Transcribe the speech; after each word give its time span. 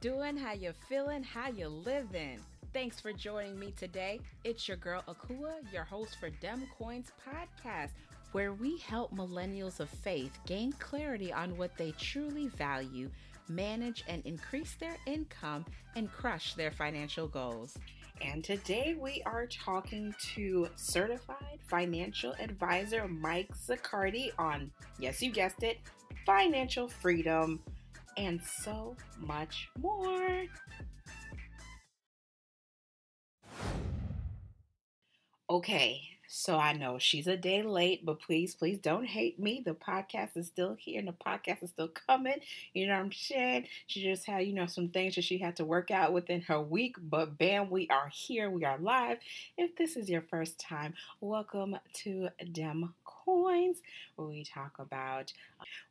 doing? 0.00 0.36
How 0.36 0.52
you 0.52 0.72
feeling? 0.88 1.22
How 1.22 1.48
you 1.48 1.68
living? 1.68 2.40
Thanks 2.72 3.00
for 3.00 3.12
joining 3.12 3.58
me 3.58 3.72
today. 3.76 4.20
It's 4.44 4.68
your 4.68 4.76
girl 4.76 5.02
Akua, 5.08 5.54
your 5.72 5.84
host 5.84 6.18
for 6.20 6.28
Dem 6.28 6.66
Coins 6.78 7.12
Podcast, 7.26 7.90
where 8.32 8.52
we 8.52 8.78
help 8.78 9.14
millennials 9.16 9.80
of 9.80 9.88
faith 9.88 10.38
gain 10.46 10.72
clarity 10.72 11.32
on 11.32 11.56
what 11.56 11.76
they 11.78 11.92
truly 11.92 12.48
value, 12.48 13.10
manage 13.48 14.04
and 14.06 14.24
increase 14.26 14.74
their 14.78 14.96
income, 15.06 15.64
and 15.94 16.12
crush 16.12 16.54
their 16.54 16.72
financial 16.72 17.26
goals. 17.26 17.78
And 18.20 18.44
today 18.44 18.96
we 19.00 19.22
are 19.24 19.46
talking 19.46 20.14
to 20.34 20.68
certified 20.76 21.58
financial 21.68 22.34
advisor 22.38 23.08
Mike 23.08 23.50
Zaccardi 23.66 24.30
on, 24.38 24.70
yes, 24.98 25.22
you 25.22 25.30
guessed 25.30 25.62
it, 25.62 25.78
financial 26.26 26.88
freedom 26.88 27.60
and 28.16 28.40
so 28.42 28.96
much 29.18 29.68
more. 29.78 30.44
Okay, 35.48 36.00
so 36.28 36.58
I 36.58 36.72
know 36.72 36.98
she's 36.98 37.26
a 37.26 37.36
day 37.36 37.62
late, 37.62 38.04
but 38.04 38.20
please, 38.20 38.54
please 38.54 38.78
don't 38.78 39.06
hate 39.06 39.38
me. 39.38 39.62
The 39.64 39.74
podcast 39.74 40.36
is 40.36 40.46
still 40.46 40.74
here 40.78 40.98
and 40.98 41.08
the 41.08 41.12
podcast 41.12 41.62
is 41.62 41.70
still 41.70 41.88
coming. 41.88 42.36
You 42.74 42.86
know 42.86 42.94
what 42.94 43.04
I'm 43.04 43.12
saying? 43.12 43.66
She 43.86 44.02
just 44.02 44.26
had, 44.26 44.46
you 44.46 44.52
know, 44.52 44.66
some 44.66 44.88
things 44.88 45.14
that 45.14 45.24
she 45.24 45.38
had 45.38 45.56
to 45.56 45.64
work 45.64 45.90
out 45.90 46.12
within 46.12 46.40
her 46.42 46.60
week, 46.60 46.96
but 47.00 47.38
bam, 47.38 47.70
we 47.70 47.88
are 47.88 48.08
here. 48.12 48.50
We 48.50 48.64
are 48.64 48.78
live. 48.78 49.18
If 49.56 49.76
this 49.76 49.96
is 49.96 50.08
your 50.08 50.22
first 50.22 50.58
time, 50.58 50.94
welcome 51.20 51.76
to 52.04 52.28
Dem 52.52 52.94
Coins, 53.04 53.78
where 54.16 54.28
we 54.28 54.44
talk 54.44 54.74
about 54.78 55.32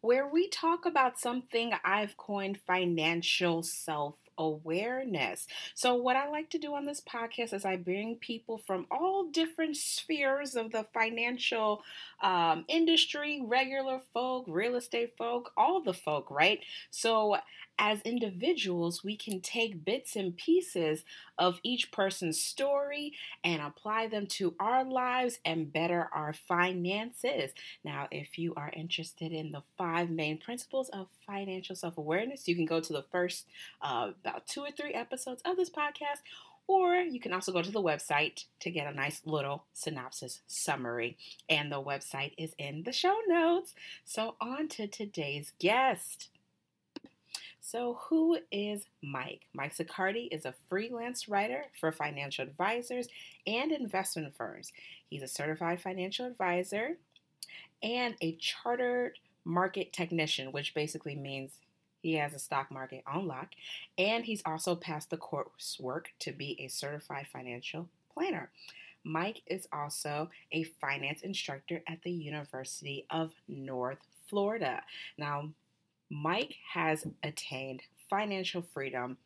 where 0.02 0.28
we 0.28 0.48
talk 0.48 0.86
about 0.86 1.20
something 1.20 1.74
I've 1.84 2.18
coined 2.18 2.60
financial 2.66 3.64
self 3.64 4.16
awareness. 4.38 5.48
So, 5.74 5.96
what 5.96 6.16
I 6.16 6.30
like 6.30 6.50
to 6.52 6.58
do 6.58 6.74
on 6.76 6.86
this 6.86 7.02
podcast 7.02 7.54
is 7.54 7.66
I 7.66 7.76
bring 7.78 8.16
people 8.18 8.58
from 8.58 8.86
all 8.92 9.26
different 9.32 9.78
spheres 9.78 10.56
of 10.56 10.72
the 10.72 10.86
financial 10.94 11.84
um, 12.22 12.66
industry, 12.68 13.42
regular 13.46 14.00
folk, 14.14 14.46
real 14.48 14.76
estate 14.76 15.14
folk, 15.18 15.52
all 15.58 15.82
the 15.82 15.94
folk, 15.94 16.30
right? 16.32 16.60
So, 16.92 17.38
as 17.78 18.02
individuals, 18.02 19.04
we 19.04 19.18
can 19.18 19.42
take 19.42 19.84
bits 19.84 20.16
and 20.16 20.36
pieces 20.36 21.04
of 21.38 21.60
each 21.64 21.92
person's 21.92 22.40
story 22.40 23.14
and 23.44 23.62
apply 23.62 24.08
them 24.08 24.28
to 24.28 24.56
our 24.60 24.84
lives 24.84 25.40
and 25.44 25.72
better 25.72 26.10
our 26.14 26.34
finances. 26.34 27.52
Now, 27.84 28.08
if 28.12 28.40
you 28.40 28.54
are 28.56 28.72
interested 28.74 29.32
in 29.32 29.52
the 29.52 29.64
five 29.78 30.10
main 30.10 30.38
principles 30.38 30.90
of 30.90 31.08
financial 31.26 31.76
self 31.76 31.98
awareness, 31.98 32.48
you 32.48 32.56
can 32.56 32.66
go 32.66 32.80
to 32.80 32.94
the 32.94 33.06
first 33.12 33.48
uh, 33.82 34.12
about 34.24 34.48
two 34.48 34.62
or 34.62 34.72
three 34.72 34.94
episodes 34.94 35.42
of 35.46 35.58
this 35.58 35.70
podcast. 35.70 36.22
Or 36.68 36.96
you 36.96 37.20
can 37.20 37.32
also 37.32 37.52
go 37.52 37.62
to 37.62 37.72
the 37.72 37.82
website 37.82 38.46
to 38.62 38.72
get 38.72 38.92
a 38.92 38.96
nice 38.96 39.22
little 39.24 39.66
synopsis 39.74 40.42
summary. 40.48 41.16
And 41.48 41.72
the 41.72 41.82
website 41.82 42.34
is 42.40 42.56
in 42.58 42.84
the 42.84 42.92
show 42.92 43.20
notes. 43.28 43.76
So, 44.04 44.36
on 44.42 44.68
to 44.70 44.88
today's 44.88 45.52
guest. 45.60 46.30
So, 47.68 47.98
who 48.10 48.38
is 48.52 48.86
Mike? 49.02 49.48
Mike 49.56 49.76
Zaccardi 49.76 50.28
is 50.32 50.46
a 50.46 50.54
freelance 50.70 51.28
writer 51.28 51.66
for 51.80 51.92
financial 51.92 52.44
advisors 52.44 53.08
and 53.48 53.72
investment 53.72 54.36
firms. 54.36 54.72
He's 55.10 55.24
a 55.24 55.28
certified 55.28 55.82
financial 55.82 56.28
advisor 56.28 56.98
and 57.82 58.14
a 58.22 58.34
chartered 58.34 59.18
market 59.46 59.94
technician, 59.94 60.52
which 60.52 60.76
basically 60.76 61.16
means 61.16 61.54
he 62.04 62.14
has 62.14 62.36
a 62.36 62.40
stock 62.40 62.70
market 62.70 63.04
on 63.08 63.26
lock. 63.26 63.50
And 63.98 64.26
he's 64.26 64.44
also 64.46 64.76
passed 64.76 65.10
the 65.10 65.18
coursework 65.18 66.06
to 66.20 66.32
be 66.32 66.56
a 66.62 66.68
certified 66.68 67.26
financial 67.34 67.90
planner. 68.14 68.52
Mike 69.04 69.42
is 69.48 69.68
also 69.74 70.30
a 70.52 70.66
finance 70.80 71.24
instructor 71.24 71.82
at 71.88 72.04
the 72.04 72.12
University 72.12 73.08
of 73.10 73.32
North 73.48 74.06
Florida. 74.30 74.84
Now, 75.18 75.50
Mike 76.10 76.56
has 76.74 77.06
attained 77.24 77.84
financial 78.10 78.62
freedom 78.74 79.18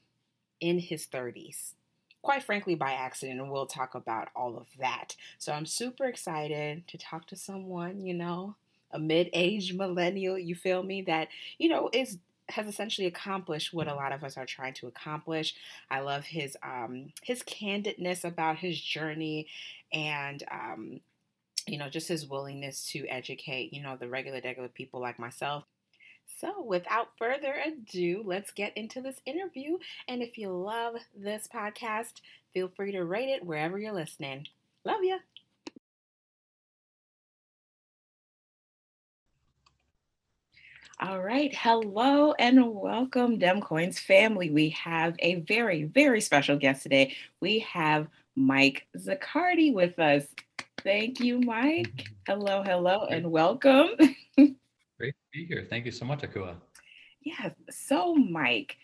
in 0.62 0.79
his 0.79 1.07
30s. 1.07 1.73
Quite 2.22 2.44
frankly, 2.44 2.75
by 2.75 2.91
accident, 2.91 3.40
and 3.40 3.50
we'll 3.50 3.66
talk 3.66 3.95
about 3.95 4.28
all 4.35 4.57
of 4.57 4.67
that. 4.78 5.16
So 5.38 5.53
I'm 5.53 5.66
super 5.66 6.06
excited 6.06 6.85
to 6.88 6.97
talk 6.97 7.28
to 7.28 7.35
someone, 7.35 8.06
you 8.06 8.13
know, 8.13 8.56
a 8.91 9.00
mid-aged 9.00 9.78
millennial, 9.78 10.38
you 10.38 10.56
feel 10.56 10.84
me, 10.84 11.01
that, 11.03 11.29
you 11.57 11.69
know, 11.69 11.90
is 11.94 12.17
has 12.50 12.66
essentially 12.67 13.06
accomplished 13.06 13.73
what 13.73 13.88
a 13.88 13.94
lot 13.94 14.11
of 14.11 14.23
us 14.23 14.35
are 14.35 14.46
trying 14.46 14.73
to 14.73 14.88
accomplish. 14.88 15.53
I 15.91 16.00
love 16.00 16.25
his 16.25 16.57
um 16.63 17.13
his 17.22 17.44
candidness 17.44 18.25
about 18.25 18.57
his 18.57 18.81
journey 18.81 19.47
and 19.94 20.44
um 20.51 21.00
you 21.67 21.78
know 21.78 21.90
just 21.90 22.07
his 22.07 22.28
willingness 22.28 22.91
to 22.91 23.07
educate, 23.07 23.72
you 23.73 23.84
know, 23.84 23.96
the 23.96 24.09
regular 24.09 24.41
regular 24.44 24.67
people 24.67 25.00
like 25.00 25.19
myself 25.19 25.63
so, 26.38 26.63
without 26.63 27.09
further 27.17 27.56
ado, 27.66 28.23
let's 28.25 28.51
get 28.51 28.75
into 28.78 29.01
this 29.01 29.19
interview. 29.25 29.78
And 30.07 30.22
if 30.22 30.38
you 30.38 30.51
love 30.51 30.95
this 31.16 31.47
podcast, 31.53 32.22
feel 32.53 32.69
free 32.69 32.91
to 32.94 33.03
rate 33.03 33.29
it 33.29 33.45
wherever 33.45 33.78
you're 33.78 33.94
listening. 33.94 34.47
Love 34.85 35.03
ya. 35.03 35.17
All 41.01 41.22
right. 41.22 41.53
Hello 41.56 42.34
and 42.34 42.73
welcome, 42.75 43.40
Demcoins 43.40 44.00
family. 44.00 44.50
We 44.50 44.69
have 44.72 45.16
a 45.19 45.35
very, 45.41 45.84
very 45.85 46.19
special 46.22 46.57
guest 46.57 46.84
today. 46.84 47.16
We 47.40 47.59
have 47.59 48.07
Mike 48.35 48.85
Zaccardi 48.97 49.73
with 49.73 49.97
us. 49.97 50.25
Thank 50.84 51.19
you, 51.22 51.40
Mike. 51.40 52.09
Hello, 52.28 52.63
hello, 52.63 53.06
and 53.09 53.31
welcome. 53.31 53.90
Great 55.00 55.14
to 55.14 55.40
be 55.40 55.46
here. 55.46 55.66
Thank 55.70 55.86
you 55.86 55.92
so 55.92 56.04
much, 56.04 56.22
Akua. 56.22 56.56
Yeah. 57.22 57.52
So, 57.70 58.16
Mike, 58.16 58.76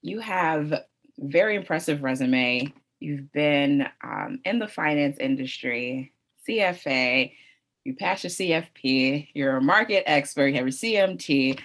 you 0.00 0.20
have 0.20 0.72
very 1.18 1.56
impressive 1.56 2.02
resume. 2.04 2.72
You've 3.00 3.32
been 3.32 3.88
um, 4.04 4.40
in 4.44 4.60
the 4.60 4.68
finance 4.68 5.18
industry, 5.18 6.12
CFA. 6.48 7.32
You 7.84 7.96
passed 7.96 8.22
your 8.22 8.30
CFP. 8.30 9.28
You're 9.34 9.56
a 9.56 9.60
market 9.62 10.04
expert. 10.08 10.48
You 10.48 10.54
have 10.54 10.66
your 10.66 10.70
CMT. 10.70 11.58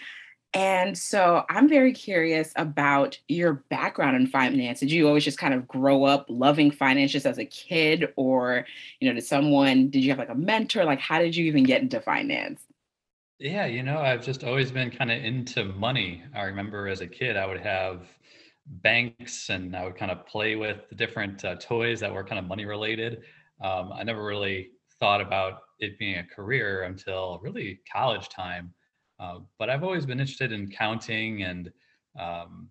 And 0.54 0.98
so 0.98 1.44
I'm 1.50 1.70
very 1.70 1.94
curious 1.94 2.54
about 2.56 3.20
your 3.28 3.64
background 3.70 4.16
in 4.16 4.26
finance. 4.26 4.80
Did 4.80 4.92
you 4.92 5.08
always 5.08 5.24
just 5.24 5.38
kind 5.38 5.54
of 5.54 5.68
grow 5.68 6.06
up 6.06 6.26
loving 6.30 6.72
finance 6.72 7.12
just 7.12 7.28
as 7.28 7.38
a 7.38 7.46
kid? 7.46 8.12
Or, 8.16 8.66
you 9.00 9.08
know, 9.08 9.14
did 9.14 9.26
someone, 9.26 9.90
did 9.92 10.04
you 10.04 10.10
have 10.10 10.18
like 10.18 10.30
a 10.30 10.36
mentor? 10.36 10.86
Like, 10.86 11.00
how 11.00 11.20
did 11.20 11.36
you 11.36 11.46
even 11.46 11.64
get 11.64 11.84
into 11.84 12.02
finance? 12.02 12.62
Yeah, 13.40 13.66
you 13.68 13.84
know, 13.84 14.00
I've 14.00 14.24
just 14.26 14.44
always 14.44 14.72
been 14.72 14.90
kind 14.90 15.12
of 15.12 15.24
into 15.24 15.64
money. 15.64 16.24
I 16.34 16.44
remember 16.44 16.88
as 16.88 17.02
a 17.02 17.08
kid, 17.08 17.38
I 17.38 17.46
would 17.46 17.60
have 17.60 18.08
banks 18.66 19.50
and 19.50 19.76
I 19.76 19.86
would 19.86 19.96
kind 19.96 20.12
of 20.12 20.26
play 20.26 20.56
with 20.56 20.90
the 20.90 20.96
different 20.96 21.46
uh, 21.46 21.56
toys 21.56 22.00
that 22.00 22.12
were 22.14 22.24
kind 22.24 22.40
of 22.40 22.46
money 22.46 22.66
related. 22.66 23.22
Um, 23.62 23.92
I 23.94 24.04
never 24.04 24.26
really 24.26 24.72
thought 25.00 25.22
about 25.22 25.62
it 25.80 26.00
being 26.00 26.18
a 26.18 26.24
career 26.24 26.84
until 26.84 27.40
really 27.44 27.80
college 27.92 28.28
time. 28.30 28.74
Uh, 29.20 29.40
but 29.60 29.70
I've 29.70 29.84
always 29.84 30.06
been 30.06 30.20
interested 30.20 30.52
in 30.52 30.70
counting 30.70 31.44
and 31.44 31.72
um, 32.20 32.70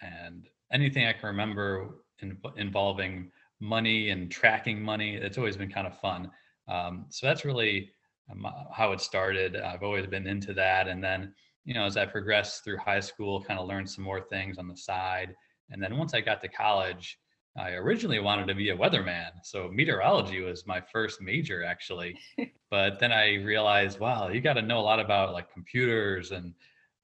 and 0.00 0.48
anything 0.72 1.06
I 1.06 1.12
can 1.12 1.26
remember 1.26 2.04
in, 2.20 2.38
involving 2.56 3.30
money 3.60 4.10
and 4.10 4.30
tracking 4.30 4.80
money. 4.80 5.16
It's 5.16 5.38
always 5.38 5.56
been 5.56 5.70
kind 5.70 5.86
of 5.86 5.98
fun. 6.00 6.30
Um, 6.68 7.06
so 7.08 7.26
that's 7.26 7.44
really 7.44 7.90
um, 8.30 8.46
uh, 8.46 8.52
how 8.72 8.92
it 8.92 9.00
started. 9.00 9.56
I've 9.56 9.82
always 9.82 10.06
been 10.06 10.26
into 10.26 10.52
that. 10.54 10.88
And 10.88 11.02
then, 11.02 11.32
you 11.64 11.74
know, 11.74 11.84
as 11.84 11.96
I 11.96 12.06
progressed 12.06 12.64
through 12.64 12.78
high 12.78 13.00
school, 13.00 13.42
kind 13.42 13.58
of 13.58 13.66
learned 13.66 13.88
some 13.88 14.04
more 14.04 14.20
things 14.20 14.58
on 14.58 14.68
the 14.68 14.76
side. 14.76 15.34
And 15.70 15.82
then 15.82 15.96
once 15.98 16.14
I 16.14 16.20
got 16.20 16.40
to 16.42 16.48
college, 16.48 17.18
I 17.56 17.72
originally 17.72 18.20
wanted 18.20 18.46
to 18.48 18.54
be 18.54 18.70
a 18.70 18.76
weatherman. 18.76 19.30
So 19.42 19.68
meteorology 19.68 20.40
was 20.40 20.66
my 20.66 20.80
first 20.80 21.20
major 21.20 21.64
actually. 21.64 22.18
but 22.70 22.98
then 22.98 23.12
I 23.12 23.36
realized, 23.36 23.98
wow, 23.98 24.28
you 24.28 24.40
got 24.40 24.54
to 24.54 24.62
know 24.62 24.78
a 24.78 24.80
lot 24.80 25.00
about 25.00 25.32
like 25.32 25.52
computers 25.52 26.30
and 26.30 26.54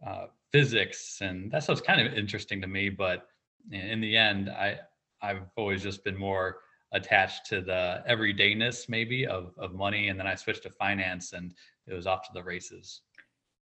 uh, 0.07 0.27
physics. 0.53 1.19
And 1.21 1.51
that 1.51 1.65
stuff's 1.65 1.81
kind 1.81 2.07
of 2.07 2.15
interesting 2.15 2.61
to 2.61 2.69
me. 2.69 2.89
But 2.89 3.27
in 3.73 4.01
the 4.01 4.17
end, 4.17 4.51
I, 4.51 4.79
I've 5.21 5.43
always 5.57 5.83
just 5.83 6.05
been 6.05 6.17
more 6.17 6.59
attached 6.95 7.47
to 7.47 7.61
the 7.61 8.03
everydayness 8.09 8.89
maybe 8.89 9.27
of, 9.27 9.53
of 9.59 9.75
money 9.75 10.09
and 10.09 10.19
then 10.19 10.27
i 10.27 10.35
switched 10.35 10.63
to 10.63 10.71
finance 10.71 11.33
and 11.33 11.53
it 11.87 11.93
was 11.93 12.07
off 12.07 12.23
to 12.23 12.31
the 12.33 12.43
races. 12.43 13.03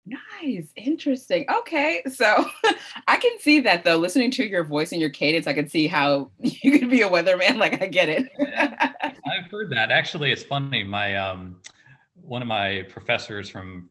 Nice 0.06 0.68
interesting. 0.78 1.46
Okay 1.50 2.02
so 2.08 2.46
i 3.08 3.18
can 3.18 3.38
see 3.40 3.60
that 3.62 3.84
though 3.84 3.98
listening 3.98 4.32
to 4.32 4.48
your 4.48 4.64
voice 4.64 4.92
and 4.92 5.02
your 5.02 5.10
cadence 5.10 5.48
i 5.48 5.54
can 5.54 5.68
see 5.68 5.88
how 5.88 6.32
you 6.40 6.80
could 6.80 6.90
be 6.90 7.02
a 7.02 7.10
weatherman 7.10 7.58
like 7.58 7.82
i 7.82 7.88
get 7.88 8.08
it. 8.10 8.30
I've 8.40 9.52
heard 9.52 9.70
that. 9.72 9.92
Actually 9.92 10.32
it's 10.32 10.44
funny 10.44 10.84
my 10.84 11.16
um 11.18 11.58
one 12.16 12.42
of 12.42 12.48
my 12.48 12.84
professors 12.90 13.50
from 13.50 13.90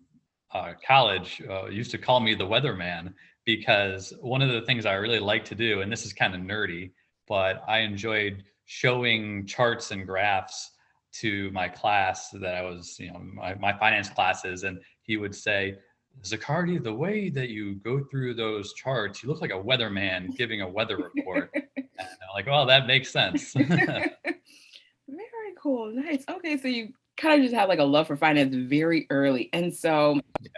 uh, 0.53 0.73
college 0.87 1.43
uh, 1.51 1.67
used 1.67 1.91
to 1.91 1.99
call 1.99 2.21
me 2.21 2.35
the 2.35 2.47
weatherman 2.47 3.13
because 3.45 4.13
one 4.21 4.41
of 4.41 4.51
the 4.51 4.63
things 4.63 4.87
I 4.87 4.95
really 4.95 5.19
like 5.19 5.45
to 5.47 5.55
do, 5.55 5.83
and 5.83 5.93
this 5.93 6.07
is 6.07 6.13
kind 6.13 6.35
of 6.35 6.41
nerdy, 6.41 6.93
but 7.29 7.63
I 7.69 7.79
enjoyed 7.81 8.45
showing 8.67 9.47
charts 9.47 9.91
and 9.91 10.07
graphs 10.07 10.73
to 11.13 11.51
my 11.53 11.69
class 11.69 12.31
that 12.31 12.55
I 12.55 12.63
was, 12.63 12.97
you 12.99 13.13
know, 13.13 13.21
my, 13.21 13.55
my 13.55 13.73
finance 13.73 14.09
classes, 14.09 14.65
and 14.65 14.81
he 15.03 15.17
would 15.17 15.35
say, 15.35 15.77
Zaccardi, 16.23 16.83
the 16.83 16.95
way 16.95 17.29
that 17.31 17.49
you 17.51 17.77
go 17.77 18.03
through 18.11 18.35
those 18.35 18.73
charts, 18.75 19.23
you 19.23 19.29
look 19.29 19.41
like 19.41 19.51
a 19.51 19.55
weatherman 19.55 20.37
giving 20.37 20.61
a 20.61 20.69
weather 20.69 20.97
report. 20.97 21.51
and 21.55 21.87
I'm 21.99 22.35
like, 22.35 22.47
well, 22.47 22.67
that 22.67 22.87
makes 22.87 23.11
sense. 23.11 23.53
Very 23.53 24.11
cool. 25.61 25.93
Nice. 25.95 26.25
Okay. 26.29 26.57
So 26.57 26.69
you 26.69 26.93
kind 27.17 27.41
of 27.41 27.45
just 27.45 27.55
have 27.55 27.69
like 27.69 27.79
a 27.79 27.85
love 27.85 28.07
for 28.07 28.17
finance 28.17 28.55
very 28.55 29.07
early. 29.11 29.51
And 29.53 29.73
so, 29.75 30.21
yeah. 30.41 30.51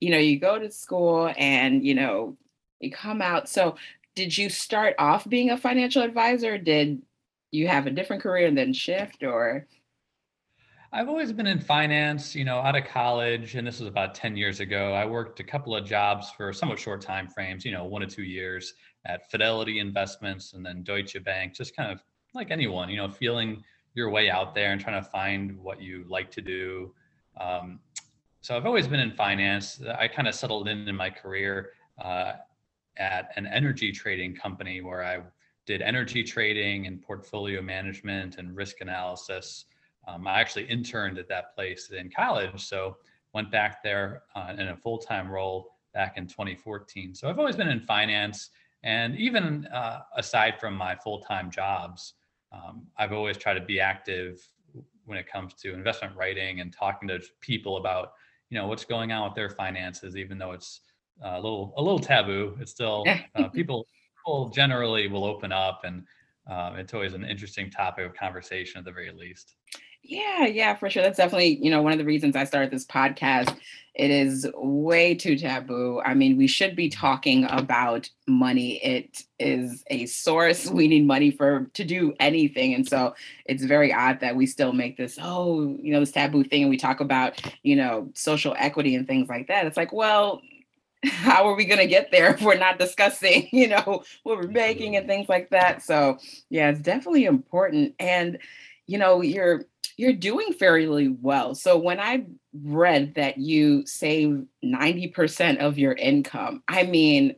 you 0.00 0.10
know, 0.10 0.18
you 0.18 0.40
go 0.40 0.58
to 0.58 0.70
school 0.70 1.32
and, 1.36 1.84
you 1.84 1.94
know, 1.94 2.36
you 2.80 2.90
come 2.90 3.22
out. 3.22 3.48
So 3.48 3.76
did 4.14 4.36
you 4.36 4.48
start 4.48 4.94
off 4.98 5.28
being 5.28 5.50
a 5.50 5.56
financial 5.56 6.02
advisor? 6.02 6.58
Did 6.58 7.02
you 7.50 7.68
have 7.68 7.86
a 7.86 7.90
different 7.90 8.22
career 8.22 8.46
and 8.46 8.56
then 8.56 8.72
shift 8.72 9.22
or? 9.22 9.66
I've 10.90 11.08
always 11.08 11.32
been 11.32 11.46
in 11.46 11.60
finance, 11.60 12.34
you 12.34 12.46
know, 12.46 12.58
out 12.58 12.74
of 12.74 12.84
college, 12.86 13.56
and 13.56 13.66
this 13.66 13.78
was 13.78 13.88
about 13.88 14.14
10 14.14 14.38
years 14.38 14.60
ago. 14.60 14.94
I 14.94 15.04
worked 15.04 15.38
a 15.38 15.44
couple 15.44 15.76
of 15.76 15.84
jobs 15.84 16.30
for 16.30 16.50
somewhat 16.52 16.78
short 16.78 17.02
time 17.02 17.28
frames, 17.28 17.62
you 17.64 17.72
know, 17.72 17.84
one 17.84 18.00
to 18.00 18.06
two 18.06 18.22
years 18.22 18.72
at 19.04 19.30
Fidelity 19.30 19.80
Investments 19.80 20.54
and 20.54 20.64
then 20.64 20.82
Deutsche 20.82 21.22
Bank, 21.24 21.54
just 21.54 21.76
kind 21.76 21.92
of 21.92 22.02
like 22.34 22.50
anyone, 22.50 22.88
you 22.88 22.96
know, 22.96 23.08
feeling 23.08 23.62
your 23.94 24.08
way 24.08 24.30
out 24.30 24.54
there 24.54 24.72
and 24.72 24.80
trying 24.80 25.02
to 25.02 25.10
find 25.10 25.58
what 25.58 25.82
you 25.82 26.06
like 26.08 26.30
to 26.30 26.40
do. 26.40 26.94
Um, 27.38 27.80
so 28.40 28.56
I've 28.56 28.64
always 28.64 28.86
been 28.88 29.00
in 29.00 29.10
finance. 29.10 29.82
I 29.98 30.08
kind 30.08 30.26
of 30.26 30.34
settled 30.34 30.68
in 30.68 30.88
in 30.88 30.96
my 30.96 31.10
career 31.10 31.70
uh, 32.02 32.32
at 32.96 33.30
an 33.36 33.46
energy 33.46 33.92
trading 33.92 34.34
company 34.34 34.80
where 34.80 35.04
I 35.04 35.20
did 35.68 35.82
energy 35.82 36.24
trading 36.24 36.86
and 36.86 37.02
portfolio 37.02 37.60
management 37.60 38.38
and 38.38 38.56
risk 38.56 38.80
analysis. 38.80 39.66
Um, 40.08 40.26
I 40.26 40.40
actually 40.40 40.64
interned 40.64 41.18
at 41.18 41.28
that 41.28 41.54
place 41.54 41.90
in 41.90 42.10
college, 42.10 42.64
so 42.64 42.96
went 43.34 43.50
back 43.50 43.82
there 43.82 44.22
uh, 44.34 44.54
in 44.56 44.68
a 44.68 44.76
full-time 44.76 45.30
role 45.30 45.74
back 45.92 46.16
in 46.16 46.26
2014. 46.26 47.14
So 47.14 47.28
I've 47.28 47.38
always 47.38 47.54
been 47.54 47.68
in 47.68 47.80
finance, 47.80 48.48
and 48.82 49.14
even 49.16 49.66
uh, 49.66 50.00
aside 50.16 50.58
from 50.58 50.72
my 50.74 50.94
full-time 50.94 51.50
jobs, 51.50 52.14
um, 52.50 52.86
I've 52.96 53.12
always 53.12 53.36
tried 53.36 53.54
to 53.54 53.60
be 53.60 53.78
active 53.78 54.40
when 55.04 55.18
it 55.18 55.30
comes 55.30 55.52
to 55.52 55.74
investment 55.74 56.16
writing 56.16 56.60
and 56.60 56.72
talking 56.72 57.08
to 57.08 57.20
people 57.40 57.76
about 57.76 58.12
you 58.48 58.58
know 58.58 58.66
what's 58.66 58.86
going 58.86 59.12
on 59.12 59.24
with 59.24 59.34
their 59.34 59.50
finances, 59.50 60.16
even 60.16 60.38
though 60.38 60.52
it's 60.52 60.80
a 61.22 61.36
little 61.36 61.74
a 61.76 61.82
little 61.82 61.98
taboo. 61.98 62.56
It's 62.58 62.70
still 62.70 63.04
uh, 63.34 63.48
people 63.48 63.86
people 64.28 64.50
generally 64.50 65.08
will 65.08 65.24
open 65.24 65.52
up, 65.52 65.84
and 65.84 66.04
um, 66.46 66.76
it's 66.76 66.92
always 66.92 67.14
an 67.14 67.24
interesting 67.24 67.70
topic 67.70 68.04
of 68.04 68.14
conversation 68.14 68.78
at 68.78 68.84
the 68.84 68.92
very 68.92 69.10
least. 69.10 69.54
Yeah, 70.02 70.46
yeah, 70.46 70.74
for 70.74 70.88
sure. 70.88 71.02
That's 71.02 71.16
definitely, 71.16 71.58
you 71.62 71.70
know, 71.70 71.82
one 71.82 71.92
of 71.92 71.98
the 71.98 72.04
reasons 72.04 72.36
I 72.36 72.44
started 72.44 72.70
this 72.70 72.86
podcast. 72.86 73.56
It 73.94 74.10
is 74.10 74.46
way 74.54 75.14
too 75.14 75.36
taboo. 75.36 76.00
I 76.04 76.14
mean, 76.14 76.36
we 76.36 76.46
should 76.46 76.76
be 76.76 76.88
talking 76.88 77.46
about 77.48 78.08
money. 78.26 78.76
It 78.84 79.24
is 79.40 79.82
a 79.88 80.06
source. 80.06 80.70
We 80.78 80.88
need 80.88 81.06
money 81.06 81.30
for 81.30 81.68
to 81.74 81.84
do 81.84 82.14
anything. 82.20 82.74
And 82.74 82.88
so 82.88 83.14
it's 83.46 83.64
very 83.64 83.92
odd 83.92 84.20
that 84.20 84.36
we 84.36 84.46
still 84.46 84.72
make 84.72 84.96
this, 84.96 85.18
oh, 85.20 85.76
you 85.82 85.92
know, 85.92 86.00
this 86.00 86.12
taboo 86.12 86.44
thing 86.44 86.62
and 86.62 86.70
we 86.70 86.76
talk 86.76 87.00
about, 87.00 87.40
you 87.62 87.76
know, 87.76 88.10
social 88.14 88.54
equity 88.56 88.94
and 88.94 89.06
things 89.06 89.28
like 89.28 89.48
that. 89.48 89.66
It's 89.66 89.76
like, 89.76 89.92
well, 89.92 90.42
how 91.04 91.46
are 91.48 91.54
we 91.54 91.64
going 91.64 91.80
to 91.80 91.86
get 91.86 92.10
there 92.10 92.34
if 92.34 92.42
we're 92.42 92.58
not 92.58 92.78
discussing, 92.78 93.48
you 93.52 93.68
know, 93.68 94.02
what 94.22 94.38
we're 94.38 94.44
mm-hmm. 94.44 94.52
making 94.52 94.96
and 94.96 95.06
things 95.06 95.28
like 95.28 95.50
that? 95.50 95.82
So, 95.82 96.18
yeah, 96.50 96.70
it's 96.70 96.80
definitely 96.80 97.24
important. 97.24 97.94
And, 97.98 98.38
you 98.86 98.98
know, 98.98 99.20
you're 99.20 99.64
you're 99.96 100.12
doing 100.12 100.52
fairly 100.52 101.08
well. 101.08 101.56
So 101.56 101.76
when 101.76 101.98
I 101.98 102.24
read 102.62 103.16
that 103.16 103.36
you 103.36 103.84
save 103.84 104.46
90% 104.64 105.58
of 105.58 105.76
your 105.76 105.92
income, 105.92 106.62
I 106.68 106.84
mean, 106.84 107.34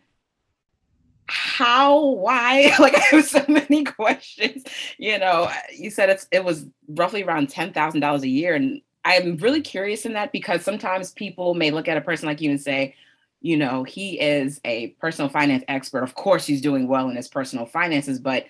how 1.32 2.06
why 2.06 2.74
like 2.80 2.96
i 2.96 3.02
have 3.12 3.24
so 3.24 3.44
many 3.46 3.84
questions 3.96 4.64
you 4.98 5.16
know 5.16 5.48
you 5.72 5.88
said 5.88 6.10
it's 6.10 6.26
it 6.32 6.44
was 6.44 6.66
roughly 6.88 7.22
around 7.22 7.48
$10000 7.48 8.22
a 8.22 8.28
year 8.28 8.56
and 8.56 8.80
i'm 9.04 9.36
really 9.36 9.60
curious 9.60 10.04
in 10.04 10.14
that 10.14 10.32
because 10.32 10.64
sometimes 10.64 11.12
people 11.12 11.54
may 11.54 11.70
look 11.70 11.86
at 11.86 11.96
a 11.96 12.00
person 12.00 12.26
like 12.26 12.40
you 12.40 12.50
and 12.50 12.60
say 12.60 12.96
you 13.40 13.56
know 13.56 13.84
he 13.84 14.20
is 14.20 14.60
a 14.64 14.88
personal 15.00 15.28
finance 15.28 15.64
expert. 15.68 16.02
Of 16.02 16.14
course 16.14 16.46
he's 16.46 16.60
doing 16.60 16.88
well 16.88 17.08
in 17.08 17.16
his 17.16 17.28
personal 17.28 17.66
finances 17.66 18.18
but 18.18 18.46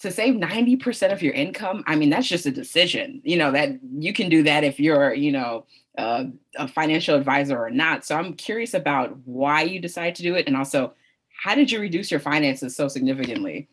to 0.00 0.10
save 0.10 0.34
90% 0.34 1.10
of 1.12 1.22
your 1.22 1.32
income 1.32 1.82
i 1.86 1.96
mean 1.96 2.10
that's 2.10 2.28
just 2.28 2.46
a 2.46 2.50
decision. 2.50 3.20
You 3.24 3.38
know 3.38 3.52
that 3.52 3.78
you 3.98 4.12
can 4.12 4.28
do 4.28 4.42
that 4.44 4.64
if 4.64 4.78
you're 4.78 5.14
you 5.14 5.32
know 5.32 5.66
uh, 5.98 6.24
a 6.56 6.68
financial 6.68 7.16
advisor 7.16 7.58
or 7.58 7.70
not. 7.70 8.04
So 8.04 8.16
i'm 8.16 8.34
curious 8.34 8.74
about 8.74 9.16
why 9.24 9.62
you 9.62 9.80
decided 9.80 10.14
to 10.16 10.22
do 10.22 10.34
it 10.34 10.46
and 10.46 10.56
also 10.56 10.94
how 11.42 11.54
did 11.54 11.70
you 11.70 11.80
reduce 11.80 12.10
your 12.10 12.20
finances 12.20 12.74
so 12.74 12.88
significantly? 12.88 13.68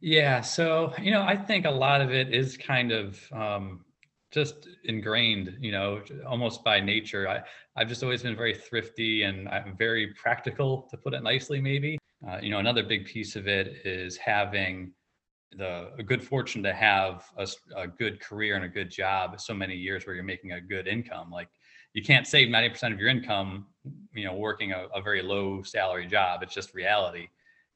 Yeah 0.00 0.40
so 0.40 0.92
you 1.00 1.10
know 1.10 1.22
i 1.22 1.36
think 1.36 1.64
a 1.64 1.70
lot 1.70 2.00
of 2.00 2.10
it 2.10 2.34
is 2.34 2.56
kind 2.56 2.92
of 2.92 3.20
um, 3.32 3.84
just 4.32 4.68
ingrained 4.84 5.56
you 5.60 5.70
know 5.70 6.02
almost 6.26 6.64
by 6.64 6.80
nature. 6.80 7.28
I, 7.28 7.42
i've 7.76 7.88
just 7.88 8.02
always 8.02 8.22
been 8.22 8.36
very 8.36 8.54
thrifty 8.54 9.22
and 9.24 9.48
i'm 9.48 9.76
very 9.76 10.14
practical 10.14 10.88
to 10.90 10.96
put 10.96 11.14
it 11.14 11.22
nicely 11.22 11.60
maybe. 11.60 11.98
Uh, 12.26 12.38
you 12.40 12.50
know 12.50 12.58
another 12.58 12.82
big 12.82 13.04
piece 13.04 13.36
of 13.36 13.46
it 13.46 13.84
is 13.84 14.16
having 14.16 14.92
the 15.56 15.90
a 15.98 16.02
good 16.02 16.22
fortune 16.22 16.62
to 16.62 16.72
have 16.72 17.24
a, 17.36 17.46
a, 17.76 17.86
good 17.86 18.20
career 18.20 18.56
and 18.56 18.64
a 18.64 18.68
good 18.68 18.90
job 18.90 19.38
so 19.40 19.52
many 19.52 19.74
years 19.74 20.06
where 20.06 20.14
you're 20.14 20.24
making 20.24 20.52
a 20.52 20.60
good 20.60 20.88
income. 20.88 21.30
Like 21.30 21.48
you 21.92 22.02
can't 22.02 22.26
save 22.26 22.48
90% 22.48 22.92
of 22.92 22.98
your 22.98 23.08
income 23.08 23.66
you 24.14 24.24
know 24.24 24.34
working 24.34 24.72
a, 24.72 24.86
a 24.94 25.02
very 25.02 25.22
low 25.22 25.62
salary 25.62 26.06
job. 26.06 26.42
It's 26.42 26.54
just 26.54 26.74
reality. 26.74 27.28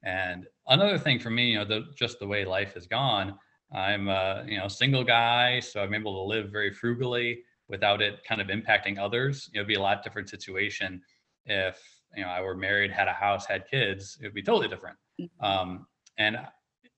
And 0.04 0.46
another 0.68 0.98
thing 0.98 1.18
for 1.18 1.30
me 1.30 1.50
you 1.50 1.58
know 1.58 1.64
the, 1.64 1.86
just 1.94 2.18
the 2.18 2.26
way 2.26 2.44
life 2.44 2.74
has 2.74 2.86
gone 2.86 3.38
i'm 3.74 4.08
a 4.08 4.44
you 4.46 4.58
know 4.58 4.68
single 4.68 5.04
guy 5.04 5.60
so 5.60 5.82
i'm 5.82 5.94
able 5.94 6.14
to 6.14 6.28
live 6.28 6.50
very 6.50 6.72
frugally 6.72 7.40
without 7.68 8.00
it 8.00 8.20
kind 8.26 8.40
of 8.40 8.48
impacting 8.48 8.98
others 8.98 9.48
you 9.52 9.58
know, 9.58 9.62
it'd 9.62 9.68
be 9.68 9.74
a 9.74 9.80
lot 9.80 10.02
different 10.02 10.28
situation 10.28 11.00
if 11.46 11.80
you 12.14 12.22
know 12.22 12.28
i 12.28 12.40
were 12.40 12.56
married 12.56 12.90
had 12.90 13.08
a 13.08 13.12
house 13.12 13.46
had 13.46 13.68
kids 13.68 14.18
it 14.20 14.26
would 14.26 14.34
be 14.34 14.42
totally 14.42 14.68
different 14.68 14.96
mm-hmm. 15.20 15.44
um, 15.44 15.86
and 16.18 16.38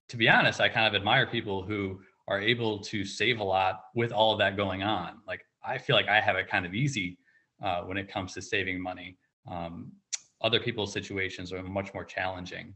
to 0.09 0.17
be 0.17 0.29
honest, 0.29 0.61
I 0.61 0.69
kind 0.69 0.87
of 0.87 0.95
admire 0.95 1.27
people 1.27 1.63
who 1.63 2.01
are 2.29 2.41
able 2.41 2.79
to 2.81 3.05
save 3.05 3.41
a 3.41 3.45
lot 3.45 3.83
with 3.95 4.13
all 4.13 4.33
of 4.33 4.39
that 4.39 4.57
going 4.57 4.83
on. 4.83 5.19
Like 5.27 5.43
I 5.65 5.79
feel 5.79 5.97
like 5.97 6.09
I 6.09 6.21
have 6.21 6.37
it 6.37 6.49
kind 6.49 6.67
of 6.67 6.75
easy 6.75 7.19
uh, 7.63 7.83
when 7.83 7.97
it 7.97 8.09
comes 8.09 8.35
to 8.35 8.43
saving 8.43 8.83
money. 8.83 9.17
Um, 9.51 9.93
other 10.41 10.61
people's 10.61 10.93
situations 10.93 11.53
are 11.53 11.63
much 11.63 11.93
more 11.95 12.05
challenging. 12.05 12.75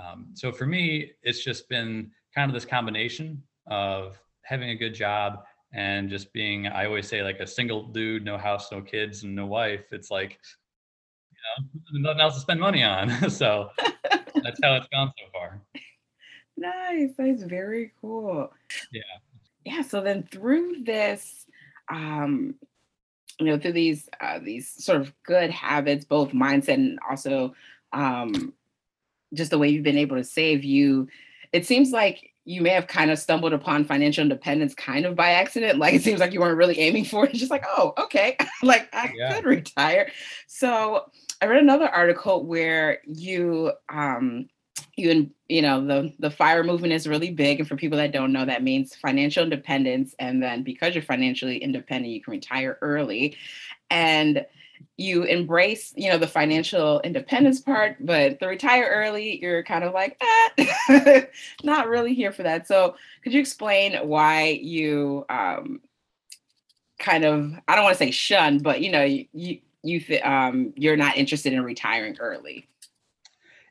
Um, 0.00 0.30
so 0.34 0.50
for 0.50 0.66
me, 0.66 1.12
it's 1.22 1.44
just 1.44 1.68
been 1.68 2.10
kind 2.34 2.50
of 2.50 2.54
this 2.54 2.64
combination 2.64 3.42
of 3.66 4.18
having 4.42 4.70
a 4.70 4.76
good 4.76 4.94
job 4.94 5.44
and 5.74 6.10
just 6.10 6.32
being, 6.32 6.66
I 6.66 6.86
always 6.86 7.08
say, 7.08 7.22
like 7.22 7.40
a 7.40 7.46
single 7.46 7.88
dude, 7.88 8.24
no 8.24 8.36
house, 8.36 8.70
no 8.70 8.82
kids, 8.82 9.22
and 9.22 9.34
no 9.34 9.46
wife. 9.46 9.86
It's 9.92 10.10
like, 10.10 10.38
you 11.30 12.00
know, 12.00 12.08
nothing 12.08 12.20
else 12.20 12.34
to 12.34 12.40
spend 12.40 12.60
money 12.60 12.82
on. 12.82 13.30
so 13.30 13.70
that's 14.42 14.60
how 14.62 14.74
it's 14.74 14.88
gone 14.88 15.12
so 15.18 15.24
far. 15.32 15.62
Nice. 16.56 17.10
That's 17.16 17.42
very 17.42 17.92
cool. 18.00 18.52
Yeah. 18.92 19.02
Yeah. 19.64 19.82
So 19.82 20.02
then 20.02 20.24
through 20.24 20.82
this, 20.82 21.46
um, 21.88 22.54
you 23.38 23.46
know, 23.46 23.58
through 23.58 23.72
these 23.72 24.08
uh, 24.20 24.38
these 24.40 24.68
sort 24.68 25.00
of 25.00 25.12
good 25.22 25.50
habits, 25.50 26.04
both 26.04 26.32
mindset 26.32 26.74
and 26.74 26.98
also 27.08 27.54
um, 27.92 28.52
just 29.32 29.50
the 29.50 29.58
way 29.58 29.68
you've 29.68 29.82
been 29.82 29.96
able 29.96 30.16
to 30.16 30.24
save 30.24 30.64
you, 30.64 31.08
it 31.52 31.66
seems 31.66 31.90
like 31.90 32.32
you 32.44 32.60
may 32.60 32.70
have 32.70 32.88
kind 32.88 33.10
of 33.10 33.18
stumbled 33.18 33.52
upon 33.52 33.84
financial 33.84 34.22
independence 34.22 34.74
kind 34.74 35.06
of 35.06 35.14
by 35.14 35.30
accident. 35.30 35.78
Like 35.78 35.94
it 35.94 36.02
seems 36.02 36.18
like 36.18 36.32
you 36.32 36.40
weren't 36.40 36.56
really 36.56 36.78
aiming 36.78 37.04
for 37.04 37.24
it. 37.24 37.30
It's 37.30 37.38
just 37.40 37.50
like, 37.50 37.64
oh, 37.66 37.94
okay, 37.98 38.36
like 38.62 38.88
I 38.92 39.12
yeah. 39.16 39.34
could 39.34 39.44
retire. 39.44 40.10
So 40.46 41.06
I 41.40 41.46
read 41.46 41.62
another 41.62 41.88
article 41.88 42.44
where 42.44 42.98
you 43.06 43.72
um, 43.88 44.48
you 44.96 45.10
and 45.10 45.30
you 45.48 45.62
know 45.62 45.84
the 45.86 46.12
the 46.18 46.30
fire 46.30 46.64
movement 46.64 46.92
is 46.92 47.06
really 47.06 47.30
big 47.30 47.60
and 47.60 47.68
for 47.68 47.76
people 47.76 47.98
that 47.98 48.12
don't 48.12 48.32
know 48.32 48.44
that 48.44 48.62
means 48.62 48.94
financial 48.94 49.44
independence 49.44 50.14
and 50.18 50.42
then 50.42 50.62
because 50.62 50.94
you're 50.94 51.02
financially 51.02 51.58
independent 51.58 52.12
you 52.12 52.22
can 52.22 52.32
retire 52.32 52.78
early 52.82 53.36
and 53.90 54.44
you 54.96 55.24
embrace 55.24 55.92
you 55.96 56.10
know 56.10 56.18
the 56.18 56.26
financial 56.26 57.00
independence 57.00 57.60
part 57.60 57.96
but 58.00 58.38
the 58.40 58.46
retire 58.46 58.88
early 58.90 59.40
you're 59.40 59.62
kind 59.62 59.84
of 59.84 59.92
like 59.92 60.20
eh, 60.48 61.22
not 61.62 61.88
really 61.88 62.14
here 62.14 62.32
for 62.32 62.42
that 62.42 62.66
so 62.66 62.94
could 63.22 63.32
you 63.32 63.40
explain 63.40 63.94
why 64.08 64.48
you 64.48 65.24
um 65.28 65.80
kind 66.98 67.24
of 67.24 67.52
i 67.68 67.74
don't 67.74 67.84
want 67.84 67.96
to 67.96 68.04
say 68.04 68.10
shun 68.10 68.58
but 68.58 68.80
you 68.80 68.90
know 68.90 69.02
you, 69.02 69.26
you 69.32 69.58
you 69.82 70.02
um 70.22 70.72
you're 70.76 70.96
not 70.96 71.16
interested 71.16 71.52
in 71.52 71.62
retiring 71.62 72.16
early. 72.20 72.68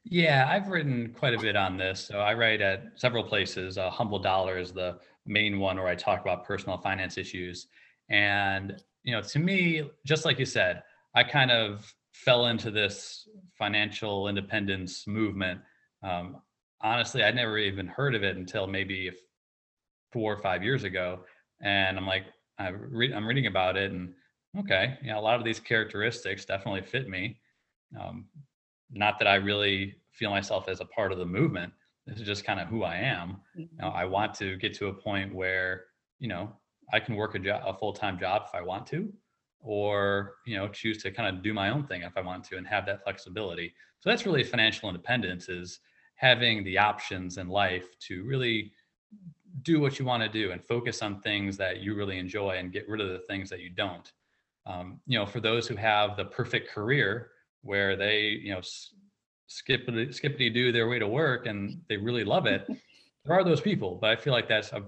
Yeah, 0.03 0.47
I've 0.49 0.67
written 0.67 1.13
quite 1.17 1.33
a 1.33 1.39
bit 1.39 1.55
on 1.55 1.77
this. 1.77 1.99
So 1.99 2.19
I 2.19 2.33
write 2.33 2.59
at 2.61 2.91
several 2.95 3.23
places. 3.23 3.77
Uh, 3.77 3.89
Humble 3.89 4.19
Dollar 4.19 4.57
is 4.57 4.71
the 4.71 4.97
main 5.25 5.59
one 5.59 5.77
where 5.77 5.87
I 5.87 5.95
talk 5.95 6.21
about 6.21 6.43
personal 6.43 6.77
finance 6.77 7.17
issues. 7.17 7.67
And, 8.09 8.81
you 9.03 9.13
know, 9.13 9.21
to 9.21 9.39
me, 9.39 9.89
just 10.03 10.25
like 10.25 10.39
you 10.39 10.45
said, 10.45 10.81
I 11.15 11.23
kind 11.23 11.51
of 11.51 11.93
fell 12.13 12.47
into 12.47 12.71
this 12.71 13.27
financial 13.57 14.27
independence 14.27 15.07
movement. 15.07 15.61
Um, 16.03 16.37
honestly, 16.81 17.23
I'd 17.23 17.35
never 17.35 17.57
even 17.57 17.87
heard 17.87 18.15
of 18.15 18.23
it 18.23 18.37
until 18.37 18.67
maybe 18.67 19.11
four 20.11 20.33
or 20.33 20.37
five 20.37 20.63
years 20.63 20.83
ago. 20.83 21.21
And 21.61 21.97
I'm 21.97 22.07
like, 22.07 22.25
I 22.57 22.69
re- 22.69 23.13
I'm 23.13 23.25
reading 23.25 23.47
about 23.47 23.77
it 23.77 23.91
and 23.91 24.13
okay, 24.59 24.97
yeah, 25.03 25.17
a 25.17 25.21
lot 25.21 25.37
of 25.39 25.45
these 25.45 25.59
characteristics 25.59 26.45
definitely 26.45 26.81
fit 26.81 27.07
me. 27.07 27.39
Um, 27.99 28.25
not 28.91 29.19
that 29.19 29.27
I 29.27 29.35
really 29.35 29.95
feel 30.11 30.29
myself 30.29 30.67
as 30.67 30.81
a 30.81 30.85
part 30.85 31.11
of 31.11 31.17
the 31.17 31.25
movement. 31.25 31.71
This 32.05 32.19
is 32.19 32.25
just 32.25 32.43
kind 32.43 32.59
of 32.59 32.67
who 32.67 32.83
I 32.83 32.95
am. 32.95 33.37
Mm-hmm. 33.57 33.61
You 33.61 33.67
know, 33.79 33.89
I 33.89 34.05
want 34.05 34.33
to 34.35 34.57
get 34.57 34.73
to 34.75 34.87
a 34.87 34.93
point 34.93 35.33
where, 35.33 35.85
you 36.19 36.27
know, 36.27 36.51
I 36.93 36.99
can 36.99 37.15
work 37.15 37.35
a 37.35 37.39
job, 37.39 37.63
a 37.65 37.73
full-time 37.73 38.19
job 38.19 38.43
if 38.47 38.55
I 38.55 38.61
want 38.61 38.85
to, 38.87 39.11
or, 39.63 40.35
you 40.45 40.57
know, 40.57 40.67
choose 40.67 41.01
to 41.03 41.11
kind 41.11 41.35
of 41.35 41.43
do 41.43 41.53
my 41.53 41.69
own 41.69 41.85
thing 41.85 42.01
if 42.01 42.17
I 42.17 42.21
want 42.21 42.43
to 42.45 42.57
and 42.57 42.67
have 42.67 42.85
that 42.87 43.03
flexibility. 43.03 43.73
So 43.99 44.09
that's 44.09 44.25
really 44.25 44.43
financial 44.43 44.89
independence 44.89 45.49
is 45.49 45.79
having 46.15 46.63
the 46.63 46.77
options 46.77 47.37
in 47.37 47.47
life 47.47 47.87
to 47.99 48.23
really 48.23 48.71
do 49.63 49.79
what 49.79 49.99
you 49.99 50.05
want 50.05 50.23
to 50.23 50.29
do 50.29 50.51
and 50.51 50.63
focus 50.63 51.01
on 51.01 51.21
things 51.21 51.57
that 51.57 51.81
you 51.81 51.93
really 51.93 52.17
enjoy 52.17 52.51
and 52.51 52.71
get 52.71 52.87
rid 52.87 53.01
of 53.01 53.09
the 53.09 53.19
things 53.19 53.49
that 53.49 53.59
you 53.59 53.69
don't. 53.69 54.11
Um, 54.65 54.99
you 55.07 55.17
know, 55.17 55.25
for 55.25 55.39
those 55.39 55.67
who 55.67 55.75
have 55.75 56.15
the 56.15 56.25
perfect 56.25 56.69
career 56.69 57.31
where 57.61 57.95
they, 57.95 58.39
you 58.43 58.53
know, 58.53 58.61
skippity 59.47 60.11
skippity 60.13 60.49
do 60.49 60.71
their 60.71 60.87
way 60.87 60.97
to 60.97 61.07
work 61.07 61.45
and 61.45 61.81
they 61.89 61.97
really 61.97 62.23
love 62.23 62.45
it, 62.45 62.67
there 63.25 63.35
are 63.35 63.43
those 63.43 63.61
people, 63.61 63.97
but 63.99 64.09
I 64.09 64.15
feel 64.15 64.33
like 64.33 64.47
that's 64.47 64.71
a 64.71 64.83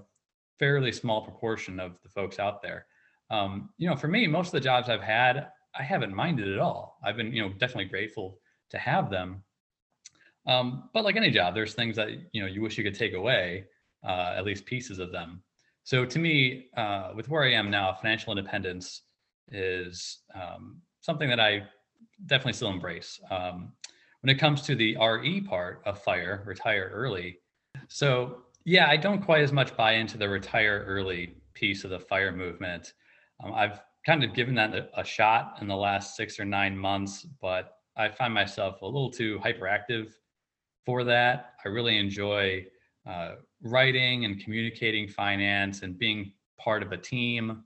fairly 0.58 0.92
small 0.92 1.22
proportion 1.22 1.78
of 1.80 2.00
the 2.02 2.08
folks 2.08 2.38
out 2.38 2.62
there. 2.62 2.86
Um, 3.30 3.70
you 3.78 3.88
know, 3.88 3.96
for 3.96 4.08
me, 4.08 4.26
most 4.26 4.48
of 4.48 4.52
the 4.52 4.60
jobs 4.60 4.88
I've 4.88 5.02
had, 5.02 5.48
I 5.78 5.82
haven't 5.82 6.14
minded 6.14 6.52
at 6.52 6.58
all. 6.58 6.98
I've 7.04 7.16
been, 7.16 7.32
you 7.32 7.42
know, 7.42 7.48
definitely 7.50 7.86
grateful 7.86 8.38
to 8.70 8.78
have 8.78 9.10
them. 9.10 9.42
Um, 10.46 10.90
but 10.92 11.04
like 11.04 11.16
any 11.16 11.30
job, 11.30 11.54
there's 11.54 11.74
things 11.74 11.96
that 11.96 12.10
you 12.32 12.42
know 12.42 12.46
you 12.46 12.60
wish 12.60 12.76
you 12.76 12.84
could 12.84 12.94
take 12.94 13.14
away 13.14 13.64
uh, 14.06 14.34
at 14.36 14.44
least 14.44 14.66
pieces 14.66 14.98
of 14.98 15.10
them. 15.10 15.42
So 15.84 16.04
to 16.04 16.18
me, 16.18 16.66
uh, 16.76 17.12
with 17.14 17.28
where 17.28 17.44
I 17.44 17.52
am 17.52 17.70
now, 17.70 17.92
financial 17.92 18.36
independence 18.36 19.02
is 19.50 20.20
um, 20.34 20.80
something 21.00 21.28
that 21.28 21.40
I 21.40 21.64
definitely 22.26 22.54
still 22.54 22.70
embrace. 22.70 23.20
Um, 23.30 23.72
when 24.20 24.34
it 24.34 24.38
comes 24.38 24.62
to 24.62 24.74
the 24.74 24.96
RE 24.96 25.42
part 25.42 25.82
of 25.84 26.02
FIRE, 26.02 26.44
retire 26.46 26.90
early. 26.92 27.38
So 27.88 28.44
yeah, 28.64 28.88
I 28.88 28.96
don't 28.96 29.22
quite 29.22 29.42
as 29.42 29.52
much 29.52 29.76
buy 29.76 29.92
into 29.92 30.16
the 30.16 30.28
retire 30.28 30.84
early 30.86 31.36
piece 31.52 31.84
of 31.84 31.90
the 31.90 32.00
FIRE 32.00 32.32
movement. 32.32 32.94
Um, 33.42 33.52
I've 33.52 33.80
kind 34.06 34.22
of 34.22 34.34
given 34.34 34.54
that 34.56 34.74
a, 34.74 34.88
a 35.00 35.04
shot 35.04 35.58
in 35.60 35.68
the 35.68 35.76
last 35.76 36.16
six 36.16 36.38
or 36.38 36.44
nine 36.44 36.76
months, 36.76 37.26
but 37.40 37.78
I 37.96 38.08
find 38.08 38.34
myself 38.34 38.82
a 38.82 38.86
little 38.86 39.10
too 39.10 39.40
hyperactive 39.44 40.12
for 40.84 41.04
that. 41.04 41.54
I 41.64 41.68
really 41.68 41.96
enjoy 41.98 42.66
uh, 43.06 43.36
writing 43.62 44.24
and 44.24 44.40
communicating 44.42 45.08
finance 45.08 45.82
and 45.82 45.98
being 45.98 46.32
part 46.58 46.82
of 46.82 46.92
a 46.92 46.96
team, 46.96 47.64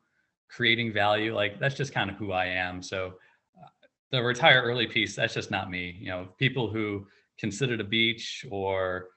creating 0.48 0.92
value. 0.92 1.34
Like 1.34 1.58
that's 1.58 1.74
just 1.74 1.92
kind 1.92 2.10
of 2.10 2.16
who 2.16 2.32
I 2.32 2.46
am. 2.46 2.82
So 2.82 3.14
uh, 3.58 3.68
the 4.10 4.22
retire 4.22 4.62
early 4.62 4.86
piece, 4.86 5.16
that's 5.16 5.34
just 5.34 5.50
not 5.50 5.70
me. 5.70 5.96
You 6.00 6.08
know, 6.08 6.28
people 6.38 6.70
who 6.70 7.06
consider 7.38 7.74
a 7.74 7.84
beach 7.84 8.44
or, 8.50 9.08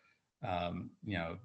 um, 0.48 0.92
you 1.04 1.18
know, 1.18 1.38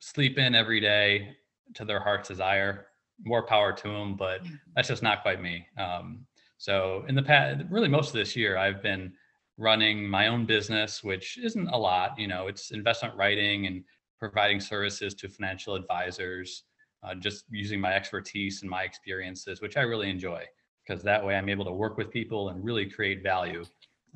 sleep 0.00 0.38
in 0.38 0.54
every 0.54 0.80
day 0.80 1.36
to 1.74 1.84
their 1.84 2.00
heart's 2.00 2.28
desire, 2.28 2.87
more 3.24 3.46
power 3.46 3.72
to 3.72 3.88
them, 3.88 4.16
but 4.16 4.42
mm-hmm. 4.42 4.54
that's 4.74 4.88
just 4.88 5.02
not 5.02 5.22
quite 5.22 5.40
me. 5.40 5.66
Um, 5.76 6.26
so 6.58 7.04
in 7.08 7.14
the 7.14 7.22
past, 7.22 7.64
really 7.70 7.88
most 7.88 8.08
of 8.08 8.14
this 8.14 8.34
year, 8.34 8.56
I've 8.56 8.82
been 8.82 9.12
running 9.56 10.08
my 10.08 10.28
own 10.28 10.46
business, 10.46 11.02
which 11.02 11.38
isn't 11.38 11.68
a 11.68 11.76
lot, 11.76 12.18
you 12.18 12.28
know, 12.28 12.46
it's 12.46 12.70
investment 12.70 13.14
writing 13.16 13.66
and 13.66 13.84
providing 14.18 14.60
services 14.60 15.14
to 15.14 15.28
financial 15.28 15.74
advisors, 15.74 16.64
uh, 17.02 17.14
just 17.14 17.44
using 17.50 17.80
my 17.80 17.92
expertise 17.92 18.62
and 18.62 18.70
my 18.70 18.82
experiences, 18.82 19.60
which 19.60 19.76
I 19.76 19.82
really 19.82 20.10
enjoy 20.10 20.44
because 20.88 21.02
that 21.02 21.24
way 21.24 21.36
I'm 21.36 21.48
able 21.48 21.64
to 21.66 21.72
work 21.72 21.98
with 21.98 22.10
people 22.10 22.48
and 22.48 22.64
really 22.64 22.86
create 22.86 23.22
value 23.22 23.64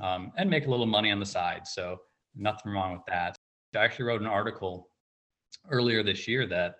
um, 0.00 0.32
and 0.37 0.49
make 0.49 0.66
a 0.66 0.71
little 0.71 0.87
money 0.87 1.11
on 1.11 1.21
the 1.21 1.26
side. 1.26 1.66
So 1.66 1.99
nothing 2.35 2.73
wrong 2.73 2.92
with 2.92 3.02
that. 3.09 3.37
I 3.76 3.85
actually 3.85 4.06
wrote 4.06 4.21
an 4.21 4.26
article 4.26 4.88
earlier 5.71 6.02
this 6.02 6.26
year 6.26 6.47
that, 6.47 6.76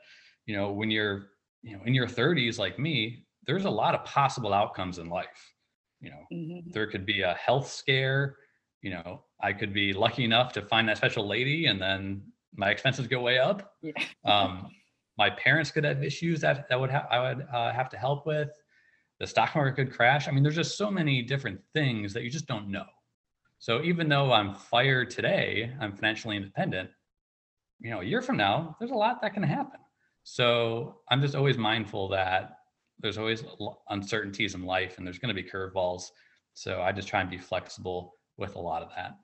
you 0.47 0.57
know, 0.57 0.73
when 0.73 0.91
you're, 0.91 1.27
you 1.63 1.77
know, 1.77 1.83
in 1.85 1.95
your 1.95 2.07
30s 2.07 2.59
like 2.59 2.79
me, 2.79 3.25
there's 3.47 3.65
a 3.65 3.71
lot 3.71 3.95
of 3.95 4.05
possible 4.05 4.53
outcomes 4.53 4.99
in 4.99 5.09
life. 5.09 5.55
You 6.01 6.11
know, 6.11 6.27
mm-hmm. 6.33 6.71
there 6.73 6.87
could 6.87 7.07
be 7.07 7.23
a 7.23 7.35
health 7.35 7.71
scare. 7.71 8.37
You 8.83 8.91
know, 8.91 9.23
I 9.41 9.53
could 9.53 9.73
be 9.73 9.93
lucky 9.93 10.25
enough 10.25 10.53
to 10.55 10.63
find 10.63 10.89
that 10.89 10.97
special 10.97 11.27
lady 11.27 11.67
and 11.67 11.81
then 11.81 12.23
my 12.55 12.71
expenses 12.71 13.07
go 13.07 13.21
way 13.21 13.39
up. 13.39 13.75
Yeah. 13.83 13.93
um, 14.25 14.71
my 15.19 15.31
parents 15.31 15.71
could 15.71 15.85
have 15.85 16.03
issues 16.03 16.41
that 16.41 16.69
that 16.69 16.81
would 16.81 16.91
ha- 16.91 17.07
I 17.11 17.21
would 17.21 17.47
uh, 17.53 17.73
have 17.73 17.89
to 17.91 17.97
help 17.97 18.27
with. 18.27 18.49
The 19.21 19.27
stock 19.27 19.55
market 19.55 19.77
could 19.77 19.95
crash. 19.95 20.27
I 20.27 20.33
mean, 20.33 20.43
there's 20.43 20.57
just 20.57 20.77
so 20.77 20.91
many 20.91 21.23
different 21.23 21.61
things 21.73 22.13
that 22.13 22.25
you 22.25 22.31
just 22.31 22.47
don't 22.47 22.69
know. 22.69 22.87
So 23.61 23.83
even 23.83 24.09
though 24.09 24.33
I'm 24.33 24.55
fired 24.55 25.11
today, 25.11 25.73
I'm 25.81 25.93
financially 25.93 26.37
independent. 26.37 26.91
You 27.79 27.91
know, 27.91 28.01
a 28.01 28.05
year 28.05 28.21
from 28.21 28.37
now, 28.37 28.77
there's 28.81 28.91
a 28.91 28.97
lot 28.97 29.23
that 29.23 29.35
can 29.35 29.45
happen. 29.45 29.79
So 30.25 31.01
I'm 31.11 31.21
just 31.21 31.35
always 31.35 31.59
mindful 31.59 32.09
that 32.09 32.59
there's 33.01 33.19
always 33.19 33.45
uncertainties 33.89 34.55
in 34.55 34.65
life, 34.65 34.99
and 34.99 35.07
there's 35.07 35.19
going 35.19 35.35
to 35.35 35.43
be 35.43 35.49
curveballs. 35.49 36.11
So 36.55 36.81
I 36.81 36.93
just 36.93 37.09
try 37.09 37.21
and 37.21 37.31
be 37.31 37.39
flexible 37.39 38.15
with 38.37 38.55
a 38.55 38.61
lot 38.61 38.83
of 38.83 38.91
that. 38.97 39.19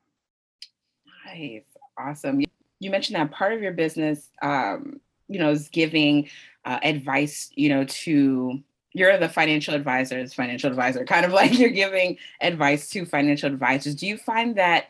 Nice, 1.26 1.64
awesome 1.98 2.42
you 2.80 2.90
mentioned 2.90 3.16
that 3.16 3.30
part 3.30 3.52
of 3.52 3.62
your 3.62 3.72
business, 3.72 4.28
um, 4.42 5.00
you 5.28 5.38
know, 5.38 5.50
is 5.50 5.68
giving 5.68 6.28
uh, 6.64 6.78
advice, 6.82 7.50
you 7.54 7.68
know, 7.68 7.84
to 7.84 8.62
you're 8.92 9.18
the 9.18 9.28
financial 9.28 9.74
advisors, 9.74 10.32
financial 10.32 10.70
advisor, 10.70 11.04
kind 11.04 11.26
of 11.26 11.32
like 11.40 11.58
you're 11.58 11.70
giving 11.70 12.16
advice 12.40 12.88
to 12.90 13.04
financial 13.04 13.52
advisors. 13.52 13.94
Do 13.94 14.06
you 14.06 14.16
find 14.16 14.56
that 14.56 14.86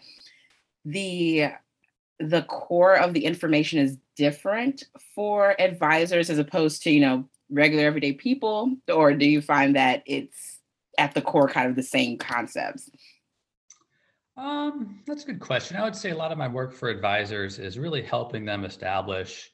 the 0.85 1.49
the 2.21 2.43
core 2.43 2.97
of 2.97 3.15
the 3.15 3.25
information 3.25 3.79
is 3.79 3.97
different 4.19 4.85
for 5.15 5.59
advisors 5.61 6.29
as 6.29 6.39
opposed 6.39 6.83
to 6.83 6.91
you 6.91 7.01
know 7.01 7.29
regular 7.51 7.87
everyday 7.87 8.13
people, 8.13 8.77
or 8.93 9.15
do 9.15 9.25
you 9.25 9.41
find 9.41 9.77
that 9.77 10.03
it's 10.05 10.59
at 10.99 11.15
the 11.15 11.23
core 11.23 11.49
kind 11.49 11.71
of 11.71 11.77
the 11.77 11.83
same 11.83 12.19
concepts? 12.19 12.91
Um, 14.37 15.01
that's 15.07 15.25
a 15.25 15.27
good 15.27 15.41
question. 15.41 15.77
I 15.77 15.85
would 15.85 15.97
say 15.97 16.11
a 16.11 16.17
lot 16.17 16.31
of 16.31 16.39
my 16.39 16.47
work 16.47 16.73
for 16.75 16.91
advisors 16.91 17.59
is 17.59 17.79
really 17.79 18.03
helping 18.03 18.45
them 18.45 18.65
establish 18.65 19.51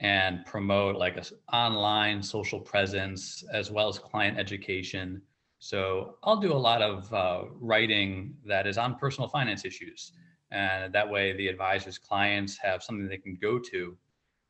and 0.00 0.44
promote 0.44 0.96
like 0.96 1.16
a 1.16 1.24
online 1.54 2.22
social 2.22 2.60
presence 2.60 3.44
as 3.52 3.70
well 3.70 3.88
as 3.88 3.98
client 3.98 4.38
education. 4.38 5.20
So 5.58 6.16
I'll 6.22 6.40
do 6.40 6.52
a 6.52 6.54
lot 6.54 6.82
of 6.82 7.12
uh, 7.12 7.44
writing 7.60 8.34
that 8.46 8.66
is 8.66 8.78
on 8.78 8.96
personal 8.96 9.28
finance 9.28 9.64
issues, 9.64 10.12
and 10.50 10.92
that 10.92 11.08
way 11.08 11.36
the 11.36 11.48
advisors' 11.48 11.98
clients 11.98 12.56
have 12.56 12.82
something 12.82 13.08
they 13.08 13.16
can 13.16 13.38
go 13.40 13.58
to 13.58 13.96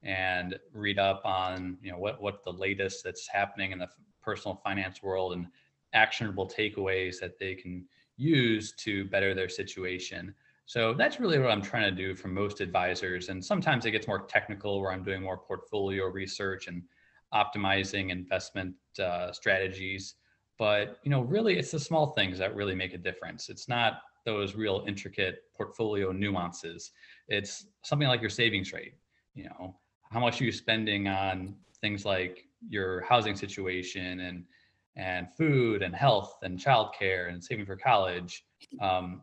and 0.03 0.57
read 0.73 0.99
up 0.99 1.23
on 1.25 1.77
you 1.83 1.91
know 1.91 1.99
what 1.99 2.21
what 2.23 2.45
the 2.45 2.53
latest 2.53 3.03
that's 3.03 3.27
happening 3.27 3.73
in 3.73 3.79
the 3.79 3.89
personal 4.23 4.61
finance 4.63 5.03
world 5.03 5.33
and 5.33 5.47
actionable 5.95 6.47
takeaways 6.47 7.19
that 7.19 7.39
they 7.39 7.55
can 7.55 7.85
use 8.17 8.73
to 8.73 9.05
better 9.07 9.35
their 9.35 9.49
situation. 9.49 10.35
So 10.67 10.93
that's 10.93 11.19
really 11.19 11.39
what 11.39 11.51
I'm 11.51 11.63
trying 11.63 11.85
to 11.85 11.97
do 11.97 12.15
for 12.15 12.29
most 12.29 12.61
advisors. 12.61 13.31
And 13.31 13.43
sometimes 13.43 13.87
it 13.87 13.93
gets 13.93 14.07
more 14.07 14.27
technical 14.27 14.81
where 14.81 14.93
I'm 14.93 15.03
doing 15.03 15.23
more 15.23 15.39
portfolio 15.39 16.05
research 16.07 16.67
and 16.69 16.83
optimizing 17.33 18.11
investment 18.11 18.75
uh, 19.03 19.33
strategies. 19.33 20.17
But 20.59 20.99
you 21.05 21.11
know, 21.11 21.23
really, 21.23 21.59
it's 21.59 21.71
the 21.71 21.81
small 21.81 22.09
things 22.09 22.39
that 22.39 22.55
really 22.55 22.75
make 22.75 22.93
a 22.93 22.99
difference. 22.99 23.49
It's 23.49 23.69
not 23.69 24.01
those 24.29 24.55
real 24.55 24.85
intricate 24.87 25.45
portfolio 25.57 26.13
nuances. 26.13 26.91
It's 27.29 27.69
something 27.83 28.09
like 28.09 28.21
your 28.21 28.29
savings 28.29 28.75
rate. 28.75 28.93
You 29.35 29.45
know, 29.45 29.75
how 30.13 30.21
much 30.21 30.41
are 30.41 30.45
you 30.45 30.53
spending 30.53 31.09
on 31.09 31.55
things 31.81 32.05
like 32.05 32.45
your 32.69 33.01
housing 33.03 33.37
situation 33.37 34.21
and 34.21 34.45
and 34.97 35.29
food 35.35 35.83
and 35.83 35.95
health 35.95 36.39
and 36.43 36.59
childcare 36.59 37.31
and 37.31 37.43
saving 37.43 37.65
for 37.65 37.77
college 37.77 38.45
um, 38.83 39.23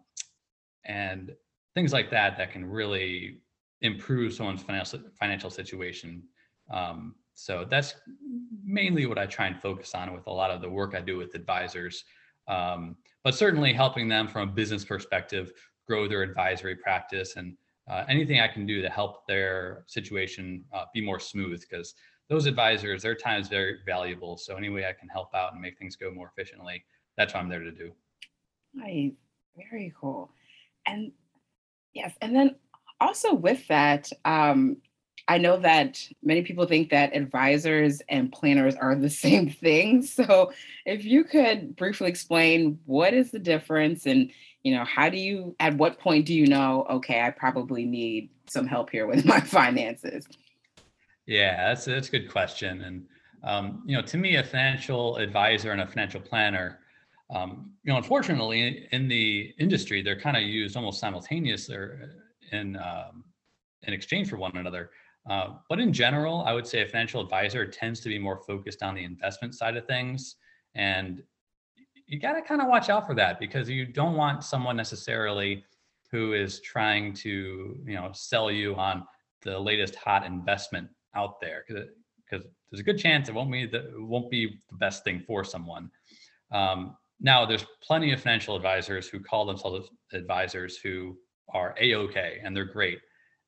and 0.85 1.35
things 1.75 1.91
like 1.93 2.09
that 2.09 2.37
that 2.37 2.51
can 2.51 2.65
really 2.65 3.41
improve 3.81 4.33
someone's 4.33 4.63
financial 4.63 4.99
financial 5.19 5.51
situation. 5.51 6.23
Um, 6.71 7.13
so 7.35 7.65
that's 7.69 7.93
mainly 8.63 9.05
what 9.05 9.19
I 9.19 9.27
try 9.27 9.45
and 9.47 9.61
focus 9.61 9.93
on 9.93 10.13
with 10.13 10.25
a 10.25 10.31
lot 10.31 10.49
of 10.49 10.61
the 10.61 10.69
work 10.69 10.95
I 10.95 11.01
do 11.01 11.15
with 11.17 11.35
advisors. 11.35 12.05
Um, 12.47 12.95
but 13.23 13.35
certainly 13.35 13.73
helping 13.73 14.07
them 14.07 14.27
from 14.27 14.49
a 14.49 14.51
business 14.51 14.85
perspective 14.85 15.51
grow 15.87 16.07
their 16.07 16.21
advisory 16.21 16.75
practice 16.75 17.35
and 17.35 17.55
uh, 17.89 18.03
anything 18.09 18.39
I 18.39 18.47
can 18.47 18.65
do 18.65 18.81
to 18.81 18.89
help 18.89 19.27
their 19.27 19.83
situation 19.87 20.63
uh, 20.73 20.85
be 20.93 21.01
more 21.01 21.19
smooth 21.19 21.61
because 21.61 21.93
those 22.29 22.47
advisors, 22.47 23.03
their 23.03 23.15
time 23.15 23.39
is 23.39 23.47
very 23.47 23.77
valuable. 23.85 24.37
So 24.37 24.55
any 24.55 24.69
way 24.69 24.85
I 24.85 24.93
can 24.93 25.07
help 25.09 25.33
out 25.35 25.53
and 25.53 25.61
make 25.61 25.77
things 25.77 25.95
go 25.95 26.11
more 26.11 26.31
efficiently, 26.35 26.83
that's 27.17 27.33
what 27.33 27.41
I'm 27.41 27.49
there 27.49 27.59
to 27.59 27.71
do. 27.71 27.91
Nice. 28.73 29.11
Very 29.55 29.93
cool. 29.99 30.31
And 30.87 31.11
yes, 31.93 32.13
and 32.21 32.35
then 32.35 32.55
also 32.99 33.33
with 33.33 33.67
that, 33.67 34.09
um, 34.25 34.77
I 35.27 35.37
know 35.37 35.57
that 35.57 36.07
many 36.21 36.43
people 36.43 36.65
think 36.65 36.89
that 36.91 37.15
advisors 37.15 38.01
and 38.09 38.31
planners 38.31 38.75
are 38.75 38.95
the 38.95 39.09
same 39.25 39.49
thing. 39.49 40.03
So 40.03 40.51
if 40.85 41.03
you 41.03 41.23
could 41.23 41.75
briefly 41.75 42.09
explain 42.09 42.79
what 42.85 43.13
is 43.13 43.31
the 43.31 43.39
difference 43.39 44.05
and 44.05 44.31
you 44.63 44.75
know 44.75 44.83
how 44.83 45.09
do 45.09 45.17
you 45.17 45.55
at 45.59 45.75
what 45.77 45.99
point 45.99 46.25
do 46.25 46.33
you 46.33 46.47
know 46.47 46.87
okay 46.89 47.21
I 47.21 47.29
probably 47.29 47.85
need 47.85 48.31
some 48.47 48.65
help 48.65 48.89
here 48.89 49.07
with 49.07 49.25
my 49.33 49.39
finances? 49.39 50.27
Yeah, 51.25 51.69
that's 51.69 51.85
that's 51.85 52.07
a 52.07 52.11
good 52.11 52.31
question. 52.31 52.81
And 52.81 53.05
um, 53.43 53.83
you 53.85 53.95
know, 53.95 54.01
to 54.03 54.17
me, 54.17 54.35
a 54.37 54.43
financial 54.43 55.17
advisor 55.17 55.71
and 55.71 55.81
a 55.81 55.87
financial 55.87 56.19
planner, 56.19 56.79
um, 57.33 57.71
you 57.83 57.91
know, 57.91 57.97
unfortunately, 57.97 58.87
in 58.91 59.07
the 59.07 59.53
industry, 59.59 60.01
they're 60.01 60.19
kind 60.19 60.35
of 60.35 60.43
used 60.43 60.75
almost 60.75 60.99
simultaneously 60.99 61.77
in 62.51 62.75
um, 62.77 63.23
in 63.83 63.93
exchange 63.93 64.29
for 64.29 64.37
one 64.37 64.55
another. 64.57 64.89
Uh, 65.29 65.55
but 65.69 65.79
in 65.79 65.91
general, 65.91 66.43
I 66.45 66.53
would 66.53 66.67
say 66.67 66.81
a 66.81 66.85
financial 66.85 67.21
advisor 67.21 67.65
tends 67.65 67.99
to 68.01 68.09
be 68.09 68.19
more 68.19 68.41
focused 68.45 68.83
on 68.83 68.93
the 68.93 69.03
investment 69.03 69.55
side 69.55 69.75
of 69.75 69.87
things, 69.87 70.35
and 70.75 71.23
you 72.07 72.19
got 72.19 72.33
to 72.33 72.41
kind 72.41 72.61
of 72.61 72.67
watch 72.67 72.89
out 72.89 73.07
for 73.07 73.15
that 73.15 73.39
because 73.39 73.67
you 73.67 73.85
don't 73.85 74.15
want 74.15 74.43
someone 74.43 74.77
necessarily 74.77 75.63
who 76.11 76.33
is 76.33 76.59
trying 76.61 77.13
to 77.13 77.77
you 77.85 77.95
know 77.95 78.11
sell 78.13 78.51
you 78.51 78.75
on 78.75 79.03
the 79.41 79.57
latest 79.57 79.95
hot 79.95 80.25
investment 80.25 80.87
out 81.15 81.39
there 81.41 81.63
because 81.67 82.43
there's 82.69 82.79
a 82.79 82.83
good 82.83 82.97
chance 82.97 83.29
it 83.29 83.35
won't 83.35 83.51
be 83.51 83.65
the 83.65 83.93
won't 83.97 84.29
be 84.29 84.59
the 84.69 84.77
best 84.77 85.03
thing 85.03 85.19
for 85.19 85.43
someone. 85.43 85.89
Um, 86.51 86.97
now, 87.19 87.45
there's 87.45 87.65
plenty 87.81 88.11
of 88.11 88.21
financial 88.21 88.55
advisors 88.55 89.07
who 89.07 89.19
call 89.19 89.45
themselves 89.45 89.89
advisors 90.13 90.77
who 90.77 91.17
are 91.49 91.73
a 91.79 91.95
okay 91.95 92.41
and 92.43 92.55
they're 92.55 92.65
great 92.65 92.99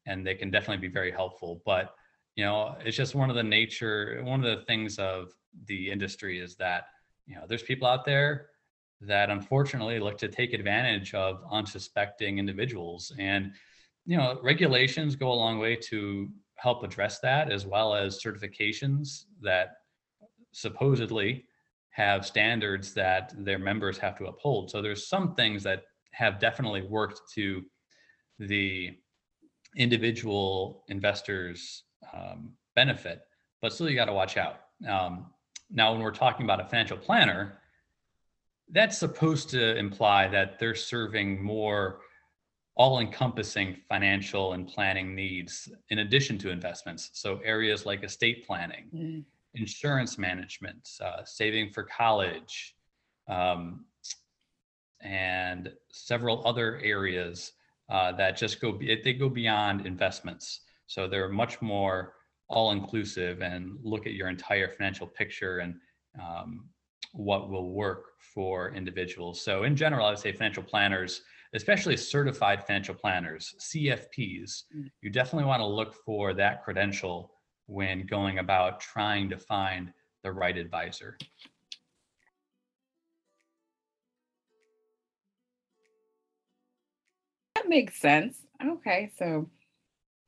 and 0.07 0.25
they 0.25 0.33
can 0.33 0.49
definitely 0.49 0.87
be 0.87 0.91
very 0.91 1.11
helpful. 1.11 1.61
But 1.65 1.93
you 2.35 2.45
know, 2.45 2.75
it's 2.79 2.97
just 2.97 3.15
one 3.15 3.29
of 3.29 3.35
the 3.35 3.43
nature, 3.43 4.21
one 4.23 4.43
of 4.43 4.59
the 4.59 4.65
things 4.65 4.97
of 4.99 5.31
the 5.65 5.91
industry 5.91 6.39
is 6.39 6.55
that 6.55 6.85
you 7.25 7.35
know 7.35 7.45
there's 7.47 7.63
people 7.63 7.87
out 7.87 8.05
there 8.05 8.47
that 9.01 9.29
unfortunately 9.29 9.99
look 9.99 10.17
to 10.17 10.27
take 10.27 10.53
advantage 10.53 11.13
of 11.13 11.43
unsuspecting 11.51 12.39
individuals 12.39 13.11
and 13.19 13.53
you 14.07 14.17
know 14.17 14.39
regulations 14.41 15.15
go 15.15 15.31
a 15.31 15.33
long 15.33 15.59
way 15.59 15.75
to 15.75 16.29
help 16.55 16.83
address 16.83 17.19
that, 17.19 17.51
as 17.51 17.65
well 17.65 17.93
as 17.93 18.21
certifications 18.21 19.25
that 19.41 19.75
supposedly 20.51 21.45
have 21.91 22.25
standards 22.25 22.93
that 22.93 23.33
their 23.37 23.59
members 23.59 23.97
have 23.97 24.17
to 24.17 24.25
uphold. 24.25 24.69
So 24.69 24.81
there's 24.81 25.07
some 25.07 25.33
things 25.35 25.63
that 25.63 25.83
have 26.11 26.39
definitely 26.39 26.81
worked 26.81 27.21
to 27.35 27.63
the 28.39 28.97
individual 29.75 30.83
investors' 30.88 31.83
um, 32.13 32.51
benefit, 32.75 33.21
but 33.62 33.74
still 33.74 33.89
you 33.89 33.95
got 33.95 34.05
to 34.05 34.13
watch 34.13 34.38
out. 34.38 34.62
Um, 34.88 35.27
now, 35.69 35.91
when 35.91 36.01
we're 36.01 36.12
talking 36.12 36.45
about 36.45 36.62
a 36.62 36.65
financial 36.65 36.97
planner, 36.97 37.59
that's 38.71 38.97
supposed 38.97 39.50
to 39.50 39.77
imply 39.77 40.27
that 40.27 40.59
they're 40.59 40.75
serving 40.75 41.43
more 41.43 42.00
all 42.75 43.00
encompassing 43.00 43.75
financial 43.89 44.53
and 44.53 44.68
planning 44.68 45.15
needs 45.15 45.68
in 45.89 46.00
addition 46.00 46.37
to 46.37 46.51
investments. 46.51 47.09
So, 47.13 47.39
areas 47.44 47.85
like 47.85 48.03
estate 48.03 48.46
planning, 48.46 48.85
mm. 48.94 49.24
insurance 49.55 50.18
management, 50.18 50.87
uh, 51.03 51.24
saving 51.25 51.72
for 51.72 51.83
college, 51.83 52.75
um, 53.27 53.85
and 55.01 55.72
several 55.92 56.46
other 56.48 56.79
areas 56.83 57.53
uh, 57.89 58.11
that 58.13 58.37
just 58.37 58.59
go, 58.61 58.77
they 58.77 59.13
go 59.13 59.29
beyond 59.29 59.85
investments. 59.85 60.61
So, 60.87 61.07
they're 61.07 61.29
much 61.29 61.61
more 61.61 62.13
all 62.50 62.71
inclusive 62.71 63.41
and 63.41 63.77
look 63.83 64.07
at 64.07 64.13
your 64.13 64.29
entire 64.29 64.69
financial 64.69 65.07
picture 65.07 65.59
and 65.59 65.75
um, 66.21 66.69
what 67.13 67.50
will 67.50 67.71
work 67.71 68.05
for 68.33 68.73
individuals. 68.73 69.41
So, 69.41 69.63
in 69.63 69.75
general, 69.75 70.05
I 70.05 70.09
would 70.11 70.19
say 70.19 70.31
financial 70.31 70.63
planners 70.63 71.21
especially 71.53 71.97
certified 71.97 72.65
financial 72.65 72.95
planners, 72.95 73.55
CFPs, 73.59 74.63
mm. 74.75 74.89
you 75.01 75.09
definitely 75.09 75.45
want 75.45 75.61
to 75.61 75.65
look 75.65 75.93
for 76.05 76.33
that 76.33 76.63
credential 76.63 77.31
when 77.67 78.05
going 78.05 78.39
about 78.39 78.79
trying 78.79 79.29
to 79.29 79.37
find 79.37 79.91
the 80.23 80.31
right 80.31 80.57
advisor. 80.57 81.17
That 87.68 87.75
makes 87.75 88.00
sense. 88.00 88.38
Okay, 88.66 89.12
so 89.18 89.50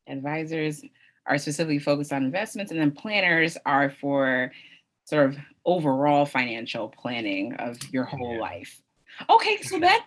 advisors 0.08 0.84
are 1.26 1.38
specifically 1.38 1.80
focused 1.80 2.12
on 2.12 2.26
investments, 2.26 2.70
and 2.70 2.82
then 2.82 2.92
planners 2.92 3.58
are 3.66 3.90
for 3.90 4.52
sort 5.06 5.30
of 5.30 5.38
overall 5.64 6.26
financial 6.26 6.90
planning 6.90 7.54
of 7.54 7.78
your 7.94 8.04
whole 8.04 8.34
yeah. 8.34 8.42
life. 8.42 8.82
Okay, 9.30 9.62
so 9.62 9.80
that 9.80 10.06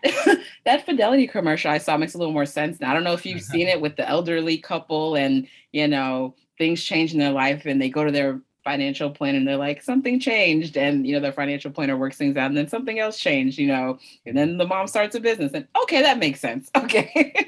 that 0.66 0.85
Fidelity 0.85 1.27
commercial 1.27 1.71
I 1.71 1.79
saw 1.79 1.97
makes 1.97 2.12
a 2.12 2.18
little 2.18 2.35
more 2.35 2.45
sense. 2.45 2.81
Now 2.81 2.90
I 2.90 2.95
don't 2.95 3.05
know 3.05 3.14
if 3.14 3.25
you've 3.25 3.40
seen 3.55 3.66
it 3.66 3.81
with 3.81 3.97
the 3.97 4.07
elderly 4.07 4.59
couple 4.59 5.14
and 5.14 5.47
you 5.73 5.88
know 5.88 6.35
things 6.59 6.85
change 6.85 7.14
in 7.14 7.18
their 7.18 7.33
life 7.33 7.64
and 7.64 7.81
they 7.81 7.88
go 7.88 8.05
to 8.05 8.12
their 8.12 8.42
financial 8.64 9.11
plan 9.11 9.35
and 9.35 9.46
they're 9.46 9.57
like 9.57 9.83
something 9.83 10.20
changed 10.20 10.77
and 10.77 11.07
you 11.07 11.14
know 11.14 11.20
their 11.20 11.33
financial 11.33 11.70
planner 11.70 11.96
works 11.96 12.16
things 12.16 12.37
out 12.37 12.46
and 12.46 12.57
then 12.57 12.68
something 12.68 12.98
else 12.98 13.18
changed 13.18 13.59
you 13.59 13.66
know 13.66 13.98
and 14.27 14.37
then 14.37 14.57
the 14.57 14.66
mom 14.66 14.87
starts 14.87 15.14
a 15.14 15.20
business 15.20 15.53
and 15.55 15.66
okay 15.83 16.03
that 16.03 16.18
makes 16.18 16.40
sense 16.40 16.70
okay. 16.77 17.44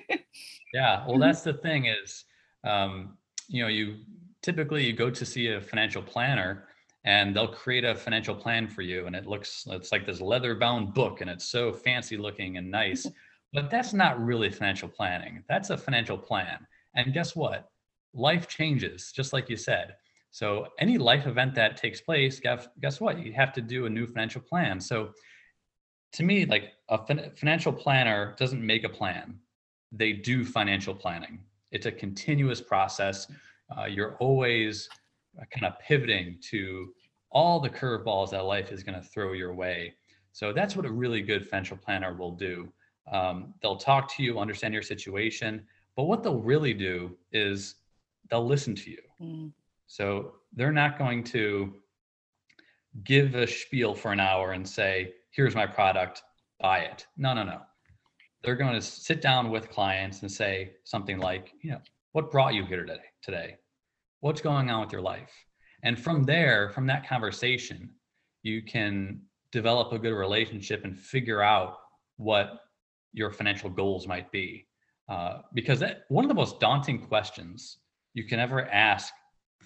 Yeah 0.73 1.07
well 1.07 1.19
that's 1.19 1.43
the 1.43 1.55
thing 1.55 1.87
is 1.87 2.25
um, 2.65 3.17
you 3.49 3.63
know 3.63 3.69
you 3.69 3.99
typically 4.43 4.85
you 4.85 4.93
go 4.93 5.11
to 5.11 5.25
see 5.25 5.49
a 5.49 5.61
financial 5.61 6.03
planner 6.03 6.69
and 7.05 7.37
they'll 7.37 7.49
create 7.49 7.85
a 7.85 7.95
financial 7.95 8.35
plan 8.35 8.67
for 8.67 8.83
you 8.83 9.07
and 9.07 9.15
it 9.15 9.27
looks 9.27 9.67
it's 9.71 9.93
like 9.93 10.05
this 10.07 10.21
leather 10.21 10.55
bound 10.55 10.95
book 10.95 11.21
and 11.21 11.31
it's 11.31 11.45
so 11.45 11.73
fancy 11.73 12.17
looking 12.17 12.57
and 12.57 12.71
nice 12.71 13.07
but 13.53 13.71
that's 13.71 13.93
not 13.93 14.21
really 14.25 14.51
financial 14.51 14.89
planning 14.89 15.45
that's 15.49 15.71
a 15.71 15.79
financial 15.79 16.19
plan 16.19 16.67
and 16.95 17.13
guess 17.13 17.35
what? 17.35 17.69
Life 18.15 18.47
changes 18.47 19.13
just 19.15 19.33
like 19.33 19.49
you 19.51 19.57
said 19.57 19.95
so 20.35 20.67
any 20.81 20.99
life 20.99 21.27
event 21.27 21.55
that 21.55 21.77
takes 21.77 22.01
place 22.01 22.41
guess, 22.41 23.01
what 23.01 23.25
you 23.25 23.33
have 23.33 23.53
to 23.53 23.61
do 23.61 23.87
a 23.87 23.91
new 23.91 24.07
financial 24.07 24.41
plan 24.41 24.81
so 24.81 25.11
to 26.13 26.23
me 26.23 26.45
like 26.45 26.73
a 26.89 27.07
fin- 27.07 27.31
financial 27.37 27.73
planner 27.73 28.35
doesn't 28.39 28.65
make 28.65 28.85
a 28.85 28.89
plan 28.89 29.39
they 29.93 30.13
do 30.13 30.45
financial 30.45 30.95
planning 30.95 31.39
it's 31.71 31.87
a 31.87 31.93
continuous 31.93 32.61
process 32.61 33.27
uh, 33.77 33.85
you're 33.85 34.17
always 34.17 34.89
kind 35.51 35.65
of 35.65 35.79
pivoting 35.81 36.39
to 36.51 36.93
all 37.35 37.61
the 37.61 37.69
curveballs 37.69 38.31
that 38.31 38.45
life 38.45 38.71
is 38.73 38.83
going 38.83 39.01
to 39.01 39.07
throw 39.07 39.33
your 39.33 39.53
way. 39.53 39.95
So 40.33 40.53
that's 40.53 40.77
what 40.77 40.87
a 40.87 40.91
really 40.91 41.21
good 41.21 41.47
financial 41.47 41.77
planner 41.77 42.15
will 42.15 42.33
do. 42.33 42.73
Um, 43.11 43.55
they'll 43.61 43.77
talk 43.77 44.15
to 44.17 44.23
you, 44.23 44.39
understand 44.39 44.73
your 44.73 44.83
situation, 44.83 45.67
but 45.97 46.05
what 46.05 46.23
they'll 46.23 46.41
really 46.41 46.73
do 46.73 47.17
is 47.33 47.77
they'll 48.31 48.47
listen 48.47 48.75
to 48.77 48.91
you. 48.91 49.03
Mm. 49.21 49.53
So 49.87 50.35
they're 50.53 50.73
not 50.73 50.99
going 50.99 51.25
to 51.25 51.75
give 53.05 53.35
a 53.35 53.47
spiel 53.47 53.95
for 53.95 54.13
an 54.13 54.21
hour 54.21 54.53
and 54.53 54.69
say, 54.69 55.13
here's 55.31 55.55
my 55.55 55.67
product, 55.67 56.23
buy 56.61 56.81
it. 56.81 57.07
No, 57.17 57.35
no, 57.35 57.43
no. 57.43 57.61
They're 58.43 58.57
going 58.57 58.75
to 58.75 58.83
sit 58.83 59.21
down 59.21 59.51
with 59.51 59.71
clients 59.71 60.23
and 60.23 60.31
say 60.31 60.73
something 60.85 61.19
like, 61.19 61.53
you 61.63 61.73
know, 61.73 61.81
what 62.13 62.31
brought 62.31 62.55
you 62.55 62.65
here 62.65 62.85
today? 62.85 63.03
Today, 63.23 63.57
what's 64.21 64.41
going 64.41 64.71
on 64.71 64.83
with 64.83 64.93
your 64.93 65.01
life? 65.01 65.33
And 65.83 65.99
from 65.99 66.25
there, 66.25 66.71
from 66.71 66.87
that 66.87 67.09
conversation, 67.09 67.91
you 68.43 68.63
can 68.63 69.23
develop 69.51 69.93
a 69.93 69.99
good 69.99 70.15
relationship 70.15 70.85
and 70.85 70.97
figure 70.97 71.43
out 71.43 71.79
what 72.17 72.61
your 73.13 73.31
financial 73.31 73.71
goals 73.71 74.07
might 74.07 74.31
be. 74.31 74.67
Uh, 75.09 75.41
because 75.53 75.81
that, 75.81 76.05
one 76.09 76.25
of 76.25 76.29
the 76.29 76.35
most 76.35 76.61
daunting 76.61 76.99
questions 76.99 77.79
you 78.15 78.25
can 78.25 78.39
ever 78.39 78.67
ask 78.69 79.13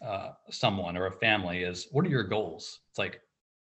uh, 0.03 0.31
someone 0.51 0.97
or 0.97 1.07
a 1.07 1.13
family 1.13 1.63
is, 1.63 1.89
"What 1.91 2.05
are 2.05 2.11
your 2.11 2.25
goals?" 2.25 2.81
It's 2.91 2.99
like, 2.99 3.21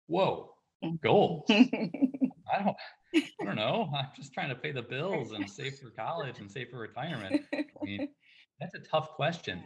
"Whoa, 0.08 0.54
goals! 1.02 1.46
I 1.50 2.64
don't, 2.64 2.78
I 3.16 3.46
don't 3.46 3.56
know. 3.56 3.90
I'm 3.96 4.08
just 4.16 4.34
trying 4.34 4.50
to 4.50 4.56
pay 4.56 4.72
the 4.72 4.82
bills 4.82 5.32
and 5.32 5.50
save 5.50 5.78
for 5.80 5.90
college 5.90 6.40
and 6.40 6.52
save 6.52 6.70
for 6.70 6.78
retirement." 6.78 7.42
I 7.54 7.66
mean, 7.84 8.10
that's 8.60 8.76
a 8.76 8.80
tough 8.80 9.12
question, 9.12 9.64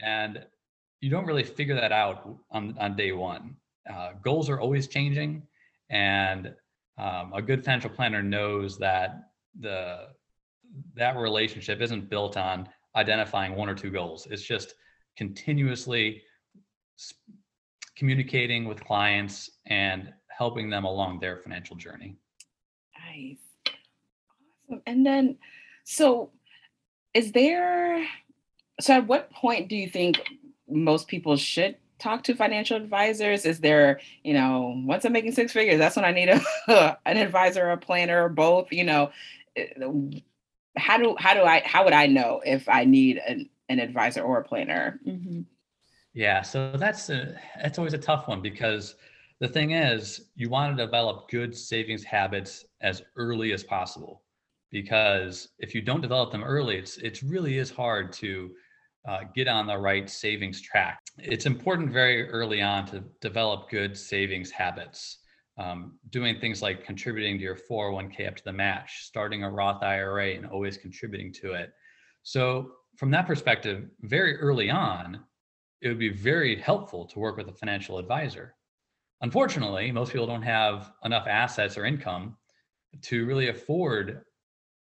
and 0.00 0.44
you 1.00 1.10
don't 1.10 1.26
really 1.26 1.44
figure 1.44 1.74
that 1.74 1.92
out 1.92 2.36
on, 2.50 2.76
on 2.78 2.96
day 2.96 3.12
one. 3.12 3.56
Uh, 3.88 4.12
goals 4.22 4.50
are 4.50 4.60
always 4.60 4.88
changing, 4.88 5.42
and 5.90 6.54
um, 6.98 7.32
a 7.32 7.40
good 7.40 7.64
financial 7.64 7.90
planner 7.90 8.22
knows 8.22 8.78
that 8.78 9.30
the 9.60 10.08
that 10.94 11.16
relationship 11.16 11.80
isn't 11.80 12.10
built 12.10 12.36
on 12.36 12.68
identifying 12.96 13.54
one 13.54 13.68
or 13.68 13.74
two 13.74 13.90
goals. 13.90 14.26
It's 14.30 14.42
just 14.42 14.74
continuously 15.18 16.22
communicating 17.96 18.66
with 18.66 18.82
clients 18.82 19.50
and 19.66 20.12
helping 20.28 20.70
them 20.70 20.84
along 20.84 21.18
their 21.18 21.38
financial 21.38 21.74
journey. 21.74 22.14
Nice. 22.96 23.38
Awesome. 24.70 24.82
And 24.86 25.04
then, 25.04 25.38
so 25.82 26.30
is 27.12 27.32
there, 27.32 28.06
so 28.80 28.94
at 28.94 29.08
what 29.08 29.30
point 29.32 29.68
do 29.68 29.74
you 29.74 29.88
think 29.88 30.20
most 30.68 31.08
people 31.08 31.36
should 31.36 31.76
talk 31.98 32.22
to 32.22 32.36
financial 32.36 32.76
advisors? 32.76 33.44
Is 33.44 33.58
there, 33.58 34.00
you 34.22 34.34
know, 34.34 34.80
once 34.86 35.04
I'm 35.04 35.12
making 35.12 35.32
six 35.32 35.52
figures, 35.52 35.78
that's 35.78 35.96
when 35.96 36.04
I 36.04 36.12
need 36.12 36.28
a, 36.28 36.98
an 37.04 37.16
advisor, 37.16 37.70
a 37.70 37.76
planner, 37.76 38.28
both, 38.28 38.68
you 38.70 38.84
know, 38.84 39.10
eh, 39.56 39.66
how 40.76 40.96
do, 40.96 41.16
how 41.18 41.34
do 41.34 41.42
I, 41.42 41.60
how 41.64 41.82
would 41.82 41.92
I 41.92 42.06
know 42.06 42.40
if 42.46 42.68
I 42.68 42.84
need 42.84 43.20
an, 43.26 43.50
an 43.68 43.80
advisor 43.80 44.22
or 44.22 44.38
a 44.38 44.44
planner? 44.44 45.00
Mm-hmm. 45.06 45.42
Yeah, 46.14 46.42
so 46.42 46.72
that's 46.76 47.10
a, 47.10 47.38
that's 47.62 47.78
always 47.78 47.94
a 47.94 47.98
tough 47.98 48.28
one 48.28 48.40
because 48.42 48.96
the 49.40 49.48
thing 49.48 49.72
is, 49.72 50.30
you 50.34 50.48
want 50.48 50.76
to 50.76 50.84
develop 50.84 51.30
good 51.30 51.56
savings 51.56 52.02
habits 52.02 52.64
as 52.80 53.02
early 53.16 53.52
as 53.52 53.62
possible 53.62 54.22
because 54.70 55.48
if 55.58 55.74
you 55.74 55.80
don't 55.80 56.00
develop 56.00 56.32
them 56.32 56.44
early, 56.44 56.76
it's 56.76 56.98
it 56.98 57.22
really 57.22 57.58
is 57.58 57.70
hard 57.70 58.12
to 58.14 58.50
uh, 59.08 59.20
get 59.34 59.48
on 59.48 59.66
the 59.66 59.78
right 59.78 60.10
savings 60.10 60.60
track. 60.60 61.00
It's 61.18 61.46
important 61.46 61.92
very 61.92 62.28
early 62.28 62.60
on 62.60 62.86
to 62.86 63.04
develop 63.20 63.70
good 63.70 63.96
savings 63.96 64.50
habits. 64.50 65.18
Um, 65.56 65.98
doing 66.10 66.38
things 66.38 66.62
like 66.62 66.84
contributing 66.84 67.36
to 67.38 67.42
your 67.42 67.56
401k 67.56 68.28
up 68.28 68.36
to 68.36 68.44
the 68.44 68.52
match, 68.52 69.02
starting 69.02 69.42
a 69.42 69.50
Roth 69.50 69.82
IRA 69.82 70.34
and 70.34 70.46
always 70.46 70.76
contributing 70.76 71.32
to 71.34 71.54
it. 71.54 71.72
So, 72.22 72.74
from 72.98 73.12
that 73.12 73.28
perspective, 73.28 73.88
very 74.02 74.36
early 74.38 74.70
on, 74.70 75.20
it 75.80 75.88
would 75.88 76.00
be 76.00 76.08
very 76.08 76.56
helpful 76.56 77.06
to 77.06 77.20
work 77.20 77.36
with 77.36 77.48
a 77.48 77.52
financial 77.52 77.96
advisor. 77.96 78.56
Unfortunately, 79.20 79.92
most 79.92 80.10
people 80.10 80.26
don't 80.26 80.42
have 80.42 80.92
enough 81.04 81.28
assets 81.28 81.78
or 81.78 81.84
income 81.84 82.36
to 83.02 83.24
really 83.24 83.50
afford 83.50 84.22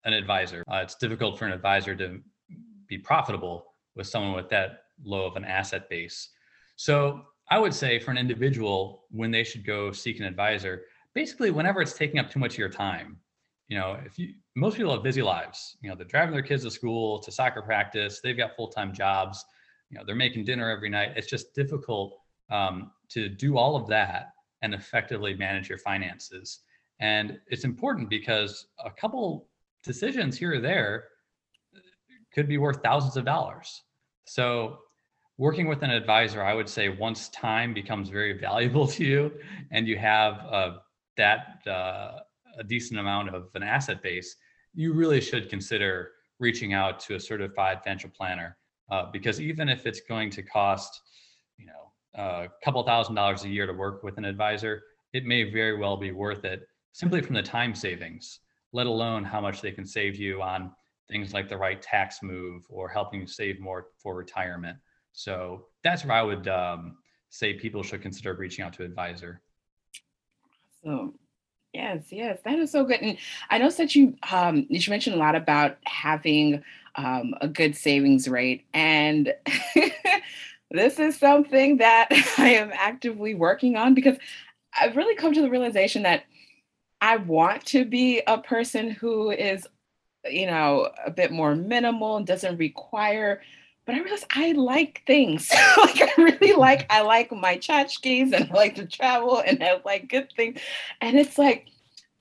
an 0.04 0.12
advisor. 0.12 0.62
Uh, 0.70 0.76
it's 0.76 0.94
difficult 0.94 1.36
for 1.36 1.46
an 1.46 1.52
advisor 1.52 1.96
to 1.96 2.20
be 2.86 2.98
profitable 2.98 3.66
with 3.96 4.06
someone 4.06 4.34
with 4.34 4.48
that 4.48 4.84
low 5.04 5.26
of 5.26 5.34
an 5.34 5.44
asset 5.44 5.90
base. 5.90 6.28
So 6.76 7.22
I 7.50 7.58
would 7.58 7.74
say 7.74 7.98
for 7.98 8.12
an 8.12 8.18
individual, 8.18 9.06
when 9.10 9.32
they 9.32 9.42
should 9.42 9.66
go 9.66 9.90
seek 9.90 10.20
an 10.20 10.26
advisor, 10.26 10.82
basically 11.14 11.50
whenever 11.50 11.82
it's 11.82 11.94
taking 11.94 12.20
up 12.20 12.30
too 12.30 12.38
much 12.38 12.52
of 12.52 12.58
your 12.58 12.68
time. 12.68 13.18
You 13.68 13.78
know, 13.78 13.98
if 14.04 14.18
you 14.18 14.34
most 14.54 14.76
people 14.76 14.92
have 14.92 15.02
busy 15.02 15.22
lives, 15.22 15.76
you 15.80 15.88
know, 15.88 15.96
they're 15.96 16.06
driving 16.06 16.32
their 16.32 16.42
kids 16.42 16.64
to 16.64 16.70
school, 16.70 17.18
to 17.20 17.32
soccer 17.32 17.62
practice, 17.62 18.20
they've 18.22 18.36
got 18.36 18.54
full-time 18.56 18.92
jobs, 18.92 19.44
you 19.90 19.98
know, 19.98 20.04
they're 20.04 20.14
making 20.14 20.44
dinner 20.44 20.70
every 20.70 20.90
night. 20.90 21.12
It's 21.16 21.28
just 21.28 21.54
difficult 21.54 22.18
um, 22.50 22.90
to 23.10 23.28
do 23.28 23.56
all 23.56 23.76
of 23.76 23.86
that 23.88 24.32
and 24.62 24.74
effectively 24.74 25.34
manage 25.34 25.68
your 25.68 25.78
finances. 25.78 26.60
And 27.00 27.38
it's 27.48 27.64
important 27.64 28.08
because 28.08 28.66
a 28.84 28.90
couple 28.90 29.48
decisions 29.82 30.38
here 30.38 30.54
or 30.54 30.60
there 30.60 31.04
could 32.32 32.48
be 32.48 32.58
worth 32.58 32.82
thousands 32.82 33.16
of 33.16 33.24
dollars. 33.24 33.82
So, 34.24 34.78
working 35.36 35.66
with 35.66 35.82
an 35.82 35.90
advisor, 35.90 36.42
I 36.42 36.54
would 36.54 36.68
say 36.68 36.88
once 36.88 37.28
time 37.30 37.74
becomes 37.74 38.08
very 38.08 38.38
valuable 38.38 38.86
to 38.88 39.04
you 39.04 39.32
and 39.70 39.86
you 39.86 39.98
have 39.98 40.34
uh, 40.50 40.76
that 41.16 41.66
uh, 41.66 42.20
a 42.58 42.64
decent 42.64 43.00
amount 43.00 43.28
of 43.30 43.48
an 43.54 43.62
asset 43.62 44.02
base, 44.02 44.36
you 44.74 44.92
really 44.92 45.20
should 45.20 45.48
consider 45.48 46.12
reaching 46.38 46.72
out 46.72 46.98
to 47.00 47.14
a 47.14 47.20
certified 47.20 47.82
financial 47.82 48.10
planner 48.10 48.56
uh, 48.90 49.06
because 49.12 49.40
even 49.40 49.68
if 49.68 49.86
it's 49.86 50.00
going 50.00 50.30
to 50.30 50.42
cost, 50.42 51.00
you 51.58 51.66
know, 51.66 51.92
a 52.14 52.48
couple 52.64 52.82
thousand 52.82 53.14
dollars 53.14 53.44
a 53.44 53.48
year 53.48 53.66
to 53.66 53.72
work 53.72 54.02
with 54.02 54.18
an 54.18 54.24
advisor, 54.24 54.82
it 55.12 55.24
may 55.24 55.50
very 55.50 55.76
well 55.76 55.96
be 55.96 56.12
worth 56.12 56.44
it 56.44 56.66
simply 56.92 57.22
from 57.22 57.34
the 57.34 57.42
time 57.42 57.74
savings 57.74 58.40
let 58.74 58.88
alone 58.88 59.24
how 59.24 59.40
much 59.40 59.62
they 59.62 59.70
can 59.70 59.86
save 59.86 60.16
you 60.16 60.42
on 60.42 60.70
things 61.08 61.32
like 61.32 61.48
the 61.48 61.56
right 61.56 61.80
tax 61.80 62.22
move 62.22 62.66
or 62.68 62.88
helping 62.88 63.20
you 63.20 63.26
save 63.26 63.60
more 63.60 63.86
for 64.02 64.16
retirement. 64.16 64.76
So 65.12 65.66
that's 65.84 66.04
where 66.04 66.16
I 66.16 66.22
would 66.22 66.48
um, 66.48 66.96
say 67.30 67.54
people 67.54 67.84
should 67.84 68.02
consider 68.02 68.34
reaching 68.34 68.64
out 68.64 68.72
to 68.74 68.84
advisor. 68.84 69.40
So 70.82 71.14
yes, 71.74 72.04
yes, 72.10 72.38
that 72.44 72.58
is 72.58 72.70
so 72.70 72.84
good. 72.84 73.00
And 73.02 73.18
I 73.50 73.58
know 73.58 73.70
that 73.70 73.94
you 73.94 74.16
um, 74.30 74.66
you 74.70 74.80
mentioned 74.88 75.16
a 75.16 75.18
lot 75.18 75.34
about 75.34 75.76
having 75.84 76.62
um, 76.94 77.34
a 77.40 77.48
good 77.48 77.76
savings 77.76 78.28
rate, 78.28 78.64
and 78.72 79.34
this 80.70 80.98
is 80.98 81.18
something 81.18 81.78
that 81.78 82.08
I 82.38 82.50
am 82.50 82.70
actively 82.72 83.34
working 83.34 83.76
on 83.76 83.94
because 83.94 84.16
I've 84.80 84.96
really 84.96 85.16
come 85.16 85.34
to 85.34 85.42
the 85.42 85.50
realization 85.50 86.04
that 86.04 86.24
I 87.00 87.16
want 87.16 87.66
to 87.66 87.84
be 87.84 88.22
a 88.26 88.38
person 88.38 88.90
who 88.90 89.30
is, 89.30 89.66
you 90.24 90.46
know, 90.46 90.90
a 91.04 91.10
bit 91.10 91.32
more 91.32 91.54
minimal 91.54 92.16
and 92.16 92.26
doesn't 92.26 92.56
require, 92.56 93.42
but 93.86 93.94
I 93.94 94.00
realize 94.00 94.24
I 94.30 94.52
like 94.52 95.02
things. 95.06 95.50
like 95.76 96.00
I 96.02 96.12
really 96.18 96.52
like, 96.54 96.86
I 96.90 97.02
like 97.02 97.32
my 97.32 97.56
tchotchkes 97.56 98.32
and 98.32 98.50
I 98.50 98.54
like 98.54 98.76
to 98.76 98.86
travel 98.86 99.38
and 99.38 99.62
I 99.62 99.80
like 99.84 100.08
good 100.08 100.32
things. 100.34 100.60
And 101.00 101.18
it's 101.18 101.38
like, 101.38 101.68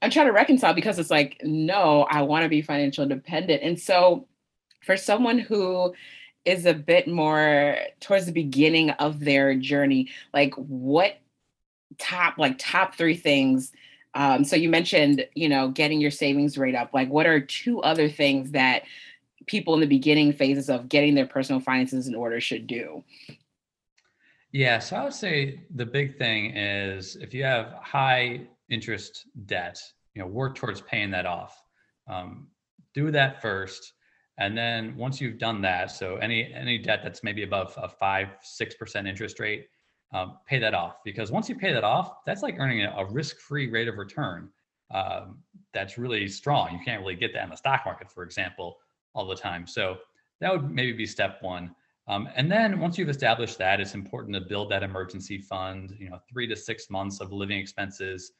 I'm 0.02 0.10
trying 0.10 0.28
to 0.28 0.34
reconcile 0.34 0.74
because 0.74 1.00
it's 1.00 1.12
like, 1.12 1.40
no, 1.44 2.04
I 2.10 2.22
want 2.24 2.44
to 2.44 2.50
be 2.50 2.62
financial 2.62 3.04
independent. 3.04 3.64
And 3.64 3.80
so 3.80 4.28
for 4.84 4.98
someone 4.98 5.40
who 5.40 5.94
is 6.44 6.66
a 6.66 6.74
bit 6.74 7.08
more 7.08 7.78
towards 8.02 8.26
the 8.26 8.34
beginning 8.34 8.90
of 8.92 9.22
their 9.22 9.56
journey, 9.56 10.10
like 10.34 10.54
what 10.56 11.20
top, 11.98 12.38
like 12.38 12.58
top 12.58 12.96
three 12.96 13.16
things 13.16 13.72
um, 14.16 14.44
so 14.44 14.56
you 14.56 14.70
mentioned, 14.70 15.26
you 15.34 15.50
know, 15.50 15.70
getting 15.70 16.00
your 16.00 16.12
savings 16.12 16.58
rate 16.58 16.76
up. 16.76 16.94
Like, 16.94 17.10
what 17.10 17.26
are 17.26 17.40
two 17.40 17.82
other 17.82 18.10
things 18.10 18.52
that 18.52 18.84
people 19.48 19.74
in 19.74 19.80
the 19.80 19.88
beginning 19.88 20.34
phases 20.34 20.70
of 20.70 20.90
getting 20.90 21.16
their 21.16 21.28
personal 21.28 21.60
finances 21.60 22.08
in 22.08 22.16
order 22.16 22.40
should 22.40 22.68
do? 22.68 23.04
Yeah, 24.52 24.80
so 24.80 24.96
I 24.96 25.04
would 25.04 25.14
say 25.14 25.62
the 25.76 25.86
big 25.86 26.18
thing 26.18 26.56
is 26.56 27.16
if 27.16 27.34
you 27.34 27.44
have 27.44 27.74
high 27.82 28.42
interest 28.70 29.28
debt, 29.46 29.80
you 30.14 30.22
know, 30.22 30.28
work 30.28 30.56
towards 30.56 30.82
paying 30.82 31.12
that 31.12 31.26
off. 31.26 31.62
Um, 32.08 32.48
do 32.94 33.10
that 33.12 33.42
first, 33.42 33.94
and 34.38 34.58
then 34.58 34.96
once 34.96 35.20
you've 35.20 35.38
done 35.38 35.62
that, 35.62 35.90
so 35.90 36.18
any 36.18 36.54
any 36.54 36.78
debt 36.78 37.02
that's 37.04 37.24
maybe 37.24 37.44
above 37.44 37.74
a 37.82 37.90
five 37.90 38.30
six 38.42 38.76
percent 38.76 39.08
interest 39.08 39.40
rate, 39.40 39.68
um, 40.14 40.38
pay 40.46 40.60
that 40.60 40.74
off 40.74 40.98
because 41.04 41.32
once 41.32 41.50
you 41.50 41.56
pay 41.56 41.74
that 41.74 41.84
off, 41.84 42.24
that's 42.26 42.44
like 42.44 42.56
earning 42.60 42.84
a, 42.84 42.94
a 42.98 43.06
risk-free 43.12 43.72
rate 43.72 43.88
of 43.88 43.98
return. 43.98 44.50
Um, 44.94 45.40
that's 45.74 45.98
really 45.98 46.28
strong. 46.28 46.72
You 46.72 46.80
can't 46.86 47.02
really 47.02 47.16
get 47.16 47.34
that 47.34 47.44
in 47.44 47.50
the 47.50 47.56
stock 47.56 47.82
market, 47.86 48.12
for 48.12 48.24
example, 48.24 48.78
all 49.14 49.28
the 49.28 49.36
time. 49.36 49.68
So 49.68 49.98
that 50.42 50.52
would 50.52 50.70
maybe 50.70 50.94
be 50.94 51.06
step 51.06 51.38
one. 51.42 51.76
Um, 52.08 52.28
and 52.36 52.52
then 52.52 52.80
once 52.80 52.98
you've 52.98 53.10
established 53.10 53.58
that, 53.60 53.80
it's 53.80 53.94
important 53.94 54.34
to 54.36 54.42
build 54.42 54.70
that 54.72 54.84
emergency 54.84 55.38
fund. 55.38 55.96
You 55.98 56.10
know, 56.10 56.20
three 56.30 56.48
to 56.48 56.56
six 56.56 56.90
months 56.90 57.22
of 57.22 57.32
living 57.32 57.58
expenses 57.58 58.34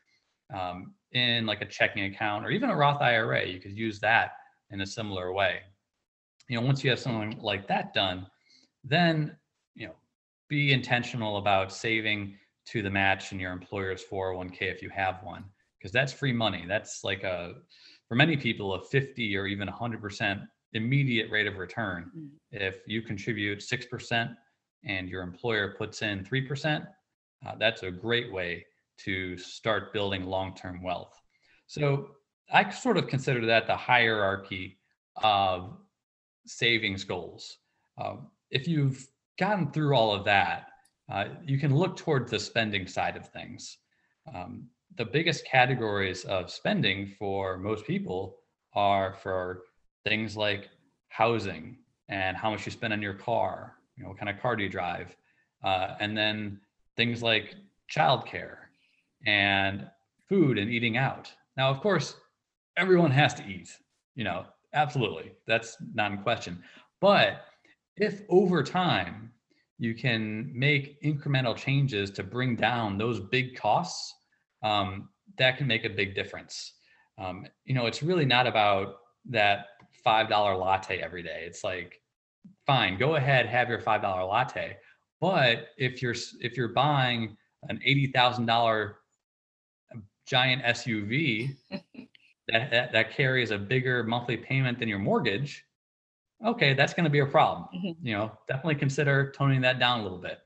um, 0.54 0.94
in 1.14 1.46
like 1.46 1.62
a 1.62 1.66
checking 1.66 2.06
account 2.06 2.46
or 2.46 2.50
even 2.50 2.70
a 2.70 2.76
Roth 2.76 3.02
IRA. 3.02 3.46
You 3.46 3.60
could 3.60 3.78
use 3.78 4.00
that 4.02 4.34
in 4.72 4.82
a 4.82 4.86
similar 4.86 5.32
way. 5.32 5.60
You 6.50 6.60
know, 6.60 6.66
once 6.66 6.84
you 6.84 6.90
have 6.90 7.00
something 7.00 7.40
like 7.40 7.68
that 7.68 7.94
done, 7.94 8.28
then 8.84 9.38
you 9.76 9.88
know 9.88 9.96
be 10.50 10.74
intentional 10.74 11.38
about 11.38 11.72
saving 11.72 12.38
to 12.66 12.82
the 12.82 12.90
match 12.90 13.32
in 13.32 13.40
your 13.40 13.52
employer's 13.52 14.04
401k 14.10 14.62
if 14.62 14.82
you 14.82 14.90
have 14.90 15.24
one, 15.24 15.46
because 15.78 15.92
that's 15.92 16.14
free 16.14 16.34
money. 16.34 16.66
That's 16.68 17.04
like 17.04 17.24
a, 17.24 17.56
for 18.08 18.16
many 18.16 18.38
people, 18.38 18.74
a 18.74 18.82
50 18.82 19.36
or 19.36 19.48
even 19.48 19.68
100% 19.68 20.48
immediate 20.74 21.32
rate 21.32 21.48
of 21.48 21.58
return. 21.58 22.12
Mm. 22.18 22.30
If 22.52 22.78
you 22.88 23.02
contribute 23.02 23.60
6% 23.60 24.36
and 24.86 25.10
your 25.10 25.22
employer 25.22 25.76
puts 25.78 26.02
in 26.02 26.24
3%, 26.24 26.88
uh, 27.46 27.56
that's 27.60 27.84
a 27.84 27.92
great 27.92 28.32
way 28.32 28.66
to 28.98 29.38
start 29.38 29.94
building 29.94 30.26
long 30.26 30.56
term 30.56 30.82
wealth. 30.84 31.20
So 31.68 32.10
I 32.52 32.70
sort 32.70 32.98
of 32.98 33.08
consider 33.08 33.46
that 33.46 33.68
the 33.68 33.76
hierarchy 33.76 34.78
of 35.18 35.78
savings 36.46 37.04
goals. 37.04 37.58
Um, 37.98 38.28
if 38.52 38.68
you've 38.68 39.08
gotten 39.40 39.72
through 39.72 39.96
all 39.96 40.14
of 40.14 40.26
that, 40.26 40.68
uh, 41.12 41.26
you 41.44 41.58
can 41.58 41.76
look 41.76 41.98
toward 41.98 42.28
the 42.28 42.40
spending 42.40 42.88
side 42.88 43.18
of 43.18 43.28
things. 43.30 43.78
Um, 44.34 44.68
the 44.96 45.06
biggest 45.06 45.46
categories 45.46 46.24
of 46.26 46.52
spending 46.52 47.08
for 47.08 47.58
most 47.58 47.86
people 47.86 48.38
are 48.74 49.14
for 49.14 49.64
things 50.04 50.36
like 50.38 50.70
housing 51.10 51.78
and 52.10 52.36
how 52.36 52.52
much 52.52 52.66
you 52.66 52.72
spend 52.72 52.94
on 52.94 53.02
your 53.02 53.14
car, 53.14 53.76
you 53.96 54.04
know, 54.04 54.10
what 54.10 54.18
kind 54.18 54.30
of 54.30 54.42
car 54.42 54.56
do 54.56 54.64
you 54.64 54.70
drive, 54.70 55.16
uh, 55.64 55.96
and 56.00 56.18
then 56.18 56.60
things 56.98 57.24
like 57.24 57.56
childcare 57.92 58.58
and 59.26 59.88
food 60.28 60.58
and 60.58 60.70
eating 60.70 60.98
out. 60.98 61.32
Now, 61.58 61.70
of 61.70 61.80
course, 61.80 62.16
everyone 62.78 63.12
has 63.12 63.34
to 63.36 63.46
eat, 63.46 63.70
you 64.16 64.24
know, 64.24 64.46
absolutely. 64.74 65.32
That's 65.48 65.78
not 65.94 66.12
in 66.12 66.18
question. 66.20 66.64
But 67.00 67.42
if 67.98 68.22
over 68.30 68.64
time 68.64 69.32
you 69.78 69.94
can 69.94 70.52
make 70.54 71.02
incremental 71.04 71.56
changes 71.56 72.10
to 72.12 72.24
bring 72.24 72.56
down 72.56 72.98
those 72.98 73.20
big 73.20 73.56
costs, 73.56 74.14
um, 74.64 75.10
that 75.38 75.58
can 75.58 75.68
make 75.68 75.86
a 75.86 75.90
big 75.90 76.16
difference. 76.16 76.74
Um, 77.18 77.46
you 77.66 77.74
know, 77.74 77.86
it's 77.86 78.02
really 78.02 78.26
not 78.26 78.48
about 78.48 78.96
that 79.30 79.68
$5 80.06 80.60
latte 80.60 81.02
every 81.02 81.24
day. 81.24 81.44
It's 81.46 81.64
like, 81.64 82.02
fine, 82.66 82.98
go 82.98 83.16
ahead, 83.16 83.46
have 83.46 83.70
your 83.70 83.80
$5 83.80 84.02
latte. 84.28 84.78
But 85.22 85.68
if 85.78 86.02
you're 86.02 86.16
if 86.42 86.58
you're 86.58 86.70
buying 86.70 87.38
an 87.70 87.80
$80,000 87.88 88.94
giant 90.26 90.64
SUV 90.64 91.56
that, 91.72 92.72
that, 92.72 92.92
that 92.92 93.12
carries 93.12 93.52
a 93.52 93.58
bigger 93.58 94.04
monthly 94.04 94.38
payment 94.38 94.80
than 94.80 94.90
your 94.90 95.00
mortgage, 95.00 95.64
okay, 96.46 96.74
that's 96.74 96.94
going 96.94 97.06
to 97.06 97.10
be 97.10 97.20
a 97.20 97.26
problem. 97.26 97.68
Mm-hmm. 97.74 98.06
You 98.06 98.14
know, 98.14 98.32
definitely 98.48 98.76
consider 98.76 99.32
toning 99.32 99.62
that 99.62 99.80
down 99.80 100.02
a 100.02 100.04
little 100.04 100.18
bit. 100.18 100.40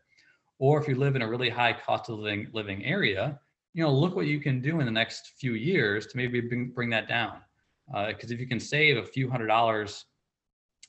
Or 0.60 0.82
if 0.82 0.88
you 0.88 0.96
live 0.96 1.16
in 1.16 1.22
a 1.22 1.28
really 1.28 1.50
high 1.50 1.74
cost 1.74 2.10
of 2.10 2.20
living 2.20 2.48
living 2.54 2.84
area, 2.86 3.40
you 3.74 3.84
know, 3.84 3.92
look 3.92 4.16
what 4.16 4.26
you 4.26 4.40
can 4.40 4.62
do 4.62 4.80
in 4.80 4.86
the 4.86 4.92
next 4.92 5.34
few 5.40 5.54
years 5.54 6.08
to 6.08 6.18
maybe 6.18 6.42
bring, 6.42 6.72
bring 6.72 6.90
that 6.90 7.08
down. 7.08 7.42
Because 7.88 8.32
uh, 8.32 8.34
if 8.34 8.40
you 8.40 8.48
can 8.48 8.60
save 8.60 8.98
a 8.98 9.04
few 9.04 9.30
hundred 9.30 9.48
dollars 9.48 10.06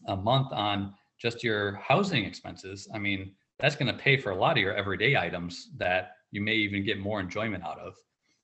a 0.07 0.17
month 0.17 0.53
on 0.53 0.95
just 1.21 1.43
your 1.43 1.77
housing 1.77 2.25
expenses, 2.25 2.89
I 2.95 2.99
mean, 2.99 3.33
that's 3.59 3.77
going 3.77 3.93
to 3.93 3.99
pay 3.99 4.17
for 4.17 4.31
a 4.31 4.37
lot 4.37 4.53
of 4.53 4.59
your 4.59 4.75
everyday 4.75 5.17
items 5.17 5.71
that 5.77 6.13
you 6.31 6.41
may 6.41 6.55
even 6.55 6.85
get 6.85 6.99
more 6.99 7.21
enjoyment 7.21 7.65
out 7.65 7.79
of. 7.79 7.95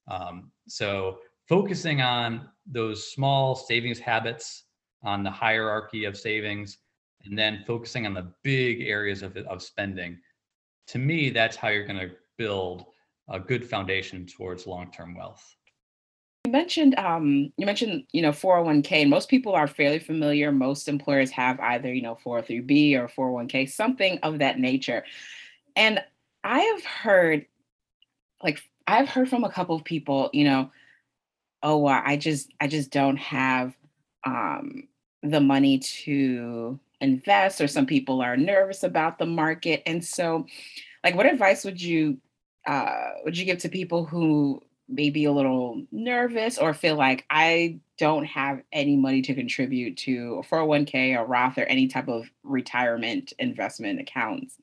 Um, 0.08 0.50
so 0.66 1.18
focusing 1.48 2.00
on 2.00 2.48
those 2.66 3.12
small 3.12 3.54
savings 3.54 3.98
habits 3.98 4.64
on 5.02 5.22
the 5.22 5.30
hierarchy 5.30 6.04
of 6.04 6.16
savings 6.16 6.78
and 7.24 7.38
then 7.38 7.62
focusing 7.66 8.06
on 8.06 8.14
the 8.14 8.32
big 8.42 8.82
areas 8.82 9.22
of, 9.22 9.36
of 9.36 9.62
spending 9.62 10.18
to 10.86 10.98
me 10.98 11.30
that's 11.30 11.56
how 11.56 11.68
you're 11.68 11.86
going 11.86 11.98
to 11.98 12.14
build 12.36 12.86
a 13.28 13.40
good 13.40 13.64
foundation 13.64 14.26
towards 14.26 14.66
long-term 14.66 15.14
wealth 15.14 15.56
you 16.44 16.52
mentioned 16.52 16.98
um, 16.98 17.52
you 17.57 17.66
mentioned 17.66 18.04
you 18.12 18.22
know 18.22 18.30
401k 18.30 18.92
and 18.92 19.11
most 19.11 19.28
people 19.28 19.54
are 19.54 19.66
fairly 19.66 19.98
familiar. 19.98 20.52
Most 20.52 20.88
employers 20.88 21.30
have 21.30 21.59
either 21.61 21.92
you 21.92 22.02
know 22.02 22.18
403b 22.24 22.94
or 22.96 23.09
401k 23.09 23.70
something 23.70 24.18
of 24.22 24.38
that 24.38 24.59
nature. 24.59 25.04
And 25.76 26.02
i 26.46 26.61
have 26.61 26.85
heard 26.85 27.46
like 28.42 28.61
i've 28.87 29.09
heard 29.09 29.30
from 29.30 29.44
a 29.44 29.50
couple 29.50 29.74
of 29.74 29.83
people 29.83 30.28
you 30.35 30.44
know 30.44 30.70
oh 31.62 31.78
well, 31.78 32.02
i 32.04 32.18
just 32.18 32.52
i 32.61 32.66
just 32.66 32.90
don't 32.90 33.16
have 33.16 33.74
um, 34.24 34.87
the 35.22 35.40
money 35.40 35.78
to 35.78 36.78
invest 37.00 37.61
or 37.61 37.68
some 37.68 37.87
people 37.87 38.20
are 38.20 38.37
nervous 38.37 38.83
about 38.83 39.18
the 39.18 39.26
market. 39.26 39.83
And 39.87 40.04
so 40.04 40.46
like 41.02 41.14
what 41.14 41.26
advice 41.26 41.64
would 41.64 41.80
you 41.80 42.18
uh, 42.66 43.11
would 43.24 43.37
you 43.37 43.44
give 43.44 43.59
to 43.59 43.68
people 43.68 44.04
who 44.04 44.62
may 44.88 45.10
be 45.10 45.24
a 45.24 45.32
little 45.32 45.82
nervous 45.90 46.58
or 46.58 46.74
feel 46.74 46.96
like 46.96 47.24
i 47.30 47.78
don't 47.98 48.24
have 48.24 48.60
any 48.72 48.96
money 48.96 49.22
to 49.22 49.34
contribute 49.34 49.96
to 49.96 50.40
a 50.42 50.46
401k 50.46 51.18
or 51.18 51.24
roth 51.26 51.58
or 51.58 51.64
any 51.64 51.86
type 51.86 52.08
of 52.08 52.26
retirement 52.42 53.32
investment 53.38 54.00
accounts 54.00 54.58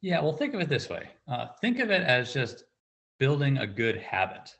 yeah 0.00 0.20
well 0.20 0.36
think 0.36 0.54
of 0.54 0.60
it 0.60 0.68
this 0.68 0.88
way 0.88 1.08
uh, 1.28 1.46
think 1.60 1.78
of 1.78 1.90
it 1.90 2.02
as 2.02 2.32
just 2.32 2.64
building 3.18 3.58
a 3.58 3.66
good 3.66 3.96
habit 3.98 4.54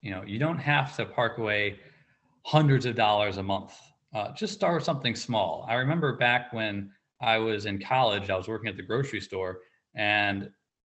you 0.00 0.10
know 0.10 0.22
you 0.26 0.38
don't 0.38 0.58
have 0.58 0.96
to 0.96 1.04
park 1.04 1.38
away 1.38 1.78
hundreds 2.44 2.86
of 2.86 2.94
dollars 2.94 3.36
a 3.36 3.42
month 3.42 3.74
uh, 4.16 4.32
just 4.32 4.54
start 4.54 4.76
with 4.76 4.84
something 4.84 5.14
small. 5.14 5.66
I 5.68 5.74
remember 5.74 6.16
back 6.16 6.50
when 6.54 6.90
I 7.20 7.36
was 7.36 7.66
in 7.66 7.78
college, 7.78 8.30
I 8.30 8.36
was 8.36 8.48
working 8.48 8.68
at 8.68 8.76
the 8.76 8.82
grocery 8.82 9.20
store, 9.20 9.58
and 9.94 10.50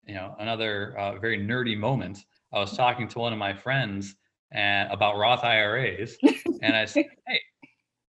you 0.07 0.15
know, 0.15 0.35
another 0.39 0.97
uh, 0.97 1.19
very 1.19 1.37
nerdy 1.37 1.77
moment. 1.77 2.25
I 2.53 2.59
was 2.59 2.75
talking 2.75 3.07
to 3.09 3.19
one 3.19 3.33
of 3.33 3.39
my 3.39 3.53
friends 3.53 4.15
and 4.51 4.91
about 4.91 5.17
Roth 5.17 5.43
IRAs, 5.43 6.17
and 6.61 6.75
I 6.75 6.85
said, 6.85 7.05
"Hey, 7.27 7.39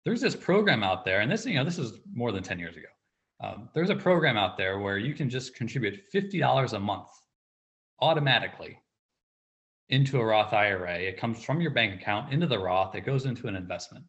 there's 0.04 0.20
this 0.20 0.34
program 0.34 0.82
out 0.82 1.04
there, 1.04 1.20
and 1.20 1.30
this, 1.30 1.46
you 1.46 1.54
know, 1.54 1.64
this 1.64 1.78
is 1.78 2.00
more 2.12 2.32
than 2.32 2.42
ten 2.42 2.58
years 2.58 2.76
ago. 2.76 2.88
Um, 3.42 3.68
there's 3.74 3.90
a 3.90 3.96
program 3.96 4.36
out 4.36 4.56
there 4.56 4.78
where 4.78 4.98
you 4.98 5.14
can 5.14 5.30
just 5.30 5.54
contribute 5.54 6.00
fifty 6.10 6.38
dollars 6.38 6.72
a 6.72 6.80
month 6.80 7.08
automatically 8.00 8.78
into 9.90 10.18
a 10.18 10.24
Roth 10.24 10.52
IRA. 10.52 10.98
It 10.98 11.18
comes 11.18 11.44
from 11.44 11.60
your 11.60 11.70
bank 11.70 12.00
account 12.00 12.32
into 12.32 12.46
the 12.46 12.58
Roth. 12.58 12.94
It 12.94 13.06
goes 13.06 13.26
into 13.26 13.46
an 13.46 13.56
investment." 13.56 14.04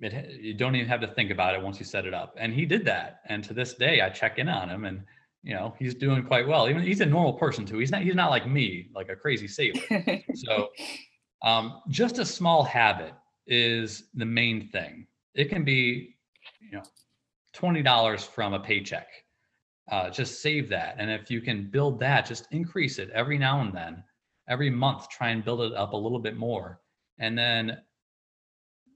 it, 0.00 0.40
you 0.40 0.54
don't 0.54 0.76
even 0.76 0.88
have 0.88 1.00
to 1.00 1.06
think 1.06 1.30
about 1.30 1.54
it 1.54 1.62
once 1.62 1.78
you 1.78 1.84
set 1.84 2.04
it 2.06 2.14
up. 2.14 2.34
And 2.36 2.52
he 2.52 2.66
did 2.66 2.84
that. 2.84 3.20
And 3.26 3.42
to 3.44 3.54
this 3.54 3.74
day, 3.74 4.00
I 4.00 4.10
check 4.10 4.38
in 4.38 4.48
on 4.48 4.68
him 4.68 4.84
and, 4.84 5.02
you 5.42 5.54
know, 5.54 5.74
he's 5.78 5.94
doing 5.94 6.24
quite 6.24 6.46
well. 6.46 6.68
Even 6.68 6.82
he's 6.82 7.00
a 7.00 7.06
normal 7.06 7.34
person 7.34 7.64
too. 7.64 7.78
He's 7.78 7.90
not, 7.90 8.02
he's 8.02 8.14
not 8.14 8.30
like 8.30 8.48
me, 8.48 8.88
like 8.94 9.08
a 9.08 9.16
crazy 9.16 9.46
saver. 9.46 9.80
so 10.34 10.68
um, 11.42 11.80
just 11.88 12.18
a 12.18 12.24
small 12.24 12.64
habit 12.64 13.14
is 13.46 14.04
the 14.14 14.24
main 14.24 14.68
thing. 14.70 15.06
It 15.34 15.48
can 15.48 15.64
be, 15.64 16.16
you 16.60 16.72
know, 16.72 16.82
$20 17.54 18.26
from 18.26 18.54
a 18.54 18.60
paycheck. 18.60 19.06
Uh, 19.90 20.10
just 20.10 20.42
save 20.42 20.68
that. 20.68 20.96
And 20.98 21.10
if 21.10 21.30
you 21.30 21.40
can 21.40 21.70
build 21.70 22.00
that, 22.00 22.26
just 22.26 22.48
increase 22.50 22.98
it 22.98 23.10
every 23.10 23.38
now 23.38 23.60
and 23.60 23.72
then, 23.72 24.02
every 24.48 24.70
month, 24.70 25.08
try 25.08 25.28
and 25.28 25.44
build 25.44 25.60
it 25.60 25.74
up 25.74 25.92
a 25.92 25.96
little 25.96 26.18
bit 26.18 26.36
more. 26.36 26.80
And 27.18 27.38
then 27.38 27.78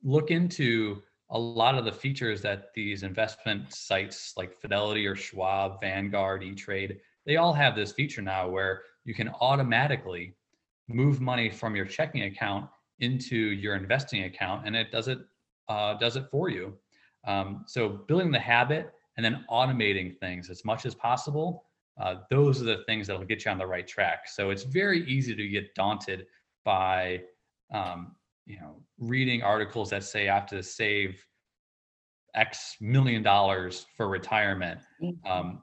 look 0.02 0.30
into 0.30 1.02
a 1.30 1.38
lot 1.38 1.76
of 1.76 1.84
the 1.84 1.92
features 1.92 2.42
that 2.42 2.74
these 2.74 3.02
investment 3.02 3.72
sites 3.72 4.34
like 4.36 4.52
Fidelity 4.52 5.06
or 5.06 5.14
Schwab, 5.14 5.80
Vanguard, 5.80 6.42
E-Trade, 6.42 6.98
they 7.24 7.36
all 7.36 7.52
have 7.52 7.76
this 7.76 7.92
feature 7.92 8.22
now 8.22 8.48
where 8.48 8.82
you 9.04 9.14
can 9.14 9.28
automatically 9.40 10.34
move 10.88 11.20
money 11.20 11.48
from 11.48 11.76
your 11.76 11.84
checking 11.84 12.22
account 12.22 12.68
into 12.98 13.36
your 13.36 13.76
investing 13.76 14.24
account 14.24 14.66
and 14.66 14.74
it 14.74 14.90
does 14.90 15.08
it 15.08 15.18
uh, 15.68 15.94
does 15.94 16.16
it 16.16 16.26
for 16.30 16.48
you. 16.48 16.74
Um, 17.26 17.64
so 17.66 17.88
building 17.88 18.32
the 18.32 18.40
habit 18.40 18.92
and 19.16 19.24
then 19.24 19.44
automating 19.50 20.18
things 20.18 20.50
as 20.50 20.64
much 20.64 20.84
as 20.84 20.94
possible, 20.94 21.64
uh, 22.00 22.16
those 22.28 22.60
are 22.60 22.64
the 22.64 22.82
things 22.86 23.06
that 23.06 23.16
will 23.16 23.26
get 23.26 23.44
you 23.44 23.50
on 23.52 23.58
the 23.58 23.66
right 23.66 23.86
track. 23.86 24.26
So 24.26 24.50
it's 24.50 24.64
very 24.64 25.06
easy 25.06 25.36
to 25.36 25.48
get 25.48 25.74
daunted 25.74 26.26
by 26.64 27.22
um, 27.72 28.16
you 28.46 28.58
know 28.60 28.82
reading 28.98 29.42
articles 29.42 29.90
that 29.90 30.04
say 30.04 30.28
I 30.28 30.34
have 30.34 30.46
to 30.46 30.62
save 30.62 31.24
X 32.34 32.76
million 32.80 33.22
dollars 33.22 33.86
for 33.96 34.08
retirement. 34.08 34.80
Mm-hmm. 35.02 35.30
Um, 35.30 35.62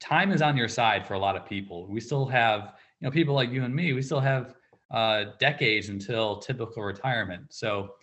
time 0.00 0.32
is 0.32 0.42
on 0.42 0.56
your 0.56 0.68
side 0.68 1.06
for 1.06 1.14
a 1.14 1.18
lot 1.18 1.36
of 1.36 1.46
people. 1.46 1.86
We 1.88 2.00
still 2.00 2.26
have, 2.26 2.74
you 3.00 3.06
know, 3.06 3.10
people 3.10 3.34
like 3.34 3.50
you 3.50 3.64
and 3.64 3.74
me, 3.74 3.92
we 3.92 4.02
still 4.02 4.20
have 4.20 4.54
uh, 4.90 5.24
decades 5.38 5.88
until 5.88 6.38
typical 6.38 6.82
retirement. 6.82 7.46
So 7.50 7.94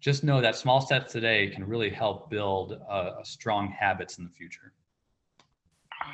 just 0.00 0.24
know 0.24 0.40
that 0.40 0.56
small 0.56 0.80
steps 0.80 1.12
today 1.12 1.48
can 1.48 1.64
really 1.64 1.90
help 1.90 2.30
build 2.30 2.72
a, 2.72 3.18
a 3.20 3.24
strong 3.24 3.68
habits 3.68 4.18
in 4.18 4.24
the 4.24 4.30
future. 4.30 4.72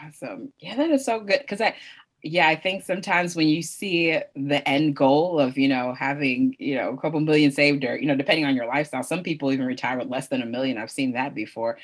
Awesome. 0.04 0.52
Yeah, 0.58 0.76
that 0.76 0.90
is 0.90 1.04
so 1.04 1.20
good. 1.20 1.46
Cause 1.48 1.60
I, 1.60 1.74
yeah, 2.22 2.48
I 2.48 2.56
think 2.56 2.84
sometimes 2.84 3.36
when 3.36 3.48
you 3.48 3.62
see 3.62 4.18
the 4.34 4.68
end 4.68 4.96
goal 4.96 5.38
of, 5.38 5.56
you 5.56 5.68
know, 5.68 5.94
having, 5.94 6.56
you 6.58 6.74
know, 6.74 6.90
a 6.90 6.96
couple 6.96 7.20
million 7.20 7.52
saved 7.52 7.84
or, 7.84 7.96
you 7.96 8.06
know, 8.06 8.16
depending 8.16 8.44
on 8.44 8.56
your 8.56 8.66
lifestyle, 8.66 9.04
some 9.04 9.22
people 9.22 9.52
even 9.52 9.66
retire 9.66 9.98
with 9.98 10.08
less 10.08 10.28
than 10.28 10.42
a 10.42 10.46
million. 10.46 10.78
I've 10.78 10.90
seen 10.90 11.12
that 11.12 11.34
before. 11.34 11.78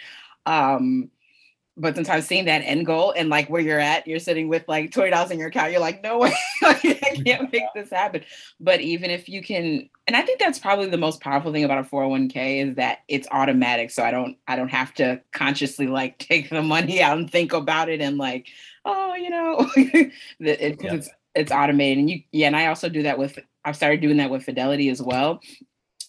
Um, 0.44 1.10
but 1.76 1.96
sometimes 1.96 2.26
seeing 2.26 2.44
that 2.44 2.60
end 2.60 2.86
goal 2.86 3.12
and 3.16 3.28
like 3.28 3.50
where 3.50 3.60
you're 3.60 3.80
at, 3.80 4.06
you're 4.06 4.20
sitting 4.20 4.48
with 4.48 4.64
like 4.68 4.92
twenty 4.92 5.10
dollars 5.10 5.30
in 5.30 5.38
your 5.38 5.48
account. 5.48 5.72
You're 5.72 5.80
like, 5.80 6.02
no 6.02 6.18
way, 6.18 6.34
I 6.62 6.74
can't 7.24 7.52
make 7.52 7.64
this 7.74 7.90
happen. 7.90 8.22
But 8.60 8.80
even 8.80 9.10
if 9.10 9.28
you 9.28 9.42
can, 9.42 9.88
and 10.06 10.16
I 10.16 10.22
think 10.22 10.38
that's 10.38 10.58
probably 10.58 10.88
the 10.88 10.96
most 10.96 11.20
powerful 11.20 11.52
thing 11.52 11.64
about 11.64 11.84
a 11.84 11.88
401k 11.88 12.68
is 12.68 12.76
that 12.76 12.98
it's 13.08 13.26
automatic. 13.32 13.90
So 13.90 14.04
I 14.04 14.10
don't, 14.10 14.36
I 14.46 14.54
don't 14.56 14.68
have 14.68 14.94
to 14.94 15.20
consciously 15.32 15.88
like 15.88 16.18
take 16.18 16.48
the 16.48 16.62
money 16.62 17.02
out 17.02 17.18
and 17.18 17.30
think 17.30 17.52
about 17.52 17.88
it 17.88 18.00
and 18.00 18.18
like, 18.18 18.48
oh, 18.84 19.14
you 19.14 19.30
know, 19.30 19.68
it, 19.76 20.12
it, 20.40 20.82
yeah. 20.82 20.94
it's 20.94 21.10
it's 21.34 21.50
automated. 21.50 21.98
And 21.98 22.10
you, 22.10 22.22
yeah, 22.30 22.46
and 22.46 22.56
I 22.56 22.66
also 22.66 22.88
do 22.88 23.02
that 23.02 23.18
with. 23.18 23.38
I've 23.64 23.76
started 23.76 24.00
doing 24.00 24.18
that 24.18 24.30
with 24.30 24.44
Fidelity 24.44 24.90
as 24.90 25.02
well. 25.02 25.40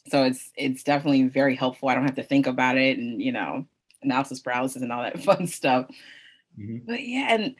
So 0.10 0.24
it's 0.24 0.52
it's 0.56 0.84
definitely 0.84 1.24
very 1.24 1.56
helpful. 1.56 1.90
I 1.90 1.96
don't 1.96 2.06
have 2.06 2.16
to 2.16 2.24
think 2.24 2.46
about 2.46 2.78
it, 2.78 3.00
and 3.00 3.20
you 3.20 3.32
know, 3.32 3.66
analysis 4.06 4.40
paralysis 4.40 4.82
and 4.82 4.92
all 4.92 5.04
that 5.04 5.20
fun 5.24 5.48
stuff. 5.48 5.88
Mm-hmm. 6.60 6.78
But 6.86 7.06
yeah, 7.06 7.28
and 7.30 7.56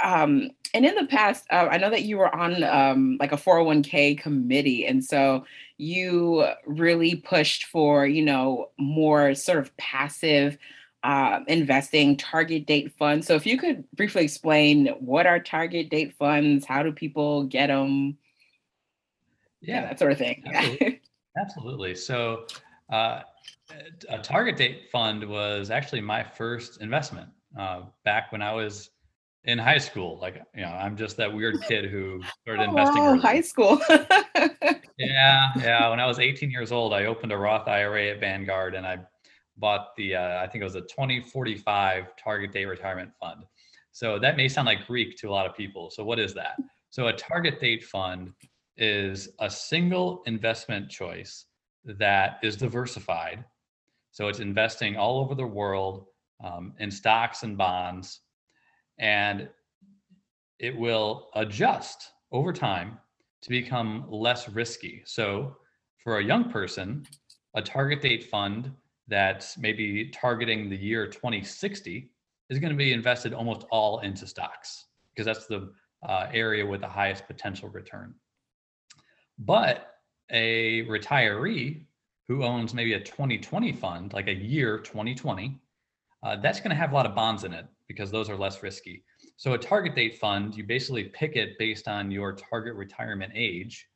um, 0.00 0.50
and 0.74 0.86
in 0.86 0.94
the 0.94 1.06
past, 1.06 1.46
uh, 1.50 1.68
I 1.70 1.78
know 1.78 1.90
that 1.90 2.02
you 2.02 2.18
were 2.18 2.34
on 2.34 2.64
um, 2.64 3.16
like 3.20 3.32
a 3.32 3.36
401k 3.36 4.18
committee, 4.18 4.86
and 4.86 5.04
so 5.04 5.44
you 5.76 6.46
really 6.66 7.16
pushed 7.16 7.64
for 7.64 8.06
you 8.06 8.24
know 8.24 8.70
more 8.78 9.34
sort 9.34 9.58
of 9.58 9.76
passive 9.76 10.56
uh, 11.04 11.40
investing 11.46 12.16
target 12.16 12.66
date 12.66 12.92
funds. 12.98 13.26
So 13.26 13.34
if 13.34 13.46
you 13.46 13.58
could 13.58 13.84
briefly 13.92 14.24
explain 14.24 14.86
what 15.00 15.26
are 15.26 15.40
target 15.40 15.90
date 15.90 16.14
funds, 16.14 16.64
how 16.64 16.82
do 16.82 16.92
people 16.92 17.44
get 17.44 17.66
them? 17.66 18.16
yeah, 19.62 19.82
that 19.82 19.98
sort 19.98 20.12
of 20.12 20.18
thing. 20.18 20.42
Absolutely. 20.54 21.00
absolutely. 21.38 21.94
So, 21.94 22.46
uh, 22.90 23.20
a 24.08 24.18
target 24.18 24.56
date 24.56 24.90
fund 24.90 25.24
was 25.24 25.70
actually 25.70 26.00
my 26.00 26.22
first 26.22 26.80
investment 26.80 27.28
uh, 27.58 27.82
back 28.04 28.32
when 28.32 28.42
I 28.42 28.52
was 28.52 28.90
in 29.44 29.58
high 29.58 29.78
school. 29.78 30.18
Like, 30.20 30.42
you 30.54 30.62
know, 30.62 30.68
I'm 30.68 30.96
just 30.96 31.16
that 31.16 31.32
weird 31.32 31.62
kid 31.68 31.90
who 31.90 32.20
started 32.42 32.64
investing. 32.64 33.02
Oh, 33.02 33.18
high 33.18 33.40
school. 33.40 33.80
yeah, 34.98 35.50
yeah. 35.58 35.88
When 35.88 36.00
I 36.00 36.06
was 36.06 36.18
18 36.18 36.50
years 36.50 36.72
old, 36.72 36.92
I 36.92 37.06
opened 37.06 37.32
a 37.32 37.36
Roth 37.36 37.68
IRA 37.68 38.10
at 38.10 38.20
Vanguard, 38.20 38.74
and 38.74 38.86
I 38.86 38.98
bought 39.56 39.94
the 39.96 40.16
uh, 40.16 40.42
I 40.42 40.46
think 40.46 40.62
it 40.62 40.64
was 40.64 40.76
a 40.76 40.82
2045 40.82 42.16
target 42.16 42.52
date 42.52 42.66
retirement 42.66 43.10
fund. 43.20 43.44
So 43.92 44.18
that 44.18 44.36
may 44.36 44.48
sound 44.48 44.66
like 44.66 44.86
Greek 44.86 45.16
to 45.18 45.28
a 45.28 45.32
lot 45.32 45.46
of 45.46 45.54
people. 45.54 45.90
So 45.90 46.02
what 46.02 46.18
is 46.18 46.32
that? 46.34 46.56
So 46.90 47.08
a 47.08 47.12
target 47.12 47.60
date 47.60 47.84
fund 47.84 48.32
is 48.76 49.28
a 49.38 49.50
single 49.50 50.22
investment 50.26 50.90
choice 50.90 51.46
that 51.84 52.38
is 52.42 52.56
diversified. 52.56 53.44
So 54.12 54.28
it's 54.28 54.40
investing 54.40 54.96
all 54.96 55.20
over 55.20 55.34
the 55.34 55.46
world 55.46 56.06
um, 56.44 56.74
in 56.78 56.90
stocks 56.90 57.42
and 57.42 57.56
bonds, 57.56 58.20
and 58.98 59.48
it 60.58 60.76
will 60.76 61.28
adjust 61.34 62.12
over 62.30 62.52
time 62.52 62.98
to 63.40 63.48
become 63.48 64.04
less 64.08 64.48
risky. 64.48 65.02
So 65.06 65.56
for 65.96 66.18
a 66.18 66.24
young 66.24 66.50
person, 66.50 67.06
a 67.54 67.62
target 67.62 68.02
date 68.02 68.24
fund 68.24 68.70
that's 69.08 69.56
maybe 69.58 70.10
targeting 70.10 70.68
the 70.68 70.76
year 70.76 71.06
2060 71.06 72.10
is 72.50 72.58
going 72.58 72.70
to 72.70 72.76
be 72.76 72.92
invested 72.92 73.32
almost 73.32 73.64
all 73.70 74.00
into 74.00 74.26
stocks 74.26 74.86
because 75.14 75.26
that's 75.26 75.46
the 75.46 75.72
uh, 76.06 76.28
area 76.32 76.64
with 76.66 76.82
the 76.82 76.88
highest 76.88 77.26
potential 77.26 77.68
return. 77.70 78.14
But 79.38 79.88
a 80.30 80.84
retiree 80.84 81.86
who 82.28 82.44
owns 82.44 82.74
maybe 82.74 82.94
a 82.94 83.00
2020 83.00 83.72
fund, 83.72 84.12
like 84.12 84.28
a 84.28 84.34
year 84.34 84.78
2020, 84.78 85.58
uh, 86.22 86.36
that's 86.36 86.60
going 86.60 86.70
to 86.70 86.76
have 86.76 86.92
a 86.92 86.94
lot 86.94 87.06
of 87.06 87.14
bonds 87.14 87.44
in 87.44 87.52
it 87.52 87.66
because 87.88 88.10
those 88.10 88.30
are 88.30 88.36
less 88.36 88.62
risky. 88.62 89.04
So 89.36 89.54
a 89.54 89.58
target 89.58 89.94
date 89.94 90.18
fund, 90.18 90.54
you 90.54 90.64
basically 90.64 91.04
pick 91.04 91.36
it 91.36 91.58
based 91.58 91.88
on 91.88 92.10
your 92.10 92.32
target 92.32 92.74
retirement 92.74 93.32
age. 93.34 93.88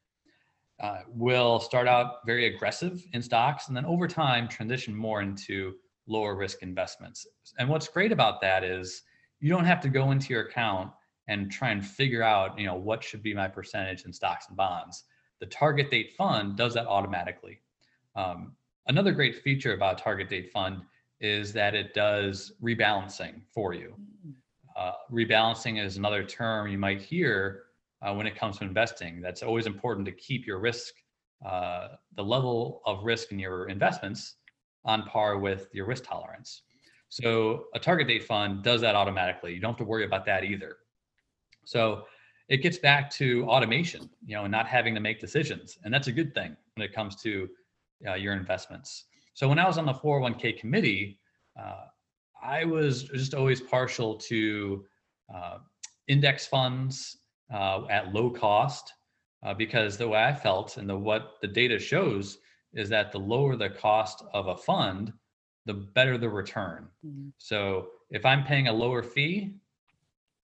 Uh, 0.78 0.98
will 1.08 1.58
start 1.58 1.88
out 1.88 2.16
very 2.26 2.54
aggressive 2.54 3.02
in 3.14 3.22
stocks 3.22 3.68
and 3.68 3.76
then 3.76 3.86
over 3.86 4.06
time 4.06 4.46
transition 4.46 4.94
more 4.94 5.22
into 5.22 5.72
lower 6.06 6.36
risk 6.36 6.62
investments. 6.62 7.26
And 7.58 7.66
what's 7.66 7.88
great 7.88 8.12
about 8.12 8.42
that 8.42 8.62
is 8.62 9.02
you 9.40 9.48
don't 9.48 9.64
have 9.64 9.80
to 9.80 9.88
go 9.88 10.10
into 10.10 10.34
your 10.34 10.42
account 10.42 10.90
and 11.28 11.50
try 11.50 11.70
and 11.70 11.84
figure 11.84 12.22
out, 12.22 12.58
you 12.58 12.66
know, 12.66 12.74
what 12.74 13.02
should 13.02 13.22
be 13.22 13.32
my 13.32 13.48
percentage 13.48 14.04
in 14.04 14.12
stocks 14.12 14.48
and 14.48 14.56
bonds. 14.56 15.04
The 15.40 15.46
target 15.46 15.90
date 15.90 16.12
fund 16.16 16.56
does 16.56 16.74
that 16.74 16.86
automatically. 16.86 17.60
Um, 18.16 18.56
another 18.86 19.12
great 19.12 19.42
feature 19.42 19.74
about 19.74 19.98
target 19.98 20.28
date 20.28 20.50
fund 20.50 20.82
is 21.20 21.52
that 21.52 21.74
it 21.74 21.94
does 21.94 22.52
rebalancing 22.62 23.42
for 23.52 23.74
you. 23.74 23.94
Mm. 24.26 24.32
Uh, 24.76 24.92
rebalancing 25.10 25.82
is 25.82 25.96
another 25.96 26.24
term 26.24 26.68
you 26.68 26.78
might 26.78 27.00
hear 27.00 27.64
uh, 28.02 28.12
when 28.14 28.26
it 28.26 28.36
comes 28.36 28.58
to 28.58 28.64
investing. 28.64 29.20
That's 29.20 29.42
always 29.42 29.66
important 29.66 30.06
to 30.06 30.12
keep 30.12 30.46
your 30.46 30.58
risk, 30.58 30.94
uh, 31.44 31.88
the 32.14 32.22
level 32.22 32.82
of 32.84 33.04
risk 33.04 33.32
in 33.32 33.38
your 33.38 33.68
investments 33.68 34.36
on 34.84 35.04
par 35.04 35.38
with 35.38 35.68
your 35.72 35.86
risk 35.86 36.04
tolerance. 36.04 36.62
So 37.08 37.64
a 37.74 37.78
target 37.78 38.08
date 38.08 38.24
fund 38.24 38.62
does 38.62 38.80
that 38.82 38.94
automatically. 38.94 39.54
You 39.54 39.60
don't 39.60 39.72
have 39.72 39.78
to 39.78 39.84
worry 39.84 40.04
about 40.04 40.26
that 40.26 40.44
either. 40.44 40.76
So 41.64 42.04
it 42.48 42.58
gets 42.58 42.78
back 42.78 43.10
to 43.12 43.44
automation, 43.48 44.08
you 44.24 44.36
know, 44.36 44.44
and 44.44 44.52
not 44.52 44.66
having 44.66 44.94
to 44.94 45.00
make 45.00 45.20
decisions. 45.20 45.78
And 45.84 45.92
that's 45.92 46.08
a 46.08 46.12
good 46.12 46.34
thing 46.34 46.56
when 46.74 46.86
it 46.86 46.92
comes 46.92 47.16
to 47.22 47.48
uh, 48.08 48.14
your 48.14 48.34
investments. 48.34 49.04
So 49.34 49.48
when 49.48 49.58
I 49.58 49.66
was 49.66 49.78
on 49.78 49.86
the 49.86 49.94
401k 49.94 50.58
committee, 50.58 51.18
uh, 51.60 51.86
I 52.42 52.64
was 52.64 53.04
just 53.04 53.34
always 53.34 53.60
partial 53.60 54.16
to 54.16 54.84
uh, 55.34 55.58
index 56.08 56.46
funds 56.46 57.18
uh, 57.52 57.86
at 57.90 58.12
low 58.12 58.30
cost 58.30 58.92
uh, 59.44 59.54
because 59.54 59.96
the 59.96 60.08
way 60.08 60.22
I 60.22 60.34
felt 60.34 60.76
and 60.76 60.88
the 60.88 60.96
what 60.96 61.34
the 61.40 61.48
data 61.48 61.78
shows 61.78 62.38
is 62.74 62.88
that 62.88 63.12
the 63.12 63.18
lower 63.18 63.56
the 63.56 63.70
cost 63.70 64.24
of 64.34 64.48
a 64.48 64.56
fund, 64.56 65.12
the 65.64 65.74
better 65.74 66.18
the 66.18 66.28
return. 66.28 66.88
Mm-hmm. 67.04 67.28
So 67.38 67.88
if 68.10 68.24
I'm 68.24 68.44
paying 68.44 68.68
a 68.68 68.72
lower 68.72 69.02
fee, 69.02 69.54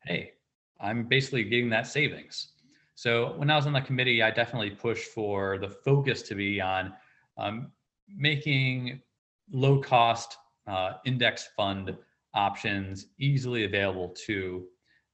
hey, 0.04 0.32
I'm 0.80 1.04
basically 1.04 1.44
getting 1.44 1.70
that 1.70 1.86
savings. 1.86 2.48
So 2.94 3.34
when 3.36 3.50
I 3.50 3.56
was 3.56 3.66
on 3.66 3.72
the 3.72 3.80
committee, 3.80 4.22
I 4.22 4.30
definitely 4.30 4.70
pushed 4.70 5.08
for 5.10 5.58
the 5.58 5.68
focus 5.68 6.22
to 6.22 6.34
be 6.34 6.60
on 6.60 6.92
um, 7.42 7.72
making 8.08 9.00
low 9.50 9.80
cost 9.80 10.36
uh, 10.66 10.92
index 11.04 11.48
fund 11.56 11.96
options 12.34 13.06
easily 13.18 13.64
available 13.64 14.08
to 14.26 14.66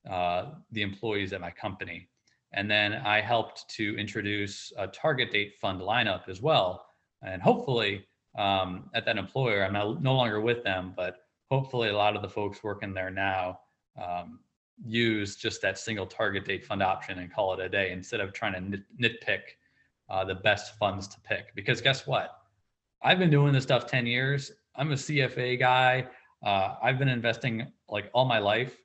uh, 0.09 0.53
the 0.71 0.83
employees 0.83 1.33
at 1.33 1.41
my 1.41 1.51
company. 1.51 2.09
And 2.53 2.71
then 2.71 2.95
I 2.95 3.21
helped 3.21 3.69
to 3.71 3.99
introduce 3.99 4.73
a 4.77 4.87
target 4.87 5.33
date 5.33 5.55
fund 5.61 5.81
lineup 5.81 6.29
as 6.29 6.41
well. 6.41 6.87
And 7.23 7.43
hopefully, 7.43 8.07
um, 8.39 8.89
at 8.95 9.05
that 9.05 9.19
employer, 9.19 9.65
I'm 9.65 9.73
no 9.73 10.15
longer 10.15 10.41
with 10.41 10.63
them, 10.63 10.95
but 10.97 11.17
hopefully, 11.51 11.89
a 11.89 11.97
lot 11.97 12.15
of 12.17 12.23
the 12.23 12.29
folks 12.29 12.63
working 12.63 12.95
there 12.95 13.11
now 13.11 13.61
um, 14.01 14.39
use 14.87 15.37
just 15.37 15.61
that 15.63 15.79
single 15.79 16.07
target 16.07 16.45
date 16.45 16.65
fund 16.65 16.83
option 16.83 17.19
and 17.19 17.33
call 17.33 17.53
it 17.55 17.61
a 17.61 17.69
day 17.69 17.91
instead 17.91 18.21
of 18.21 18.33
trying 18.33 18.55
to 18.55 18.61
nit- 18.61 18.99
nitpick 19.01 19.41
uh, 20.11 20.25
the 20.25 20.35
best 20.35 20.79
funds 20.79 21.07
to 21.09 21.21
pick. 21.21 21.55
Because 21.55 21.81
guess 21.81 22.07
what? 22.07 22.31
I've 23.03 23.19
been 23.19 23.31
doing 23.31 23.53
this 23.53 23.65
stuff 23.65 23.87
10 23.87 24.07
years. 24.07 24.53
I'm 24.77 24.93
a 24.93 24.97
CFA 24.97 25.59
guy. 25.59 26.07
Uh, 26.45 26.75
I've 26.83 26.99
been 26.99 27.09
investing 27.09 27.71
like 27.89 28.11
all 28.13 28.25
my 28.25 28.39
life. 28.39 28.77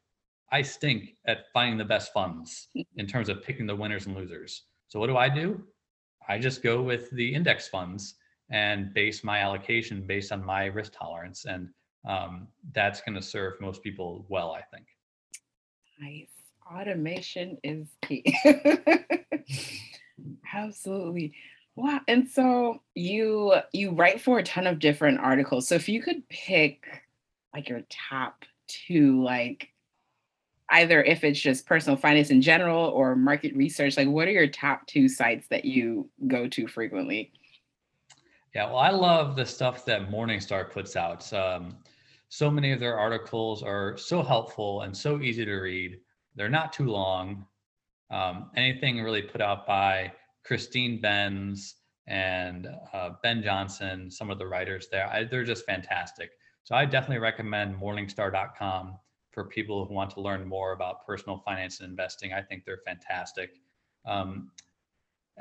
I 0.52 0.62
stink 0.62 1.16
at 1.26 1.46
finding 1.54 1.78
the 1.78 1.86
best 1.86 2.14
funds 2.14 2.70
in 2.98 3.08
terms 3.08 3.30
of 3.30 3.42
picking 3.44 3.66
the 3.66 3.76
winners 3.76 4.06
and 4.06 4.16
losers. 4.16 4.64
So 4.88 5.00
what 5.00 5.08
do 5.08 5.18
I 5.18 5.30
do? 5.30 5.64
I 6.28 6.38
just 6.38 6.62
go 6.62 6.82
with 6.82 7.10
the 7.12 7.34
index 7.34 7.68
funds 7.68 8.16
and 8.52 8.94
base 8.94 9.24
my 9.24 9.40
allocation 9.40 10.06
based 10.06 10.32
on 10.32 10.46
my 10.46 10.66
risk 10.66 10.94
tolerance, 10.98 11.46
and 11.46 11.70
um, 12.08 12.48
that's 12.74 13.02
going 13.02 13.16
to 13.16 13.22
serve 13.22 13.54
most 13.60 13.82
people 13.82 14.26
well, 14.30 14.52
I 14.52 14.62
think. 14.62 14.86
Nice. 16.00 16.30
Automation 16.72 17.58
is 17.64 17.88
key. 18.04 18.24
Absolutely. 20.54 21.34
Wow. 21.76 22.02
And 22.08 22.30
so 22.30 22.82
you 22.94 23.54
you 23.72 23.92
write 23.92 24.22
for 24.22 24.40
a 24.40 24.44
ton 24.44 24.68
of 24.68 24.80
different 24.80 25.20
articles. 25.20 25.68
So 25.68 25.76
if 25.76 25.90
you 25.90 26.02
could 26.02 26.28
pick 26.30 26.86
like 27.54 27.70
your 27.70 27.82
top 27.90 28.46
two, 28.68 29.24
like 29.24 29.70
either 30.70 31.04
if 31.04 31.24
it's 31.24 31.40
just 31.40 31.66
personal 31.66 31.98
finance 31.98 32.30
in 32.30 32.42
general 32.42 32.86
or 32.86 33.16
market 33.16 33.56
research, 33.56 33.98
like 33.98 34.08
what 34.08 34.28
are 34.28 34.32
your 34.32 34.48
top 34.48 34.86
two 34.88 35.08
sites 35.08 35.48
that 35.50 35.66
you 35.66 36.10
go 36.28 36.48
to 36.48 36.68
frequently? 36.68 37.32
Yeah, 38.54 38.68
well, 38.68 38.78
I 38.78 38.92
love 38.92 39.36
the 39.36 39.46
stuff 39.46 39.84
that 39.86 40.12
Morningstar 40.12 40.70
puts 40.70 40.96
out. 40.96 41.32
Um, 41.34 41.78
so 42.30 42.52
many 42.52 42.72
of 42.72 42.80
their 42.80 42.98
articles 42.98 43.64
are 43.64 43.98
so 43.98 44.22
helpful 44.22 44.82
and 44.82 44.96
so 44.96 45.22
easy 45.22 45.44
to 45.44 45.56
read. 45.56 46.00
They're 46.36 46.50
not 46.50 46.72
too 46.72 46.86
long. 46.86 47.46
Um, 48.14 48.52
anything 48.56 49.02
really 49.02 49.24
put 49.24 49.42
out 49.42 49.66
by 49.66 50.12
Christine 50.46 51.02
Benz 51.02 51.78
and 52.06 52.68
uh, 52.94 53.12
Ben 53.24 53.42
Johnson, 53.42 54.12
some 54.12 54.30
of 54.30 54.38
the 54.38 54.46
writers 54.46 54.88
there, 54.92 55.08
I, 55.08 55.24
they're 55.24 55.44
just 55.44 55.66
fantastic. 55.66 56.30
So 56.64 56.76
I 56.76 56.86
definitely 56.86 57.20
recommend 57.20 57.76
Morningstar.com 57.76 59.00
for 59.32 59.46
people 59.46 59.86
who 59.86 59.96
want 59.96 60.12
to 60.12 60.22
learn 60.22 60.48
more 60.48 60.74
about 60.74 61.06
personal 61.08 61.40
finance 61.40 61.80
and 61.80 61.90
investing. 61.90 62.34
I 62.34 62.42
think 62.44 62.66
they're 62.66 62.82
fantastic. 62.86 63.56
Um, 64.06 64.52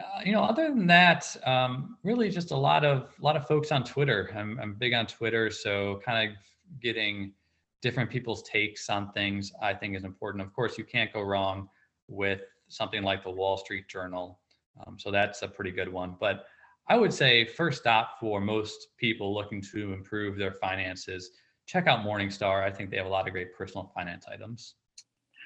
uh, 0.00 0.22
you 0.24 0.32
know, 0.32 0.42
other 0.42 0.68
than 0.68 0.86
that, 0.86 1.36
um, 1.44 1.98
really 2.02 2.30
just 2.30 2.52
a 2.52 2.56
lot 2.56 2.86
of 2.86 3.14
a 3.20 3.22
lot 3.22 3.36
of 3.36 3.46
folks 3.46 3.70
on 3.70 3.84
Twitter. 3.84 4.30
I'm, 4.34 4.58
I'm 4.58 4.74
big 4.74 4.94
on 4.94 5.06
Twitter, 5.06 5.50
so 5.50 6.00
kind 6.02 6.30
of 6.30 6.36
getting 6.80 7.34
different 7.82 8.08
people's 8.08 8.42
takes 8.44 8.88
on 8.88 9.12
things 9.12 9.52
I 9.60 9.74
think 9.74 9.94
is 9.94 10.04
important. 10.04 10.42
Of 10.42 10.54
course, 10.54 10.78
you 10.78 10.84
can't 10.84 11.12
go 11.12 11.20
wrong 11.20 11.68
with 12.08 12.40
something 12.72 13.02
like 13.02 13.22
the 13.22 13.30
Wall 13.30 13.56
Street 13.56 13.88
Journal. 13.88 14.40
Um, 14.86 14.98
so 14.98 15.10
that's 15.10 15.42
a 15.42 15.48
pretty 15.48 15.70
good 15.70 15.92
one. 15.92 16.16
But 16.18 16.46
I 16.88 16.96
would 16.96 17.12
say 17.12 17.44
first 17.44 17.80
stop 17.80 18.18
for 18.18 18.40
most 18.40 18.88
people 18.98 19.34
looking 19.34 19.62
to 19.72 19.92
improve 19.92 20.36
their 20.36 20.52
finances, 20.52 21.30
check 21.66 21.86
out 21.86 22.04
Morningstar. 22.04 22.64
I 22.64 22.70
think 22.70 22.90
they 22.90 22.96
have 22.96 23.06
a 23.06 23.10
lot 23.10 23.26
of 23.26 23.32
great 23.32 23.54
personal 23.54 23.92
finance 23.94 24.26
items. 24.30 24.74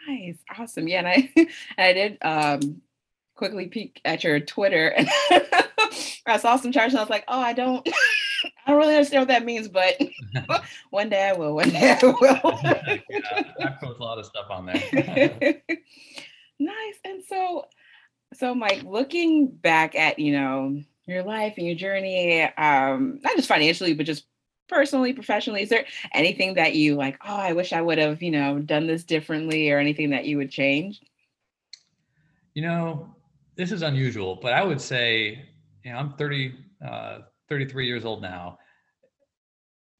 Nice, 0.08 0.38
awesome. 0.58 0.88
Yeah, 0.88 1.00
and 1.00 1.08
I 1.08 1.48
I 1.78 1.92
did 1.92 2.18
um, 2.22 2.80
quickly 3.34 3.66
peek 3.66 4.00
at 4.04 4.24
your 4.24 4.40
Twitter 4.40 4.94
and 4.96 5.06
I 6.26 6.36
saw 6.38 6.56
some 6.56 6.72
charts 6.72 6.94
and 6.94 6.98
I 6.98 7.02
was 7.02 7.10
like, 7.10 7.24
oh, 7.28 7.40
I 7.40 7.52
don't 7.52 7.86
I 8.66 8.70
don't 8.70 8.78
really 8.78 8.94
understand 8.94 9.22
what 9.22 9.28
that 9.28 9.44
means, 9.44 9.68
but 9.68 10.00
one 10.90 11.08
day 11.08 11.28
I 11.28 11.32
will. 11.32 11.54
One 11.54 11.70
day 11.70 11.96
I 12.00 12.04
will. 12.04 12.58
yeah, 12.62 13.42
I 13.60 13.74
post 13.80 13.98
a 13.98 14.02
lot 14.02 14.18
of 14.18 14.26
stuff 14.26 14.46
on 14.50 14.66
there. 14.66 15.62
Nice. 16.58 16.96
And 17.04 17.22
so 17.24 17.66
So, 18.34 18.54
Mike, 18.54 18.82
looking 18.84 19.48
back 19.48 19.94
at 19.94 20.18
you 20.18 20.32
know 20.32 20.82
your 21.06 21.22
life 21.22 21.54
and 21.58 21.66
your 21.66 21.76
journey, 21.76 22.42
um, 22.42 23.20
not 23.22 23.36
just 23.36 23.48
financially, 23.48 23.94
but 23.94 24.06
just 24.06 24.26
personally, 24.68 25.12
professionally, 25.12 25.62
is 25.62 25.70
there 25.70 25.86
anything 26.12 26.54
that 26.54 26.74
you 26.74 26.96
like? 26.96 27.18
Oh, 27.26 27.36
I 27.36 27.52
wish 27.54 27.72
I 27.72 27.80
would 27.82 27.98
have 27.98 28.22
you 28.22 28.30
know 28.32 28.58
done 28.58 28.86
this 28.86 29.04
differently, 29.04 29.70
or 29.70 29.78
anything 29.78 30.10
that 30.10 30.26
you 30.26 30.36
would 30.38 30.50
change? 30.50 31.00
You 32.54 32.62
know, 32.62 33.14
this 33.56 33.72
is 33.72 33.82
unusual, 33.82 34.36
but 34.42 34.52
I 34.52 34.64
would 34.64 34.80
say, 34.80 35.46
you 35.84 35.92
know, 35.92 35.98
I'm 35.98 36.14
30, 36.14 36.54
uh, 36.86 37.18
33 37.48 37.86
years 37.86 38.04
old 38.04 38.22
now. 38.22 38.58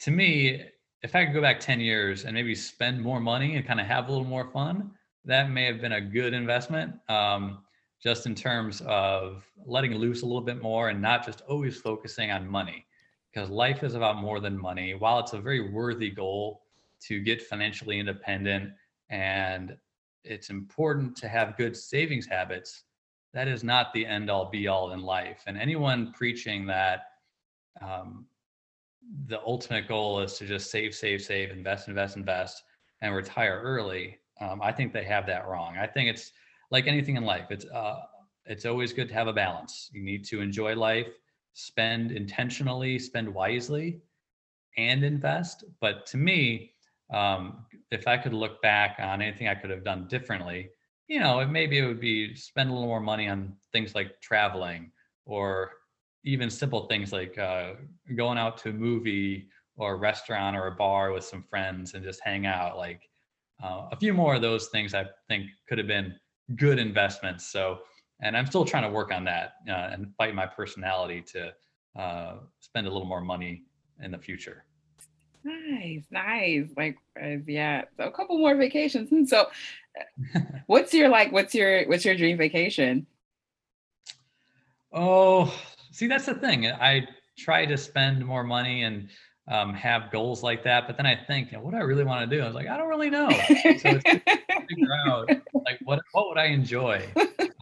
To 0.01 0.11
me, 0.11 0.63
if 1.03 1.15
I 1.15 1.25
could 1.25 1.35
go 1.35 1.41
back 1.43 1.61
10 1.61 1.81
years 1.81 2.25
and 2.25 2.35
maybe 2.35 2.55
spend 2.55 3.01
more 3.01 3.21
money 3.21 3.57
and 3.57 3.67
kind 3.67 3.81
of 3.81 3.87
have 3.87 4.09
a 4.09 4.13
little 4.13 4.27
more 4.27 4.51
fun, 4.53 4.93
that 5.27 5.51
may 5.51 5.65
have 5.65 5.81
been 5.81 5.93
a 5.93 6.01
good 6.01 6.33
investment. 6.33 6.95
Um, 7.09 7.59
just 8.03 8.27
in 8.27 8.35
terms 8.35 8.83
of 8.87 9.45
letting 9.65 9.95
loose 9.95 10.23
a 10.23 10.27
little 10.27 10.43
bit 10.43 10.63
more 10.63 10.91
and 10.91 11.01
not 11.01 11.25
just 11.25 11.41
always 11.49 11.77
focusing 11.81 12.31
on 12.31 12.47
money 12.47 12.87
because 13.33 13.51
life 13.51 13.83
is 13.83 13.95
about 13.95 14.17
more 14.17 14.41
than 14.41 14.57
money. 14.57 14.95
While 14.95 15.19
it's 15.19 15.33
a 15.33 15.41
very 15.41 15.73
worthy 15.73 16.11
goal 16.11 16.63
to 17.03 17.21
get 17.21 17.43
financially 17.43 17.99
independent 17.99 18.73
and 19.11 19.77
it's 20.25 20.51
important 20.51 21.17
to 21.17 21.29
have 21.29 21.57
good 21.57 21.77
savings 21.77 22.27
habits, 22.27 22.85
that 23.35 23.49
is 23.49 23.65
not 23.65 23.93
the 23.93 24.07
end 24.07 24.31
all 24.31 24.51
be 24.51 24.69
all 24.69 24.93
in 24.93 25.01
life. 25.01 25.43
And 25.47 25.59
anyone 25.59 26.13
preaching 26.13 26.67
that 26.67 27.01
um, 27.83 28.27
the 29.27 29.41
ultimate 29.41 29.89
goal 29.89 30.21
is 30.21 30.35
to 30.39 30.47
just 30.47 30.71
save, 30.71 30.95
save, 30.95 31.23
save, 31.23 31.51
invest, 31.51 31.89
invest, 31.89 32.17
invest, 32.17 32.63
and 33.03 33.15
retire 33.15 33.61
early, 33.63 34.19
um, 34.41 34.61
I 34.63 34.73
think 34.73 34.93
they 34.93 35.05
have 35.05 35.27
that 35.27 35.47
wrong. 35.47 35.77
I 35.79 35.87
think 35.87 36.09
it's 36.11 36.33
like 36.71 36.87
anything 36.87 37.17
in 37.17 37.25
life. 37.25 37.47
It's 37.51 37.67
uh, 37.67 38.03
it's 38.45 38.65
always 38.65 38.93
good 38.93 39.09
to 39.09 39.15
have 39.15 39.29
a 39.29 39.33
balance. 39.33 39.91
You 39.93 40.03
need 40.03 40.25
to 40.27 40.41
enjoy 40.41 40.75
life, 40.77 41.09
spend 41.55 42.13
intentionally, 42.13 42.99
spend 42.99 43.33
wisely, 43.33 44.01
and 44.77 45.05
invest. 45.05 45.65
But 45.81 46.07
to 46.07 46.17
me, 46.17 46.73
um, 47.13 47.65
if 47.91 48.07
I 48.07 48.17
could 48.17 48.35
look 48.35 48.61
back 48.63 48.97
on 48.99 49.23
anything 49.23 49.49
I 49.49 49.55
could 49.55 49.71
have 49.71 49.85
done 49.85 50.07
differently, 50.09 50.71
you 51.09 51.21
know, 51.21 51.41
it, 51.41 51.47
maybe 51.47 51.79
it 51.79 51.87
would 51.87 52.01
be 52.01 52.35
spend 52.35 52.71
a 52.71 52.73
little 52.73 52.89
more 52.89 53.01
money 53.01 53.29
on 53.29 53.55
things 53.73 53.95
like 53.95 54.21
traveling 54.21 54.91
or 55.25 55.71
even 56.25 56.51
simple 56.51 56.87
things 56.87 57.13
like 57.13 57.39
uh, 57.39 57.75
going 58.17 58.39
out 58.39 58.59
to 58.59 58.71
a 58.71 58.73
movie 58.73 59.49
or 59.77 59.95
a 59.95 59.97
restaurant 59.97 60.57
or 60.57 60.67
a 60.67 60.73
bar 60.73 61.13
with 61.13 61.25
some 61.25 61.43
friends 61.43 61.95
and 61.95 62.05
just 62.05 62.21
hang 62.25 62.47
out. 62.47 62.77
Like 62.77 63.03
uh, 63.63 63.89
a 63.93 63.97
few 63.97 64.13
more 64.13 64.35
of 64.35 64.43
those 64.43 64.69
things 64.69 64.95
I 64.95 65.07
think 65.29 65.47
could 65.69 65.79
have 65.79 65.87
been 65.87 66.15
good 66.57 66.79
investments. 66.79 67.47
So, 67.51 67.81
and 68.21 68.37
I'm 68.37 68.47
still 68.47 68.65
trying 68.65 68.85
to 68.85 68.91
work 68.91 69.13
on 69.13 69.25
that 69.25 69.55
uh, 69.69 69.91
and 69.93 70.15
fight 70.17 70.35
my 70.35 70.47
personality 70.47 71.23
to 71.33 71.53
uh, 72.01 72.37
spend 72.61 72.87
a 72.87 72.91
little 72.91 73.07
more 73.07 73.21
money 73.21 73.65
in 74.03 74.11
the 74.11 74.19
future. 74.19 74.65
Nice, 75.45 76.03
nice. 76.11 76.69
Like, 76.77 76.97
uh, 77.23 77.37
yeah. 77.47 77.83
So 77.97 78.05
a 78.05 78.11
couple 78.11 78.39
more 78.39 78.57
vacations. 78.57 79.13
And 79.13 79.29
so, 79.29 79.47
what's 80.67 80.93
your 80.93 81.09
like? 81.09 81.33
What's 81.33 81.55
your 81.55 81.87
what's 81.87 82.05
your 82.05 82.17
dream 82.17 82.37
vacation? 82.37 83.07
Oh, 84.93 85.55
see, 85.93 86.07
that's 86.07 86.27
the 86.27 86.35
thing. 86.35 86.67
I 86.67 87.07
try 87.39 87.67
to 87.67 87.77
spend 87.77 88.25
more 88.25 88.43
money 88.43 88.83
and 88.83 89.09
um, 89.49 89.75
have 89.75 90.11
goals 90.11 90.43
like 90.43 90.65
that, 90.65 90.87
but 90.87 90.97
then 90.97 91.07
I 91.07 91.15
think, 91.15 91.53
you 91.53 91.59
know, 91.59 91.65
what 91.65 91.73
do 91.73 91.77
I 91.77 91.83
really 91.83 92.05
want 92.05 92.29
to 92.29 92.37
do? 92.37 92.43
I 92.43 92.47
was 92.47 92.55
like, 92.55 92.67
I 92.67 92.77
don't 92.77 92.89
really 92.89 93.11
know. 93.11 93.29
So 93.81 94.01
figure 94.69 94.95
out 95.07 95.29
like 95.55 95.79
what 95.85 96.01
what 96.13 96.29
would 96.29 96.39
I 96.39 96.47
enjoy. 96.47 97.09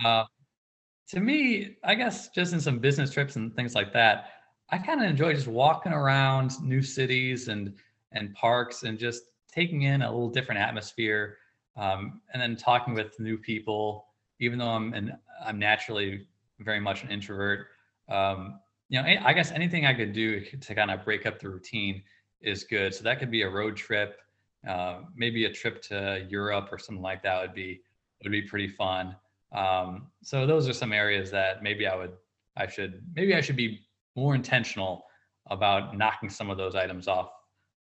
Uh, 0.05 0.24
to 1.09 1.20
me, 1.20 1.76
I 1.85 1.95
guess 1.95 2.28
just 2.30 2.55
in 2.55 2.61
some 2.61 2.78
business 2.78 3.12
trips 3.12 3.37
and 3.37 3.55
things 3.55 3.74
like 3.74 3.93
that, 3.93 4.30
I 4.70 4.78
kind 4.78 5.03
of 5.03 5.11
enjoy 5.11 5.35
just 5.35 5.47
walking 5.47 5.93
around 5.93 6.53
new 6.62 6.80
cities 6.80 7.49
and 7.49 7.74
and 8.12 8.32
parks 8.35 8.85
and 8.85 8.99
just 8.99 9.24
taking 9.53 9.82
in 9.82 10.03
a 10.03 10.11
little 10.11 10.30
different 10.30 10.61
atmosphere, 10.61 11.37
um, 11.76 12.22
and 12.32 12.41
then 12.41 12.57
talking 12.57 12.95
with 12.95 13.18
new 13.20 13.37
people. 13.37 14.07
Even 14.41 14.59
though 14.59 14.68
I'm 14.68 14.95
and 14.95 15.12
I'm 15.45 15.59
naturally 15.59 16.26
very 16.61 16.80
much 16.80 17.03
an 17.03 17.11
introvert, 17.11 17.66
um, 18.09 18.61
you 18.95 19.03
know, 19.03 19.09
I 19.24 19.32
guess 19.32 19.51
anything 19.51 19.86
I 19.86 19.92
could 19.92 20.12
do 20.12 20.45
to 20.45 20.74
kind 20.74 20.88
of 20.88 21.05
break 21.05 21.26
up 21.26 21.40
the 21.40 21.49
routine 21.49 22.05
is 22.40 22.62
good. 22.62 22.95
So 22.95 23.03
that 23.03 23.18
could 23.18 23.30
be 23.30 23.42
a 23.42 23.51
road 23.51 23.76
trip, 23.76 24.20
uh, 24.68 25.03
maybe 25.16 25.47
a 25.47 25.53
trip 25.53 25.82
to 25.82 26.24
Europe 26.30 26.68
or 26.70 26.78
something 26.78 27.03
like 27.03 27.20
that 27.24 27.42
would 27.42 27.55
be 27.55 27.82
would 28.22 28.30
be 28.30 28.42
pretty 28.42 28.68
fun. 28.68 29.16
Um, 29.51 30.12
so 30.22 30.47
those 30.47 30.68
are 30.68 30.72
some 30.72 30.92
areas 30.92 31.32
that 31.32 31.61
maybe 31.61 31.88
I 31.88 31.97
would 31.97 32.16
I 32.57 32.68
should 32.68 33.03
maybe 33.16 33.34
I 33.34 33.40
should 33.40 33.57
be 33.57 33.84
more 34.14 34.36
intentional 34.36 35.07
about 35.51 35.97
knocking 35.97 36.30
some 36.30 36.49
of 36.49 36.57
those 36.57 36.76
items 36.76 37.09
off 37.09 37.32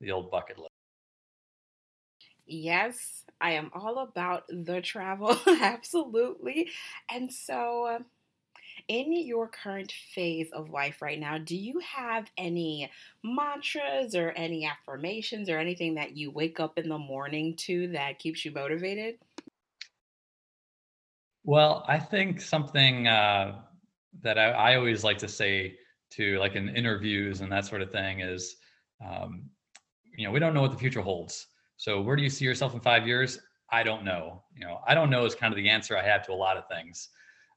the 0.00 0.10
old 0.10 0.30
bucket 0.30 0.58
list. 0.58 0.68
Yes, 2.46 3.24
I 3.40 3.52
am 3.52 3.70
all 3.74 3.98
about 3.98 4.44
the 4.48 4.80
travel, 4.80 5.38
absolutely. 5.46 6.70
And 7.10 7.32
so, 7.32 8.04
in 8.88 9.12
your 9.12 9.48
current 9.48 9.92
phase 10.14 10.50
of 10.52 10.70
life 10.70 11.02
right 11.02 11.18
now, 11.18 11.38
do 11.38 11.56
you 11.56 11.78
have 11.80 12.30
any 12.36 12.90
mantras 13.22 14.14
or 14.14 14.30
any 14.30 14.64
affirmations 14.66 15.48
or 15.48 15.58
anything 15.58 15.94
that 15.94 16.16
you 16.16 16.30
wake 16.30 16.58
up 16.58 16.78
in 16.78 16.88
the 16.88 16.98
morning 16.98 17.54
to 17.56 17.88
that 17.88 18.18
keeps 18.18 18.44
you 18.44 18.50
motivated? 18.50 19.18
Well, 21.44 21.84
I 21.86 21.98
think 21.98 22.40
something 22.40 23.06
uh, 23.06 23.60
that 24.22 24.38
I, 24.38 24.50
I 24.50 24.76
always 24.76 25.04
like 25.04 25.18
to 25.18 25.28
say 25.28 25.76
to 26.10 26.38
like 26.38 26.56
in 26.56 26.70
interviews 26.70 27.42
and 27.42 27.52
that 27.52 27.66
sort 27.66 27.82
of 27.82 27.92
thing 27.92 28.20
is 28.20 28.56
um, 29.06 29.50
you 30.16 30.26
know 30.26 30.32
we 30.32 30.40
don't 30.40 30.54
know 30.54 30.62
what 30.62 30.72
the 30.72 30.78
future 30.78 31.00
holds. 31.00 31.46
So 31.76 32.00
where 32.00 32.16
do 32.16 32.22
you 32.22 32.30
see 32.30 32.44
yourself 32.44 32.74
in 32.74 32.80
five 32.80 33.06
years? 33.06 33.38
I 33.70 33.82
don't 33.82 34.04
know. 34.04 34.42
You 34.54 34.66
know 34.66 34.80
i 34.86 34.94
don't 34.94 35.10
know 35.10 35.24
is 35.24 35.34
kind 35.34 35.52
of 35.52 35.56
the 35.56 35.68
answer 35.68 35.96
i 35.96 36.02
have 36.02 36.24
to 36.26 36.32
a 36.32 36.34
lot 36.34 36.56
of 36.56 36.64
things 36.68 37.10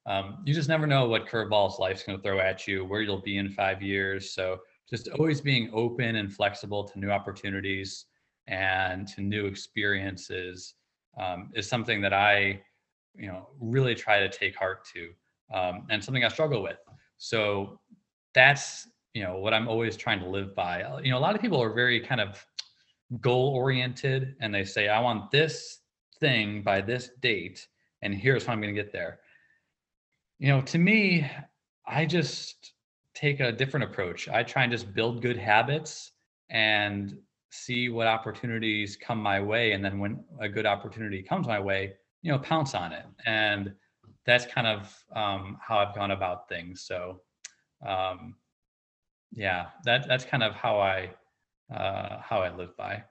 um, 0.06 0.40
you 0.46 0.54
just 0.54 0.70
never 0.70 0.88
know 0.88 1.08
what 1.08 1.28
curveballs 1.28 1.80
life's 1.80 2.04
going 2.04 2.18
to 2.18 2.24
throw 2.24 2.40
at 2.40 2.68
you 2.68 2.86
where 2.86 3.02
you'll 3.02 3.22
be 3.22 3.38
in 3.38 3.50
five 3.50 3.82
years. 3.82 4.34
So 4.34 4.60
just 4.90 5.08
always 5.10 5.42
being 5.42 5.70
open 5.74 6.16
and 6.16 6.34
flexible 6.34 6.84
to 6.84 7.00
new 7.00 7.12
opportunities 7.12 8.06
and 8.48 9.08
to 9.08 9.22
new 9.22 9.46
experiences 9.46 10.76
um, 11.20 11.50
is 11.54 11.68
something 11.68 12.02
that 12.02 12.14
i 12.14 12.60
you 13.16 13.28
know 13.28 13.50
really 13.60 13.94
try 13.94 14.20
to 14.20 14.30
take 14.30 14.56
heart 14.56 14.86
to 14.86 15.10
um, 15.54 15.86
and 15.90 16.04
something 16.04 16.24
i 16.24 16.28
struggle 16.28 16.64
with. 16.64 16.78
So 17.18 17.80
that's 18.34 18.88
you 19.14 19.24
know 19.24 19.38
what 19.38 19.54
i'm 19.54 19.68
always 19.68 19.96
trying 19.96 20.20
to 20.20 20.28
live 20.28 20.56
by. 20.56 20.84
Uh, 20.84 21.00
you 21.00 21.12
know 21.12 21.18
a 21.18 21.20
lot 21.20 21.36
of 21.36 21.42
people 21.42 21.62
are 21.62 21.74
very 21.74 22.00
kind 22.00 22.22
of 22.22 22.44
goal 23.20 23.50
oriented 23.50 24.36
and 24.40 24.56
they 24.56 24.64
say 24.64 24.88
i 24.88 25.00
want 25.00 25.30
this 25.32 25.80
thing 26.20 26.62
by 26.62 26.80
this 26.80 27.10
date 27.22 27.68
and 28.02 28.16
here's 28.16 28.46
how 28.46 28.54
i'm 28.54 28.62
going 28.62 28.74
to 28.74 28.82
get 28.82 28.94
there 28.94 29.20
you 30.42 30.48
know 30.48 30.62
to 30.62 30.78
me 30.78 31.30
i 31.86 32.06
just 32.06 32.74
take 33.14 33.40
a 33.40 33.52
different 33.52 33.84
approach 33.84 34.28
i 34.30 34.42
try 34.44 34.64
and 34.64 34.72
just 34.72 34.94
build 34.94 35.22
good 35.22 35.38
habits 35.38 36.14
and 36.50 37.18
see 37.52 37.90
what 37.90 38.08
opportunities 38.08 38.98
come 38.98 39.20
my 39.20 39.40
way 39.40 39.74
and 39.74 39.84
then 39.86 40.00
when 40.00 40.26
a 40.40 40.50
good 40.50 40.66
opportunity 40.66 41.22
comes 41.22 41.48
my 41.48 41.60
way 41.60 41.94
you 42.24 42.32
know 42.32 42.40
pounce 42.40 42.74
on 42.74 42.92
it 42.92 43.06
and 43.26 43.76
that's 44.26 44.46
kind 44.46 44.68
of 44.68 45.06
um, 45.16 45.58
how 45.62 45.78
i've 45.78 45.94
gone 45.96 46.12
about 46.12 46.50
things 46.50 46.82
so 46.82 47.22
um, 47.86 48.36
yeah, 49.32 49.72
that 49.86 50.08
that's 50.08 50.26
kind 50.26 50.44
of 50.44 50.56
how 50.56 50.80
I 50.80 51.16
uh, 51.74 52.22
how 52.22 52.42
I 52.42 52.56
live 52.56 52.76
by. 52.76 53.06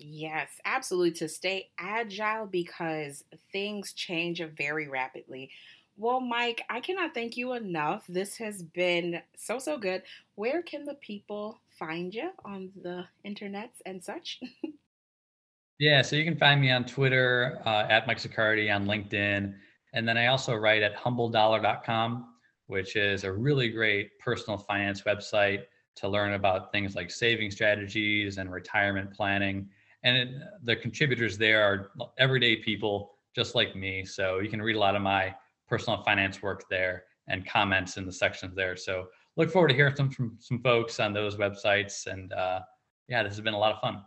Yes, 0.00 0.60
absolutely. 0.64 1.12
To 1.18 1.28
stay 1.28 1.72
agile 1.76 2.46
because 2.46 3.24
things 3.52 3.92
change 3.92 4.40
very 4.56 4.88
rapidly. 4.88 5.50
Well, 5.98 6.20
Mike, 6.20 6.62
I 6.70 6.80
cannot 6.80 7.12
thank 7.12 7.36
you 7.36 7.52
enough. 7.52 8.04
This 8.08 8.36
has 8.36 8.62
been 8.62 9.20
so, 9.36 9.58
so 9.58 9.76
good. 9.76 10.02
Where 10.36 10.62
can 10.62 10.84
the 10.84 10.94
people 10.94 11.60
find 11.78 12.14
you 12.14 12.30
on 12.44 12.70
the 12.82 13.04
internets 13.26 13.82
and 13.84 14.02
such? 14.02 14.40
yeah, 15.78 16.02
so 16.02 16.16
you 16.16 16.24
can 16.24 16.36
find 16.36 16.60
me 16.60 16.70
on 16.70 16.84
Twitter 16.84 17.60
uh, 17.66 17.86
at 17.90 18.06
Mike 18.06 18.18
Zaccardi, 18.18 18.74
on 18.74 18.86
LinkedIn. 18.86 19.54
And 19.92 20.08
then 20.08 20.16
I 20.16 20.28
also 20.28 20.54
write 20.54 20.82
at 20.82 20.96
humbledollar.com 20.96 22.26
which 22.68 22.96
is 22.96 23.24
a 23.24 23.32
really 23.32 23.68
great 23.70 24.18
personal 24.18 24.56
finance 24.56 25.02
website 25.02 25.62
to 25.96 26.06
learn 26.06 26.34
about 26.34 26.70
things 26.70 26.94
like 26.94 27.10
saving 27.10 27.50
strategies 27.50 28.38
and 28.38 28.52
retirement 28.52 29.12
planning. 29.12 29.68
And 30.04 30.16
it, 30.16 30.28
the 30.62 30.76
contributors 30.76 31.36
there 31.36 31.62
are 31.62 31.90
everyday 32.18 32.56
people 32.56 33.16
just 33.34 33.54
like 33.54 33.74
me. 33.74 34.04
So 34.04 34.38
you 34.38 34.48
can 34.48 34.62
read 34.62 34.76
a 34.76 34.78
lot 34.78 34.94
of 34.94 35.02
my 35.02 35.34
personal 35.68 36.02
finance 36.02 36.42
work 36.42 36.64
there 36.68 37.04
and 37.28 37.46
comments 37.46 37.96
in 37.96 38.06
the 38.06 38.12
sections 38.12 38.54
there. 38.54 38.76
So 38.76 39.08
look 39.36 39.50
forward 39.50 39.68
to 39.68 39.74
hearing 39.74 39.94
from, 39.94 40.10
from 40.10 40.36
some 40.40 40.60
folks 40.60 40.98
on 40.98 41.12
those 41.12 41.36
websites. 41.36 42.06
And 42.06 42.32
uh, 42.32 42.60
yeah, 43.08 43.22
this 43.22 43.34
has 43.34 43.40
been 43.40 43.54
a 43.54 43.58
lot 43.58 43.72
of 43.72 43.80
fun. 43.80 44.02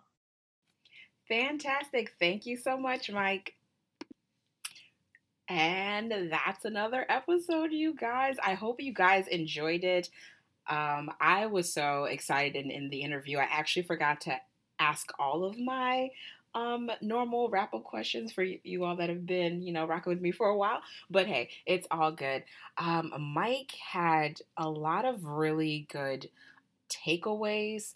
Fantastic. 1.27 2.13
Thank 2.19 2.45
you 2.45 2.57
so 2.57 2.77
much, 2.77 3.09
Mike. 3.09 3.55
And 5.47 6.31
that's 6.31 6.65
another 6.65 7.05
episode, 7.09 7.71
you 7.71 7.93
guys. 7.95 8.37
I 8.43 8.53
hope 8.53 8.81
you 8.81 8.93
guys 8.93 9.27
enjoyed 9.27 9.83
it. 9.83 10.09
Um, 10.69 11.11
I 11.19 11.45
was 11.47 11.71
so 11.71 12.05
excited 12.05 12.55
in, 12.55 12.71
in 12.71 12.89
the 12.89 13.01
interview. 13.01 13.37
I 13.37 13.47
actually 13.51 13.83
forgot 13.83 14.21
to 14.21 14.37
ask 14.79 15.11
all 15.19 15.43
of 15.43 15.59
my 15.59 16.09
um 16.53 16.91
normal 17.01 17.49
wrap 17.49 17.73
up 17.73 17.83
questions 17.83 18.31
for 18.31 18.43
you 18.43 18.83
all 18.83 18.95
that 18.95 19.09
have 19.09 19.25
been 19.25 19.61
you 19.61 19.71
know 19.71 19.85
rocking 19.85 20.11
with 20.11 20.21
me 20.21 20.31
for 20.31 20.47
a 20.47 20.57
while 20.57 20.81
but 21.09 21.25
hey 21.27 21.49
it's 21.65 21.87
all 21.91 22.11
good. 22.11 22.43
Um 22.77 23.13
mike 23.33 23.71
had 23.91 24.39
a 24.57 24.69
lot 24.69 25.05
of 25.05 25.23
really 25.25 25.87
good 25.91 26.29
takeaways. 26.89 27.93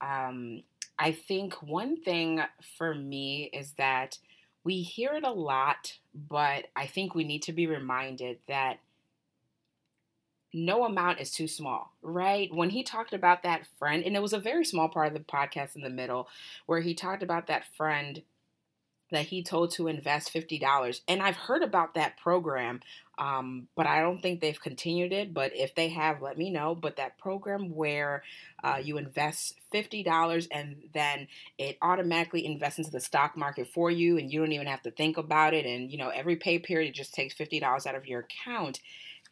Um 0.00 0.62
i 0.98 1.12
think 1.12 1.54
one 1.62 1.96
thing 2.00 2.40
for 2.78 2.94
me 2.94 3.50
is 3.52 3.72
that 3.76 4.18
we 4.64 4.82
hear 4.82 5.12
it 5.14 5.24
a 5.24 5.30
lot 5.30 5.98
but 6.14 6.66
i 6.74 6.86
think 6.86 7.14
we 7.14 7.24
need 7.24 7.42
to 7.42 7.52
be 7.52 7.66
reminded 7.66 8.38
that 8.48 8.78
no 10.56 10.84
amount 10.84 11.20
is 11.20 11.30
too 11.30 11.46
small, 11.46 11.92
right? 12.02 12.52
When 12.52 12.70
he 12.70 12.82
talked 12.82 13.12
about 13.12 13.42
that 13.42 13.66
friend, 13.78 14.02
and 14.02 14.16
it 14.16 14.22
was 14.22 14.32
a 14.32 14.40
very 14.40 14.64
small 14.64 14.88
part 14.88 15.08
of 15.08 15.12
the 15.12 15.20
podcast 15.20 15.76
in 15.76 15.82
the 15.82 15.90
middle, 15.90 16.28
where 16.64 16.80
he 16.80 16.94
talked 16.94 17.22
about 17.22 17.46
that 17.46 17.64
friend 17.76 18.22
that 19.12 19.26
he 19.26 19.42
told 19.42 19.70
to 19.72 19.86
invest 19.86 20.32
$50. 20.32 21.00
And 21.06 21.22
I've 21.22 21.36
heard 21.36 21.62
about 21.62 21.94
that 21.94 22.16
program, 22.16 22.80
um, 23.18 23.68
but 23.76 23.86
I 23.86 24.00
don't 24.00 24.20
think 24.20 24.40
they've 24.40 24.60
continued 24.60 25.12
it. 25.12 25.32
But 25.32 25.54
if 25.54 25.74
they 25.74 25.90
have, 25.90 26.22
let 26.22 26.36
me 26.36 26.50
know. 26.50 26.74
But 26.74 26.96
that 26.96 27.16
program 27.18 27.74
where 27.74 28.24
uh, 28.64 28.78
you 28.82 28.98
invest 28.98 29.60
$50 29.72 30.48
and 30.50 30.76
then 30.92 31.28
it 31.56 31.78
automatically 31.82 32.44
invests 32.44 32.78
into 32.78 32.90
the 32.90 33.00
stock 33.00 33.36
market 33.36 33.68
for 33.72 33.90
you 33.90 34.18
and 34.18 34.32
you 34.32 34.40
don't 34.40 34.52
even 34.52 34.66
have 34.66 34.82
to 34.82 34.90
think 34.90 35.18
about 35.18 35.54
it. 35.54 35.66
And, 35.66 35.90
you 35.92 35.98
know, 35.98 36.08
every 36.08 36.34
pay 36.34 36.58
period, 36.58 36.88
it 36.88 36.94
just 36.94 37.14
takes 37.14 37.34
$50 37.34 37.86
out 37.86 37.94
of 37.94 38.06
your 38.06 38.20
account 38.20 38.80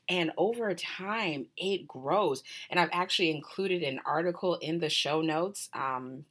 and 0.08 0.32
over 0.36 0.74
time, 0.74 1.46
it 1.56 1.88
grows. 1.88 2.42
And 2.70 2.78
I've 2.78 2.90
actually 2.92 3.30
included 3.30 3.82
an 3.82 4.00
article 4.04 4.56
in 4.56 4.78
the 4.78 4.88
show 4.90 5.22
notes 5.22 5.68
um, 5.72 6.24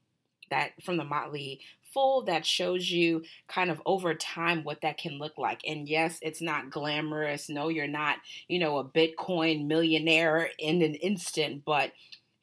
that 0.49 0.71
from 0.84 0.97
the 0.97 1.03
Motley 1.03 1.59
Fool 1.93 2.24
that 2.24 2.45
shows 2.45 2.89
you 2.89 3.21
kind 3.47 3.69
of 3.69 3.80
over 3.86 4.15
time 4.15 4.63
what 4.63 4.82
that 4.82 4.97
can 4.97 5.19
look 5.19 5.38
like. 5.38 5.61
And 5.67 5.88
yes, 5.88 6.17
it's 6.24 6.41
not 6.41 6.71
glamorous. 6.71 7.49
No, 7.49 7.69
you're 7.69 7.88
not, 7.88 8.17
you 8.47 8.57
know, 8.57 8.80
a 8.80 8.84
Bitcoin 8.84 9.67
millionaire 9.67 10.49
in 10.57 10.82
an 10.82 10.95
instant, 10.95 11.63
but 11.65 11.91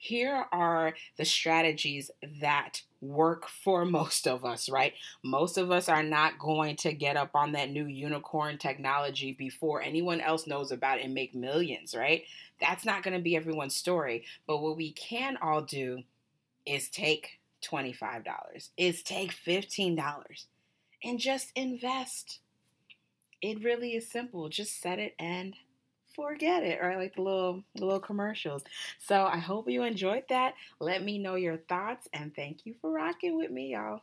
here 0.02 0.46
are 0.50 0.94
the 1.18 1.26
strategies 1.26 2.10
that 2.40 2.80
work 3.02 3.46
for 3.46 3.84
most 3.84 4.26
of 4.26 4.46
us, 4.46 4.70
right? 4.70 4.94
Most 5.22 5.58
of 5.58 5.70
us 5.70 5.90
are 5.90 6.02
not 6.02 6.38
going 6.38 6.76
to 6.76 6.94
get 6.94 7.18
up 7.18 7.32
on 7.34 7.52
that 7.52 7.70
new 7.70 7.84
unicorn 7.84 8.56
technology 8.56 9.34
before 9.34 9.82
anyone 9.82 10.22
else 10.22 10.46
knows 10.46 10.72
about 10.72 10.98
it 10.98 11.04
and 11.04 11.12
make 11.12 11.34
millions, 11.34 11.94
right? 11.94 12.22
That's 12.62 12.86
not 12.86 13.02
going 13.02 13.12
to 13.12 13.22
be 13.22 13.36
everyone's 13.36 13.76
story. 13.76 14.24
But 14.46 14.62
what 14.62 14.78
we 14.78 14.92
can 14.92 15.36
all 15.36 15.60
do 15.60 16.02
is 16.64 16.88
take 16.88 17.38
$25, 17.62 18.70
is 18.78 19.02
take 19.02 19.34
$15 19.34 20.46
and 21.04 21.18
just 21.18 21.52
invest. 21.54 22.38
It 23.42 23.62
really 23.62 23.96
is 23.96 24.10
simple. 24.10 24.48
Just 24.48 24.80
set 24.80 24.98
it 24.98 25.14
and 25.18 25.56
forget 26.20 26.62
it, 26.62 26.80
right? 26.82 26.98
Like 26.98 27.16
the 27.16 27.22
little 27.22 27.64
the 27.74 27.84
little 27.84 28.00
commercials. 28.00 28.62
So 28.98 29.24
I 29.24 29.38
hope 29.38 29.68
you 29.68 29.82
enjoyed 29.82 30.24
that. 30.28 30.54
Let 30.78 31.02
me 31.02 31.18
know 31.18 31.34
your 31.34 31.56
thoughts 31.56 32.08
and 32.12 32.34
thank 32.34 32.66
you 32.66 32.74
for 32.80 32.90
rocking 32.90 33.36
with 33.36 33.50
me, 33.50 33.72
y'all. 33.72 34.02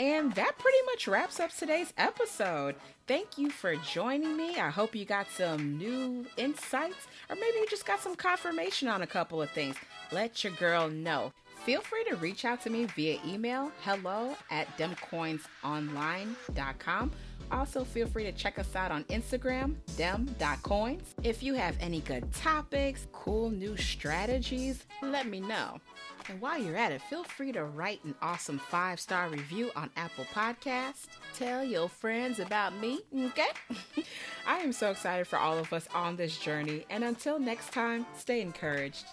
And 0.00 0.32
that 0.34 0.58
pretty 0.58 0.78
much 0.86 1.08
wraps 1.08 1.40
up 1.40 1.50
today's 1.50 1.92
episode. 1.98 2.76
Thank 3.08 3.36
you 3.36 3.50
for 3.50 3.74
joining 3.76 4.36
me. 4.36 4.56
I 4.56 4.70
hope 4.70 4.94
you 4.94 5.04
got 5.04 5.28
some 5.28 5.76
new 5.76 6.24
insights, 6.36 7.08
or 7.28 7.34
maybe 7.34 7.56
you 7.56 7.66
just 7.68 7.84
got 7.84 7.98
some 7.98 8.14
confirmation 8.14 8.86
on 8.86 9.02
a 9.02 9.08
couple 9.08 9.42
of 9.42 9.50
things. 9.50 9.74
Let 10.12 10.44
your 10.44 10.52
girl 10.52 10.88
know. 10.88 11.32
Feel 11.64 11.80
free 11.80 12.04
to 12.04 12.14
reach 12.16 12.44
out 12.44 12.60
to 12.62 12.70
me 12.70 12.84
via 12.84 13.18
email 13.26 13.72
hello 13.82 14.36
at 14.50 14.68
demcoinsonline.com 14.78 17.10
also, 17.50 17.84
feel 17.84 18.06
free 18.06 18.24
to 18.24 18.32
check 18.32 18.58
us 18.58 18.74
out 18.76 18.90
on 18.90 19.04
Instagram, 19.04 19.76
dem.coins. 19.96 21.14
If 21.22 21.42
you 21.42 21.54
have 21.54 21.76
any 21.80 22.00
good 22.00 22.32
topics, 22.32 23.06
cool 23.12 23.50
new 23.50 23.76
strategies, 23.76 24.84
let 25.02 25.26
me 25.26 25.40
know. 25.40 25.80
And 26.28 26.40
while 26.40 26.58
you're 26.58 26.76
at 26.76 26.92
it, 26.92 27.00
feel 27.02 27.24
free 27.24 27.52
to 27.52 27.64
write 27.64 28.04
an 28.04 28.14
awesome 28.20 28.58
five 28.58 29.00
star 29.00 29.28
review 29.30 29.70
on 29.74 29.90
Apple 29.96 30.26
Podcasts. 30.34 31.06
Tell 31.34 31.64
your 31.64 31.88
friends 31.88 32.38
about 32.38 32.76
me, 32.76 33.00
okay? 33.16 33.48
I 34.46 34.58
am 34.58 34.72
so 34.72 34.90
excited 34.90 35.26
for 35.26 35.38
all 35.38 35.56
of 35.56 35.72
us 35.72 35.88
on 35.94 36.16
this 36.16 36.36
journey. 36.36 36.84
And 36.90 37.02
until 37.02 37.38
next 37.38 37.72
time, 37.72 38.04
stay 38.14 38.42
encouraged. 38.42 39.06